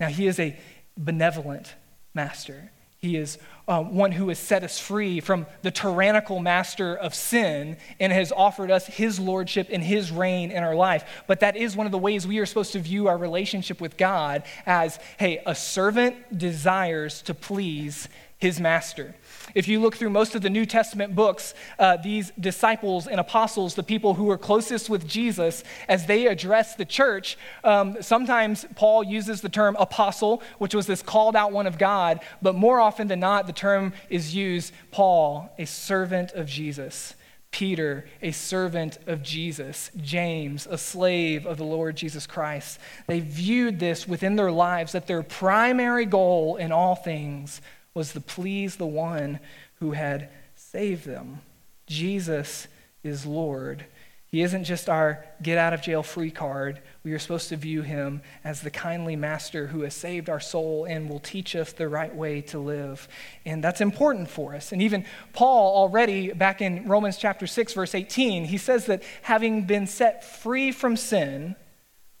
Now, 0.00 0.08
he 0.08 0.26
is 0.26 0.40
a 0.40 0.58
benevolent 0.98 1.76
master. 2.14 2.72
He 2.98 3.16
is 3.16 3.38
uh, 3.70 3.80
one 3.80 4.10
who 4.10 4.28
has 4.28 4.38
set 4.40 4.64
us 4.64 4.80
free 4.80 5.20
from 5.20 5.46
the 5.62 5.70
tyrannical 5.70 6.40
master 6.40 6.96
of 6.96 7.14
sin 7.14 7.76
and 8.00 8.12
has 8.12 8.32
offered 8.32 8.68
us 8.68 8.84
his 8.84 9.20
lordship 9.20 9.68
and 9.70 9.84
his 9.84 10.10
reign 10.10 10.50
in 10.50 10.64
our 10.64 10.74
life. 10.74 11.04
But 11.28 11.38
that 11.40 11.56
is 11.56 11.76
one 11.76 11.86
of 11.86 11.92
the 11.92 11.98
ways 11.98 12.26
we 12.26 12.40
are 12.40 12.46
supposed 12.46 12.72
to 12.72 12.80
view 12.80 13.06
our 13.06 13.16
relationship 13.16 13.80
with 13.80 13.96
God 13.96 14.42
as 14.66 14.98
hey, 15.18 15.40
a 15.46 15.54
servant 15.54 16.36
desires 16.36 17.22
to 17.22 17.32
please 17.32 18.08
his 18.40 18.58
master. 18.58 19.14
If 19.54 19.68
you 19.68 19.80
look 19.80 19.96
through 19.96 20.10
most 20.10 20.34
of 20.34 20.42
the 20.42 20.50
New 20.50 20.64
Testament 20.64 21.14
books, 21.14 21.54
uh, 21.78 21.98
these 21.98 22.32
disciples 22.40 23.06
and 23.06 23.20
apostles, 23.20 23.74
the 23.74 23.82
people 23.82 24.14
who 24.14 24.24
were 24.24 24.38
closest 24.38 24.88
with 24.88 25.06
Jesus, 25.06 25.62
as 25.88 26.06
they 26.06 26.26
address 26.26 26.74
the 26.74 26.86
church, 26.86 27.36
um, 27.64 27.98
sometimes 28.00 28.64
Paul 28.76 29.04
uses 29.04 29.42
the 29.42 29.48
term 29.48 29.76
apostle, 29.78 30.42
which 30.58 30.74
was 30.74 30.86
this 30.86 31.02
called 31.02 31.36
out 31.36 31.52
one 31.52 31.66
of 31.66 31.78
God, 31.78 32.20
but 32.40 32.54
more 32.54 32.80
often 32.80 33.08
than 33.08 33.20
not, 33.20 33.46
the 33.46 33.52
term 33.52 33.92
is 34.08 34.34
used 34.34 34.72
Paul, 34.90 35.52
a 35.58 35.66
servant 35.66 36.32
of 36.32 36.46
Jesus. 36.46 37.14
Peter, 37.52 38.04
a 38.22 38.30
servant 38.30 38.98
of 39.08 39.24
Jesus, 39.24 39.90
James, 39.96 40.68
a 40.70 40.78
slave 40.78 41.46
of 41.46 41.58
the 41.58 41.64
Lord 41.64 41.96
Jesus 41.96 42.24
Christ. 42.24 42.78
They 43.08 43.18
viewed 43.18 43.80
this 43.80 44.06
within 44.06 44.36
their 44.36 44.52
lives 44.52 44.92
that 44.92 45.08
their 45.08 45.24
primary 45.24 46.06
goal 46.06 46.54
in 46.54 46.70
all 46.70 46.94
things 46.94 47.60
was 47.94 48.12
to 48.12 48.20
please 48.20 48.76
the 48.76 48.86
one 48.86 49.40
who 49.76 49.92
had 49.92 50.28
saved 50.54 51.04
them. 51.04 51.40
Jesus 51.86 52.68
is 53.02 53.26
Lord. 53.26 53.84
He 54.30 54.42
isn't 54.42 54.62
just 54.62 54.88
our 54.88 55.24
get 55.42 55.58
out 55.58 55.72
of 55.72 55.82
jail 55.82 56.04
free 56.04 56.30
card. 56.30 56.80
We 57.02 57.12
are 57.12 57.18
supposed 57.18 57.48
to 57.48 57.56
view 57.56 57.82
him 57.82 58.22
as 58.44 58.60
the 58.60 58.70
kindly 58.70 59.16
master 59.16 59.66
who 59.66 59.80
has 59.80 59.92
saved 59.92 60.30
our 60.30 60.38
soul 60.38 60.84
and 60.84 61.10
will 61.10 61.18
teach 61.18 61.56
us 61.56 61.72
the 61.72 61.88
right 61.88 62.14
way 62.14 62.40
to 62.42 62.60
live. 62.60 63.08
And 63.44 63.64
that's 63.64 63.80
important 63.80 64.30
for 64.30 64.54
us. 64.54 64.70
And 64.70 64.80
even 64.82 65.04
Paul, 65.32 65.74
already 65.76 66.32
back 66.32 66.62
in 66.62 66.86
Romans 66.86 67.16
chapter 67.16 67.48
6, 67.48 67.72
verse 67.72 67.92
18, 67.92 68.44
he 68.44 68.56
says 68.56 68.86
that 68.86 69.02
having 69.22 69.64
been 69.64 69.88
set 69.88 70.22
free 70.22 70.70
from 70.70 70.96
sin, 70.96 71.56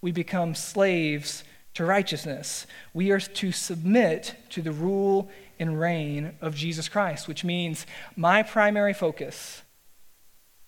we 0.00 0.10
become 0.10 0.56
slaves 0.56 1.44
to 1.74 1.84
righteousness. 1.84 2.66
We 2.92 3.12
are 3.12 3.20
to 3.20 3.52
submit 3.52 4.34
to 4.50 4.62
the 4.62 4.72
rule 4.72 5.30
and 5.60 5.78
reign 5.78 6.32
of 6.40 6.56
Jesus 6.56 6.88
Christ, 6.88 7.28
which 7.28 7.44
means 7.44 7.86
my 8.16 8.42
primary 8.42 8.94
focus 8.94 9.62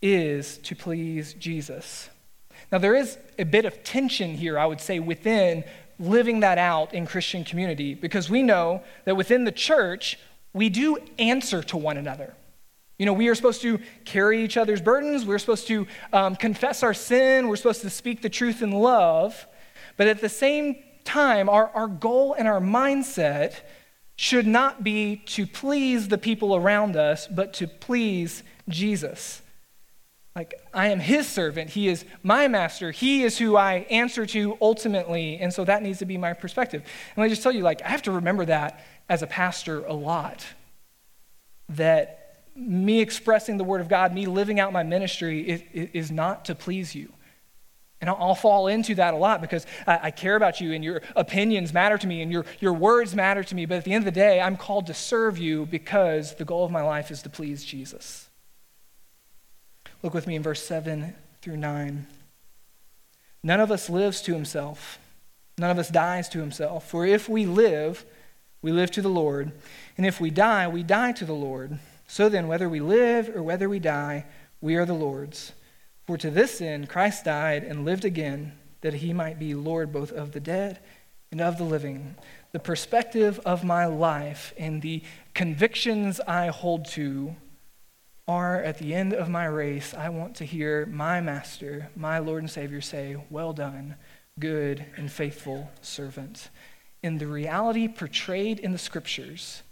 is 0.01 0.59
to 0.59 0.77
please 0.77 1.35
Jesus. 1.35 2.11
Now, 2.71 2.79
there 2.79 2.95
is 2.95 3.19
a 3.39 3.45
bit 3.45 3.65
of 3.65 3.83
tension 3.83 4.35
here, 4.35 4.59
I 4.59 4.67
would 4.67 4.81
say, 4.81 5.01
within 5.01 5.65
living 5.99 6.41
that 6.41 6.59
out 6.59 6.95
in 6.95 7.07
Christian 7.07 7.45
community 7.45 7.95
because 7.95 8.29
we 8.29 8.43
know 8.43 8.83
that 9.05 9.17
within 9.17 9.45
the 9.45 9.53
church, 9.53 10.19
we 10.53 10.69
do 10.69 10.99
answer 11.19 11.63
to 11.63 11.77
one 11.77 11.97
another. 11.97 12.35
You 12.99 13.07
know, 13.07 13.13
we 13.13 13.29
are 13.29 13.35
supposed 13.35 13.63
to 13.63 13.81
carry 14.05 14.45
each 14.45 14.57
other's 14.57 14.81
burdens. 14.81 15.25
We're 15.25 15.39
supposed 15.39 15.67
to 15.69 15.87
um, 16.13 16.37
confess 16.37 16.83
our 16.83 16.95
sin. 16.95 17.49
We're 17.49 17.57
supposed 17.57 17.81
to 17.83 17.91
speak 17.91 18.23
the 18.23 18.29
truth 18.29 18.63
in 18.63 18.71
love. 18.71 19.47
But 19.97 20.09
at 20.09 20.21
the 20.21 20.29
same 20.29 20.77
time, 21.05 21.49
our, 21.49 21.69
our 21.71 21.89
goal 21.89 22.35
and 22.35 22.47
our 22.47 22.61
mindset 22.61 23.55
should 24.23 24.47
not 24.47 24.85
be 24.85 25.17
to 25.17 25.45
please 25.45 26.07
the 26.07 26.17
people 26.17 26.55
around 26.55 26.95
us, 26.95 27.27
but 27.27 27.53
to 27.53 27.67
please 27.67 28.45
Jesus. 28.69 29.43
Like, 30.37 30.55
I 30.73 30.91
am 30.91 31.01
his 31.01 31.27
servant. 31.27 31.71
He 31.71 31.89
is 31.89 32.05
my 32.23 32.47
master. 32.47 32.93
He 32.93 33.25
is 33.25 33.37
who 33.37 33.57
I 33.57 33.85
answer 33.91 34.25
to 34.27 34.57
ultimately. 34.61 35.39
And 35.39 35.53
so 35.53 35.65
that 35.65 35.83
needs 35.83 35.99
to 35.99 36.05
be 36.05 36.19
my 36.19 36.35
perspective. 36.35 36.85
And 37.17 37.25
I 37.25 37.29
just 37.29 37.43
tell 37.43 37.51
you, 37.51 37.63
like, 37.63 37.83
I 37.83 37.89
have 37.89 38.03
to 38.03 38.13
remember 38.13 38.45
that 38.45 38.85
as 39.09 39.23
a 39.23 39.27
pastor 39.27 39.85
a 39.87 39.93
lot. 39.93 40.47
That 41.71 42.45
me 42.55 43.01
expressing 43.01 43.57
the 43.57 43.65
word 43.65 43.81
of 43.81 43.89
God, 43.89 44.15
me 44.15 44.27
living 44.27 44.61
out 44.61 44.73
my 44.73 44.85
ministry 44.85 45.49
is, 45.49 45.63
is 45.73 46.13
not 46.13 46.45
to 46.45 46.55
please 46.55 46.95
you. 46.95 47.13
And 48.03 48.11
I'll 48.11 48.35
fall 48.35 48.67
into 48.67 48.97
that 48.97 49.15
a 49.15 49.17
lot 49.17 49.41
because 49.41 49.65
I, 49.87 50.11
care 50.11 50.35
about 50.35 50.61
you 50.61 50.73
and 50.73 50.83
your 50.83 51.03
opinions 51.15 51.73
matter 51.73 51.97
to 51.97 52.07
me 52.09 52.21
and 52.21 52.33
your, 52.33 52.45
your 52.59 52.73
words 52.73 53.15
matter 53.15 53.45
to 53.45 53.55
me. 53.55 53.65
But 53.65 53.79
at 53.79 53.85
the 53.85 53.93
end 53.93 54.03
of 54.03 54.13
the 54.13 54.21
day, 54.21 54.41
I'm 54.41 54.57
called 54.57 54.89
to 54.89 54.95
serve 54.95 55.39
you 55.39 55.67
because 55.67 56.35
the 56.35 56.45
goal 56.45 56.65
of 56.65 56.73
my 56.73 56.83
life 56.83 57.13
is 57.13 57.23
to 57.23 57.31
please 57.31 57.65
Jesus. 57.65 58.29
Look 60.03 60.15
with 60.15 60.27
me 60.27 60.35
in 60.35 60.43
verse 60.43 60.61
7 60.61 61.15
through 61.43 61.59
9. 61.59 62.07
None 63.45 63.61
of 63.61 63.71
us 63.71 63.89
lives 63.89 64.21
to 64.23 64.35
himself, 64.35 64.99
none 65.57 65.71
of 65.71 65.79
us 65.79 65.89
dies 65.89 66.29
to 66.31 66.41
himself. 66.41 66.91
For 66.91 67.07
if 67.07 67.29
we 67.29 67.47
live, 67.47 68.05
we 68.63 68.73
live 68.73 68.91
to 68.93 69.03
the 69.03 69.09
Lord. 69.09 69.53
And 69.97 70.05
if 70.05 70.21
we 70.21 70.31
die, 70.31 70.67
we 70.67 70.83
die 70.83 71.13
to 71.13 71.25
the 71.25 71.33
Lord. 71.33 71.79
So 72.09 72.29
then, 72.29 72.49
whether 72.49 72.69
we 72.69 72.81
live 72.81 73.29
or 73.35 73.45
whether 73.45 73.69
we 73.69 73.79
die, 73.79 74.27
we 74.61 74.75
are 74.75 74.85
the 74.85 74.93
Lord's. 74.93 75.53
For 76.07 76.17
to 76.19 76.31
this 76.31 76.61
end 76.61 76.89
Christ 76.89 77.25
died 77.25 77.65
and 77.65 77.85
lived 77.85 78.05
again, 78.05 78.53
that 78.81 78.95
he 78.95 79.13
might 79.13 79.39
be 79.39 79.55
Lord 79.55 79.93
both 79.93 80.11
of 80.13 80.33
the 80.33 80.41
dead 80.41 80.81
and 81.31 81.41
of 81.41 81.59
the 81.59 81.65
living. 81.65 82.17
The 82.51 82.59
perspective 82.59 83.41
of 83.47 83.65
my 83.65 83.87
life 83.87 84.53
and 84.59 84.83
the 84.83 85.03
convictions 85.35 86.21
I 86.21 86.49
hold 86.49 86.87
to 86.91 87.37
are 88.29 88.63
at 88.63 88.79
the 88.79 88.95
end 88.95 89.13
of 89.13 89.29
my 89.29 89.47
race, 89.47 89.95
I 89.95 90.09
want 90.09 90.37
to 90.37 90.45
hear 90.45 90.87
my 90.87 91.21
Master, 91.21 91.89
my 91.97 92.19
Lord 92.19 92.43
and 92.43 92.51
Savior 92.51 92.81
say, 92.81 93.17
Well 93.31 93.53
done, 93.53 93.97
good 94.39 94.85
and 94.97 95.11
faithful 95.11 95.71
servant. 95.81 96.51
And 97.03 97.19
the 97.19 97.27
reality 97.27 97.89
portrayed 97.89 98.59
in 98.61 98.73
the 98.73 98.79
scriptures 98.79 99.63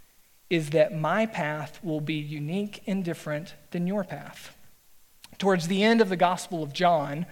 is 0.49 0.71
that 0.71 0.97
my 0.97 1.25
path 1.25 1.79
will 1.81 2.01
be 2.01 2.15
unique 2.15 2.83
and 2.87 3.05
different 3.05 3.55
than 3.71 3.87
your 3.87 4.03
path 4.03 4.55
towards 5.41 5.67
the 5.67 5.81
end 5.81 6.01
of 6.01 6.09
the 6.09 6.15
Gospel 6.15 6.61
of 6.61 6.71
John, 6.71 7.25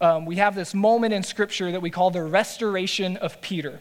um, 0.00 0.24
we 0.24 0.36
have 0.36 0.54
this 0.54 0.72
moment 0.72 1.12
in 1.12 1.24
Scripture 1.24 1.72
that 1.72 1.82
we 1.82 1.90
call 1.90 2.12
the 2.12 2.22
restoration 2.22 3.16
of 3.16 3.40
Peter. 3.40 3.80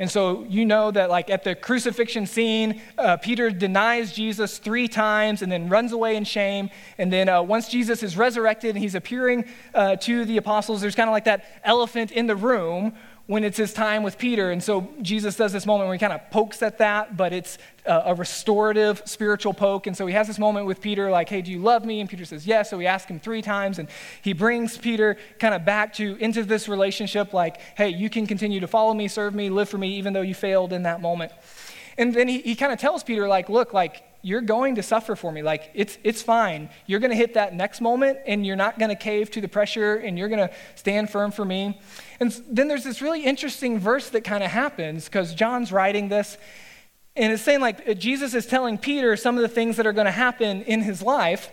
And 0.00 0.10
so 0.10 0.44
you 0.48 0.64
know 0.64 0.90
that, 0.90 1.08
like 1.08 1.30
at 1.30 1.44
the 1.44 1.54
crucifixion 1.54 2.26
scene, 2.26 2.82
uh, 2.98 3.16
Peter 3.18 3.48
denies 3.48 4.12
Jesus 4.12 4.58
three 4.58 4.88
times 4.88 5.40
and 5.40 5.52
then 5.52 5.68
runs 5.68 5.92
away 5.92 6.16
in 6.16 6.24
shame. 6.24 6.68
And 6.98 7.12
then 7.12 7.28
uh, 7.28 7.42
once 7.42 7.68
Jesus 7.68 8.02
is 8.02 8.16
resurrected 8.16 8.70
and 8.70 8.78
he's 8.78 8.96
appearing 8.96 9.44
uh, 9.72 9.94
to 9.96 10.24
the 10.24 10.36
apostles, 10.36 10.80
there's 10.80 10.96
kind 10.96 11.08
of 11.08 11.12
like 11.12 11.26
that 11.26 11.60
elephant 11.62 12.10
in 12.10 12.26
the 12.26 12.36
room 12.36 12.94
when 13.30 13.44
it's 13.44 13.58
his 13.58 13.72
time 13.72 14.02
with 14.02 14.18
Peter. 14.18 14.50
And 14.50 14.60
so 14.60 14.92
Jesus 15.02 15.36
does 15.36 15.52
this 15.52 15.64
moment 15.64 15.86
where 15.86 15.94
he 15.94 16.00
kind 16.00 16.12
of 16.12 16.28
pokes 16.32 16.64
at 16.64 16.78
that, 16.78 17.16
but 17.16 17.32
it's 17.32 17.58
a 17.86 18.12
restorative 18.12 19.00
spiritual 19.04 19.54
poke. 19.54 19.86
And 19.86 19.96
so 19.96 20.04
he 20.08 20.14
has 20.14 20.26
this 20.26 20.40
moment 20.40 20.66
with 20.66 20.80
Peter, 20.80 21.12
like, 21.12 21.28
hey, 21.28 21.40
do 21.40 21.52
you 21.52 21.60
love 21.60 21.84
me? 21.84 22.00
And 22.00 22.10
Peter 22.10 22.24
says, 22.24 22.44
yes. 22.44 22.70
So 22.70 22.80
he 22.80 22.88
asks 22.88 23.08
him 23.08 23.20
three 23.20 23.40
times, 23.40 23.78
and 23.78 23.88
he 24.20 24.32
brings 24.32 24.76
Peter 24.76 25.16
kind 25.38 25.54
of 25.54 25.64
back 25.64 25.94
to 25.94 26.16
into 26.16 26.42
this 26.42 26.66
relationship, 26.66 27.32
like, 27.32 27.60
hey, 27.76 27.90
you 27.90 28.10
can 28.10 28.26
continue 28.26 28.58
to 28.58 28.66
follow 28.66 28.94
me, 28.94 29.06
serve 29.06 29.32
me, 29.32 29.48
live 29.48 29.68
for 29.68 29.78
me, 29.78 29.94
even 29.94 30.12
though 30.12 30.22
you 30.22 30.34
failed 30.34 30.72
in 30.72 30.82
that 30.82 31.00
moment. 31.00 31.30
And 31.96 32.12
then 32.12 32.26
he, 32.26 32.40
he 32.40 32.56
kind 32.56 32.72
of 32.72 32.80
tells 32.80 33.04
Peter, 33.04 33.28
like, 33.28 33.48
look, 33.48 33.72
like, 33.72 34.02
you're 34.22 34.40
going 34.40 34.74
to 34.76 34.82
suffer 34.82 35.16
for 35.16 35.32
me. 35.32 35.42
Like, 35.42 35.70
it's, 35.74 35.98
it's 36.04 36.22
fine. 36.22 36.70
You're 36.86 37.00
going 37.00 37.10
to 37.10 37.16
hit 37.16 37.34
that 37.34 37.54
next 37.54 37.80
moment, 37.80 38.18
and 38.26 38.46
you're 38.46 38.56
not 38.56 38.78
going 38.78 38.90
to 38.90 38.96
cave 38.96 39.30
to 39.32 39.40
the 39.40 39.48
pressure, 39.48 39.96
and 39.96 40.18
you're 40.18 40.28
going 40.28 40.48
to 40.48 40.54
stand 40.74 41.10
firm 41.10 41.30
for 41.30 41.44
me. 41.44 41.80
And 42.20 42.30
then 42.48 42.68
there's 42.68 42.84
this 42.84 43.00
really 43.00 43.24
interesting 43.24 43.78
verse 43.78 44.10
that 44.10 44.22
kind 44.24 44.44
of 44.44 44.50
happens 44.50 45.06
because 45.06 45.34
John's 45.34 45.72
writing 45.72 46.08
this, 46.08 46.36
and 47.16 47.32
it's 47.32 47.42
saying, 47.42 47.60
like, 47.60 47.88
uh, 47.88 47.94
Jesus 47.94 48.34
is 48.34 48.46
telling 48.46 48.78
Peter 48.78 49.16
some 49.16 49.36
of 49.36 49.42
the 49.42 49.48
things 49.48 49.76
that 49.76 49.86
are 49.86 49.92
going 49.92 50.06
to 50.06 50.12
happen 50.12 50.62
in 50.62 50.82
his 50.82 51.02
life. 51.02 51.50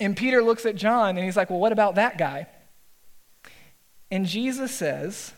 And 0.00 0.16
Peter 0.16 0.42
looks 0.42 0.66
at 0.66 0.74
John, 0.74 1.16
and 1.16 1.24
he's 1.24 1.36
like, 1.36 1.50
well, 1.50 1.60
what 1.60 1.72
about 1.72 1.94
that 1.94 2.18
guy? 2.18 2.46
And 4.12 4.26
Jesus 4.26 4.70
says, 4.72 5.32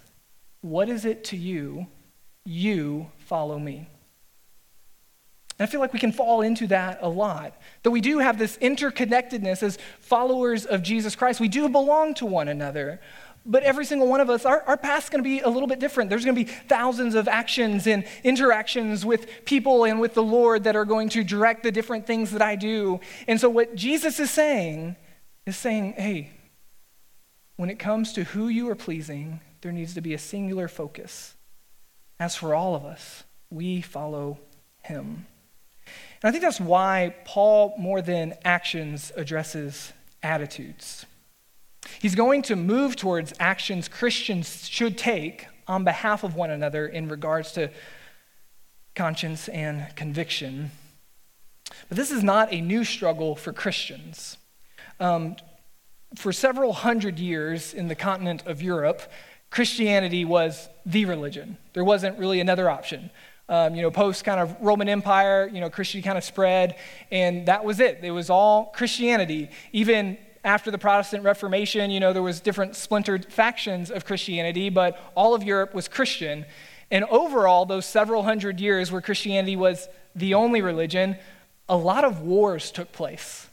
What 0.60 0.88
is 0.88 1.04
it 1.04 1.22
to 1.26 1.36
you? 1.36 1.86
You 2.44 3.12
follow 3.18 3.56
me. 3.56 3.88
And 5.58 5.68
I 5.68 5.70
feel 5.70 5.80
like 5.80 5.92
we 5.92 6.00
can 6.00 6.12
fall 6.12 6.40
into 6.40 6.66
that 6.68 6.98
a 7.00 7.08
lot. 7.08 7.60
That 7.84 7.90
we 7.90 8.00
do 8.00 8.18
have 8.18 8.38
this 8.38 8.56
interconnectedness 8.58 9.62
as 9.62 9.78
followers 10.00 10.66
of 10.66 10.82
Jesus 10.82 11.14
Christ. 11.14 11.40
We 11.40 11.48
do 11.48 11.68
belong 11.68 12.14
to 12.14 12.26
one 12.26 12.48
another. 12.48 13.00
But 13.46 13.62
every 13.62 13.84
single 13.84 14.08
one 14.08 14.20
of 14.20 14.30
us, 14.30 14.46
our, 14.46 14.62
our 14.62 14.76
path's 14.76 15.10
going 15.10 15.22
to 15.22 15.28
be 15.28 15.40
a 15.40 15.48
little 15.48 15.68
bit 15.68 15.78
different. 15.78 16.08
There's 16.08 16.24
going 16.24 16.34
to 16.34 16.44
be 16.44 16.50
thousands 16.50 17.14
of 17.14 17.28
actions 17.28 17.86
and 17.86 18.04
interactions 18.24 19.04
with 19.04 19.26
people 19.44 19.84
and 19.84 20.00
with 20.00 20.14
the 20.14 20.22
Lord 20.22 20.64
that 20.64 20.76
are 20.76 20.86
going 20.86 21.10
to 21.10 21.22
direct 21.22 21.62
the 21.62 21.70
different 21.70 22.06
things 22.06 22.30
that 22.30 22.40
I 22.40 22.56
do. 22.56 23.00
And 23.28 23.38
so, 23.38 23.50
what 23.50 23.74
Jesus 23.74 24.18
is 24.18 24.30
saying 24.30 24.96
is 25.44 25.56
saying, 25.58 25.92
hey, 25.98 26.30
when 27.56 27.68
it 27.68 27.78
comes 27.78 28.14
to 28.14 28.24
who 28.24 28.48
you 28.48 28.68
are 28.70 28.74
pleasing, 28.74 29.40
there 29.60 29.72
needs 29.72 29.92
to 29.94 30.00
be 30.00 30.14
a 30.14 30.18
singular 30.18 30.66
focus. 30.66 31.34
As 32.18 32.34
for 32.34 32.54
all 32.54 32.74
of 32.74 32.84
us, 32.86 33.24
we 33.50 33.82
follow 33.82 34.38
him. 34.82 35.26
And 36.22 36.28
I 36.28 36.30
think 36.30 36.42
that's 36.42 36.60
why 36.60 37.14
Paul, 37.24 37.74
more 37.78 38.02
than 38.02 38.34
actions, 38.44 39.12
addresses 39.16 39.92
attitudes. 40.22 41.06
He's 42.00 42.14
going 42.14 42.42
to 42.42 42.56
move 42.56 42.96
towards 42.96 43.34
actions 43.38 43.88
Christians 43.88 44.68
should 44.68 44.96
take 44.96 45.46
on 45.68 45.84
behalf 45.84 46.24
of 46.24 46.34
one 46.34 46.50
another 46.50 46.86
in 46.86 47.08
regards 47.08 47.52
to 47.52 47.70
conscience 48.94 49.48
and 49.48 49.94
conviction. 49.96 50.70
But 51.88 51.96
this 51.96 52.10
is 52.10 52.22
not 52.22 52.52
a 52.52 52.60
new 52.60 52.84
struggle 52.84 53.34
for 53.36 53.52
Christians. 53.52 54.38
Um, 55.00 55.36
for 56.14 56.32
several 56.32 56.72
hundred 56.72 57.18
years 57.18 57.74
in 57.74 57.88
the 57.88 57.94
continent 57.94 58.46
of 58.46 58.62
Europe, 58.62 59.02
Christianity 59.50 60.24
was 60.24 60.68
the 60.86 61.04
religion. 61.04 61.56
There 61.72 61.84
wasn't 61.84 62.18
really 62.18 62.40
another 62.40 62.70
option. 62.70 63.10
Um, 63.46 63.74
you 63.74 63.82
know, 63.82 63.90
post 63.90 64.24
kind 64.24 64.40
of 64.40 64.56
Roman 64.58 64.88
Empire, 64.88 65.50
you 65.52 65.60
know, 65.60 65.68
Christianity 65.68 66.06
kind 66.06 66.16
of 66.16 66.24
spread, 66.24 66.76
and 67.10 67.44
that 67.44 67.62
was 67.62 67.78
it. 67.78 67.98
It 68.02 68.10
was 68.10 68.30
all 68.30 68.72
Christianity. 68.74 69.50
Even 69.70 70.16
after 70.44 70.70
the 70.70 70.78
Protestant 70.78 71.24
Reformation, 71.24 71.90
you 71.90 72.00
know, 72.00 72.12
there 72.14 72.22
was 72.22 72.40
different 72.40 72.76
splintered 72.76 73.30
factions 73.30 73.90
of 73.90 74.04
Christianity, 74.04 74.70
but 74.70 74.98
all 75.14 75.34
of 75.34 75.42
Europe 75.42 75.74
was 75.74 75.88
Christian. 75.88 76.46
And 76.90 77.04
overall, 77.04 77.66
those 77.66 77.86
several 77.86 78.22
hundred 78.22 78.60
years 78.60 78.92
where 78.92 79.00
Christianity 79.00 79.56
was 79.56 79.88
the 80.14 80.34
only 80.34 80.62
religion, 80.62 81.16
a 81.68 81.76
lot 81.76 82.04
of 82.04 82.20
wars 82.20 82.70
took 82.70 82.92
place. 82.92 83.48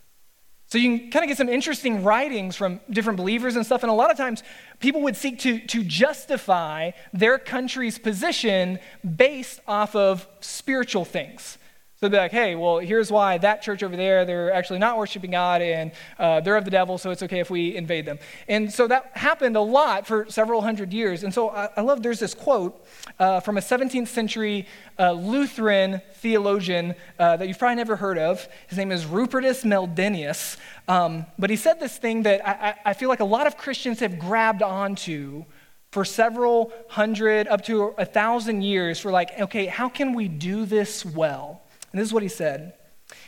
So 0.71 0.77
you 0.77 0.99
can 0.99 1.11
kind 1.11 1.25
of 1.25 1.27
get 1.27 1.35
some 1.35 1.49
interesting 1.49 2.01
writings 2.01 2.55
from 2.55 2.79
different 2.89 3.17
believers 3.17 3.57
and 3.57 3.65
stuff. 3.65 3.83
And 3.83 3.89
a 3.89 3.93
lot 3.93 4.09
of 4.09 4.15
times 4.15 4.41
people 4.79 5.01
would 5.01 5.17
seek 5.17 5.37
to, 5.39 5.59
to 5.59 5.83
justify 5.83 6.91
their 7.11 7.37
country's 7.37 7.99
position 7.99 8.79
based 9.17 9.59
off 9.67 9.97
of 9.97 10.25
spiritual 10.39 11.03
things. 11.03 11.57
So 12.01 12.09
they'd 12.09 12.17
be 12.17 12.19
like, 12.19 12.31
hey, 12.31 12.55
well, 12.55 12.79
here's 12.79 13.11
why 13.11 13.37
that 13.37 13.61
church 13.61 13.83
over 13.83 13.95
there, 13.95 14.25
they're 14.25 14.51
actually 14.51 14.79
not 14.79 14.97
worshiping 14.97 15.29
God 15.29 15.61
and 15.61 15.91
uh, 16.17 16.41
they're 16.41 16.57
of 16.57 16.65
the 16.65 16.71
devil, 16.71 16.97
so 16.97 17.11
it's 17.11 17.21
okay 17.21 17.39
if 17.41 17.51
we 17.51 17.75
invade 17.75 18.07
them. 18.07 18.17
And 18.47 18.73
so 18.73 18.87
that 18.87 19.11
happened 19.15 19.55
a 19.55 19.61
lot 19.61 20.07
for 20.07 20.25
several 20.27 20.63
hundred 20.63 20.93
years. 20.93 21.23
And 21.23 21.31
so 21.31 21.51
I, 21.51 21.69
I 21.77 21.81
love 21.81 22.01
there's 22.01 22.19
this 22.19 22.33
quote 22.33 22.83
uh, 23.19 23.39
from 23.41 23.55
a 23.55 23.61
17th 23.61 24.07
century 24.07 24.67
uh, 24.97 25.11
Lutheran 25.11 26.01
theologian 26.15 26.95
uh, 27.19 27.37
that 27.37 27.47
you've 27.47 27.59
probably 27.59 27.75
never 27.75 27.95
heard 27.95 28.17
of. 28.17 28.47
His 28.67 28.79
name 28.79 28.91
is 28.91 29.05
Rupertus 29.05 29.63
Meldenius. 29.63 30.57
Um, 30.87 31.27
but 31.37 31.51
he 31.51 31.55
said 31.55 31.79
this 31.79 31.99
thing 31.99 32.23
that 32.23 32.41
I, 32.43 32.79
I 32.83 32.93
feel 32.93 33.09
like 33.09 33.19
a 33.19 33.25
lot 33.25 33.45
of 33.45 33.57
Christians 33.57 33.99
have 33.99 34.17
grabbed 34.17 34.63
onto 34.63 35.45
for 35.91 36.03
several 36.03 36.73
hundred, 36.89 37.47
up 37.47 37.63
to 37.65 37.93
a 37.99 38.05
thousand 38.05 38.63
years, 38.63 38.99
for 38.99 39.11
like, 39.11 39.39
okay, 39.39 39.67
how 39.67 39.87
can 39.87 40.15
we 40.15 40.27
do 40.27 40.65
this 40.65 41.05
well? 41.05 41.60
And 41.91 41.99
this 41.99 42.07
is 42.07 42.13
what 42.13 42.23
he 42.23 42.29
said. 42.29 42.73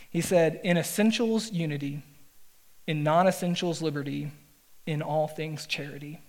He 0.10 0.22
said, 0.22 0.62
in 0.64 0.78
essentials, 0.78 1.52
unity, 1.52 2.04
in 2.88 3.04
non 3.04 3.28
essentials, 3.28 3.82
liberty, 3.82 4.32
in 4.86 5.02
all 5.02 5.28
things, 5.28 5.66
charity. 5.66 6.20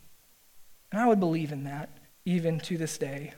And 0.91 1.01
I 1.01 1.07
would 1.07 1.21
believe 1.21 1.53
in 1.53 1.65
that 1.65 1.91
even 2.25 2.59
to 2.61 2.79
this 2.79 2.99
day 2.99 3.35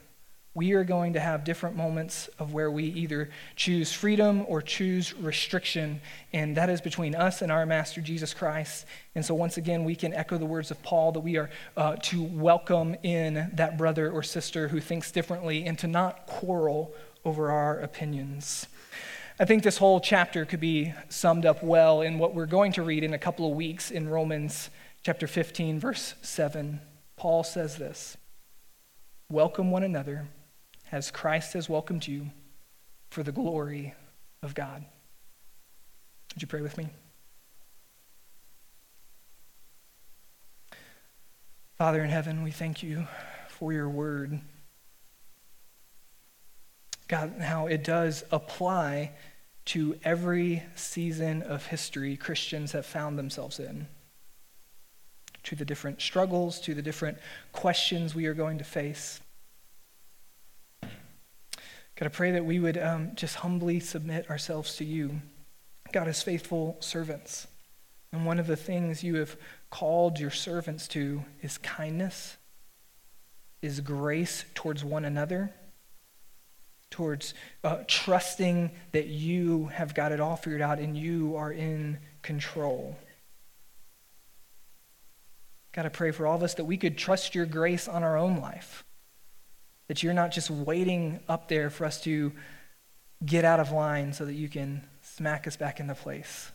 we 0.57 0.72
are 0.72 0.84
going 0.84 1.12
to 1.12 1.20
have 1.20 1.44
different 1.44 1.76
moments 1.76 2.30
of 2.38 2.55
where 2.55 2.70
we 2.70 2.84
either 2.84 3.28
choose 3.57 3.92
freedom 3.92 4.42
or 4.49 4.62
choose 4.62 5.12
restriction, 5.12 6.01
and 6.32 6.57
that 6.57 6.70
is 6.70 6.80
between 6.80 7.14
us 7.14 7.42
and 7.42 7.53
our 7.53 7.66
Master 7.66 8.01
Jesus 8.01 8.32
Christ. 8.32 8.86
And 9.14 9.22
so, 9.22 9.34
once 9.34 9.59
again, 9.59 9.84
we 9.84 9.94
can 9.94 10.14
echo 10.14 10.38
the 10.38 10.47
words 10.47 10.70
of 10.70 10.82
Paul 10.82 11.12
that 11.12 11.20
we 11.20 11.36
are 11.36 11.51
uh, 11.76 11.97
to 12.05 12.22
welcome 12.22 12.97
in 13.03 13.51
that 13.53 13.76
brother 13.76 14.11
or 14.11 14.22
sister 14.22 14.68
who 14.68 14.80
thinks 14.80 15.12
differently 15.12 15.66
and 15.66 15.78
to 15.78 15.86
not 15.86 16.26
quarrel 16.26 16.94
over 17.26 17.51
our 17.51 17.78
opinions. 17.80 18.66
I 19.39 19.45
think 19.45 19.62
this 19.62 19.76
whole 19.76 20.01
chapter 20.01 20.47
could 20.47 20.61
be 20.61 20.95
summed 21.11 21.45
up 21.45 21.62
well 21.62 22.01
in 22.01 22.18
what 22.18 22.34
we're 22.34 22.47
going 22.47 22.72
to 22.72 22.82
read 22.82 23.05
in 23.05 23.12
a 23.12 23.18
couple 23.18 23.47
of 23.47 23.55
weeks 23.55 23.91
in 23.91 24.09
Romans 24.09 24.70
chapter 25.03 25.26
15, 25.26 25.78
verse 25.78 26.14
7. 26.22 26.80
Paul 27.16 27.45
says 27.45 27.76
this 27.76 28.16
Welcome 29.28 29.70
one 29.70 29.82
another 29.82 30.26
as 30.91 31.11
Christ 31.11 31.53
has 31.53 31.68
welcomed 31.68 32.07
you 32.07 32.30
for 33.11 33.22
the 33.22 33.30
glory 33.30 33.93
of 34.43 34.55
God. 34.55 34.82
Would 36.34 36.41
you 36.41 36.49
pray 36.49 36.62
with 36.62 36.78
me? 36.78 36.89
Father 41.76 42.03
in 42.03 42.09
heaven, 42.09 42.43
we 42.43 42.53
thank 42.53 42.82
you 42.82 43.07
for 43.51 43.70
your 43.74 43.91
word. 43.91 44.41
God, 47.09 47.35
how 47.41 47.67
it 47.67 47.85
does 47.85 48.25
apply 48.31 49.13
to 49.67 49.99
every 50.05 50.63
season 50.75 51.43
of 51.43 51.67
history 51.67 52.17
Christians 52.17 52.73
have 52.73 52.87
found 52.87 53.19
themselves 53.19 53.59
in, 53.59 53.87
to 55.45 55.55
the 55.55 55.65
different 55.65 56.01
struggles, 56.01 56.61
to 56.61 56.75
the 56.75 56.83
different 56.83 57.19
questions 57.53 58.15
we 58.15 58.27
are 58.27 58.35
going 58.35 58.59
to 58.59 58.65
face. 58.65 59.21
God, 60.83 62.07
I 62.07 62.09
pray 62.09 62.33
that 62.33 62.45
we 62.45 62.59
would 62.59 62.77
um, 62.77 63.13
just 63.15 63.37
humbly 63.37 63.81
submit 63.81 64.29
ourselves 64.29 64.77
to 64.77 64.85
you, 64.85 65.23
God, 65.93 66.09
as 66.09 66.23
faithful 66.23 66.77
servants. 66.81 67.47
And 68.13 68.27
one 68.27 68.39
of 68.39 68.47
the 68.47 68.57
things 68.57 69.03
you 69.03 69.17
have 69.17 69.37
called 69.71 70.19
your 70.19 70.31
servants 70.31 70.87
to 70.89 71.25
is 71.43 71.59
kindness, 71.59 72.37
is 73.63 73.81
grace 73.81 74.45
towards 74.55 74.85
one 74.85 75.05
another, 75.05 75.53
towards 76.91 77.34
uh, 77.64 77.78
trusting 77.87 78.70
that 78.93 79.07
you 79.07 79.66
have 79.66 79.95
got 79.95 80.12
it 80.12 80.20
all 80.20 80.37
figured 80.37 80.61
out 80.62 80.78
and 80.78 80.97
you 80.97 81.37
are 81.37 81.53
in 81.53 81.99
control. 82.22 82.97
God, 85.72 85.87
I 85.87 85.91
pray 85.91 86.11
for 86.11 86.26
all 86.26 86.37
of 86.37 86.43
us 86.43 86.55
that 86.55 86.64
we 86.64 86.76
could 86.76 86.97
trust 86.97 87.34
your 87.34 87.45
grace 87.45 87.87
on 87.87 88.03
our 88.03 88.16
own 88.16 88.41
life. 88.41 88.84
That 89.89 90.03
you're 90.03 90.14
not 90.14 90.32
just 90.32 90.51
waiting 90.51 91.20
up 91.28 91.49
there 91.49 91.70
for 91.70 91.84
us 91.84 92.01
to 92.03 92.32
get 93.24 93.45
out 93.45 93.61
of 93.61 93.72
line 93.72 94.12
so 94.12 94.24
that 94.24 94.34
you 94.34 94.49
can 94.49 94.82
smack 95.03 95.47
us 95.47 95.57
back 95.57 95.80
into 95.80 95.95
place. 95.95 96.51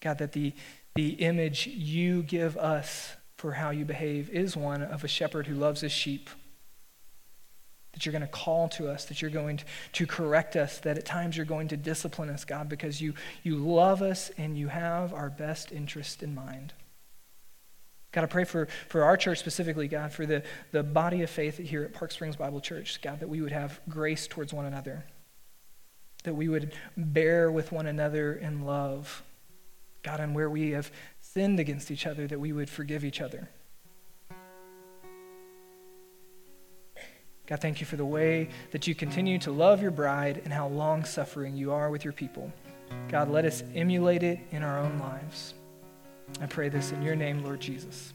God, 0.00 0.18
that 0.18 0.32
the, 0.32 0.52
the 0.94 1.10
image 1.10 1.66
you 1.68 2.22
give 2.22 2.56
us 2.56 3.12
for 3.36 3.52
how 3.52 3.70
you 3.70 3.84
behave 3.84 4.28
is 4.30 4.56
one 4.56 4.82
of 4.82 5.04
a 5.04 5.08
shepherd 5.08 5.46
who 5.46 5.54
loves 5.54 5.80
his 5.80 5.92
sheep. 5.92 6.28
That 7.92 8.06
you're 8.06 8.12
going 8.12 8.22
to 8.22 8.28
call 8.28 8.68
to 8.70 8.88
us, 8.88 9.04
that 9.06 9.20
you're 9.20 9.30
going 9.30 9.60
to, 9.92 10.06
correct 10.06 10.56
us, 10.56 10.78
that 10.80 10.96
at 10.96 11.04
times 11.04 11.36
you're 11.36 11.44
going 11.44 11.68
to 11.68 11.76
discipline 11.76 12.30
us, 12.30 12.44
God, 12.44 12.68
because 12.68 13.00
you, 13.00 13.14
you 13.42 13.56
love 13.56 14.00
us 14.00 14.30
and 14.38 14.56
you 14.56 14.68
have 14.68 15.12
our 15.12 15.28
best 15.28 15.72
interest 15.72 16.22
in 16.22 16.34
mind. 16.34 16.72
God, 18.12 18.24
I 18.24 18.26
pray 18.26 18.44
for, 18.44 18.68
for 18.88 19.04
our 19.04 19.16
church 19.16 19.38
specifically, 19.38 19.88
God, 19.88 20.12
for 20.12 20.26
the, 20.26 20.42
the 20.70 20.82
body 20.82 21.22
of 21.22 21.30
faith 21.30 21.58
here 21.58 21.82
at 21.82 21.94
Park 21.94 22.12
Springs 22.12 22.36
Bible 22.36 22.60
Church, 22.60 23.00
God, 23.02 23.20
that 23.20 23.28
we 23.28 23.40
would 23.40 23.52
have 23.52 23.80
grace 23.88 24.26
towards 24.26 24.52
one 24.52 24.66
another, 24.66 25.04
that 26.24 26.34
we 26.34 26.48
would 26.48 26.72
bear 26.96 27.50
with 27.50 27.72
one 27.72 27.86
another 27.86 28.34
in 28.34 28.64
love. 28.64 29.22
God, 30.02 30.20
and 30.20 30.34
where 30.34 30.50
we 30.50 30.70
have 30.70 30.90
sinned 31.20 31.60
against 31.60 31.90
each 31.90 32.06
other, 32.06 32.26
that 32.26 32.40
we 32.40 32.52
would 32.52 32.68
forgive 32.68 33.04
each 33.04 33.20
other. 33.20 33.48
God, 37.46 37.60
thank 37.60 37.80
you 37.80 37.86
for 37.86 37.96
the 37.96 38.04
way 38.04 38.48
that 38.70 38.86
you 38.86 38.94
continue 38.94 39.38
to 39.40 39.52
love 39.52 39.82
your 39.82 39.90
bride 39.90 40.40
and 40.44 40.52
how 40.52 40.68
long 40.68 41.04
suffering 41.04 41.56
you 41.56 41.72
are 41.72 41.90
with 41.90 42.04
your 42.04 42.12
people. 42.12 42.52
God, 43.08 43.30
let 43.30 43.44
us 43.44 43.62
emulate 43.74 44.22
it 44.22 44.40
in 44.50 44.62
our 44.62 44.78
own 44.78 44.98
lives. 44.98 45.54
I 46.40 46.46
pray 46.46 46.68
this 46.68 46.92
in 46.92 47.02
your 47.02 47.14
name, 47.14 47.44
Lord 47.44 47.60
Jesus. 47.60 48.10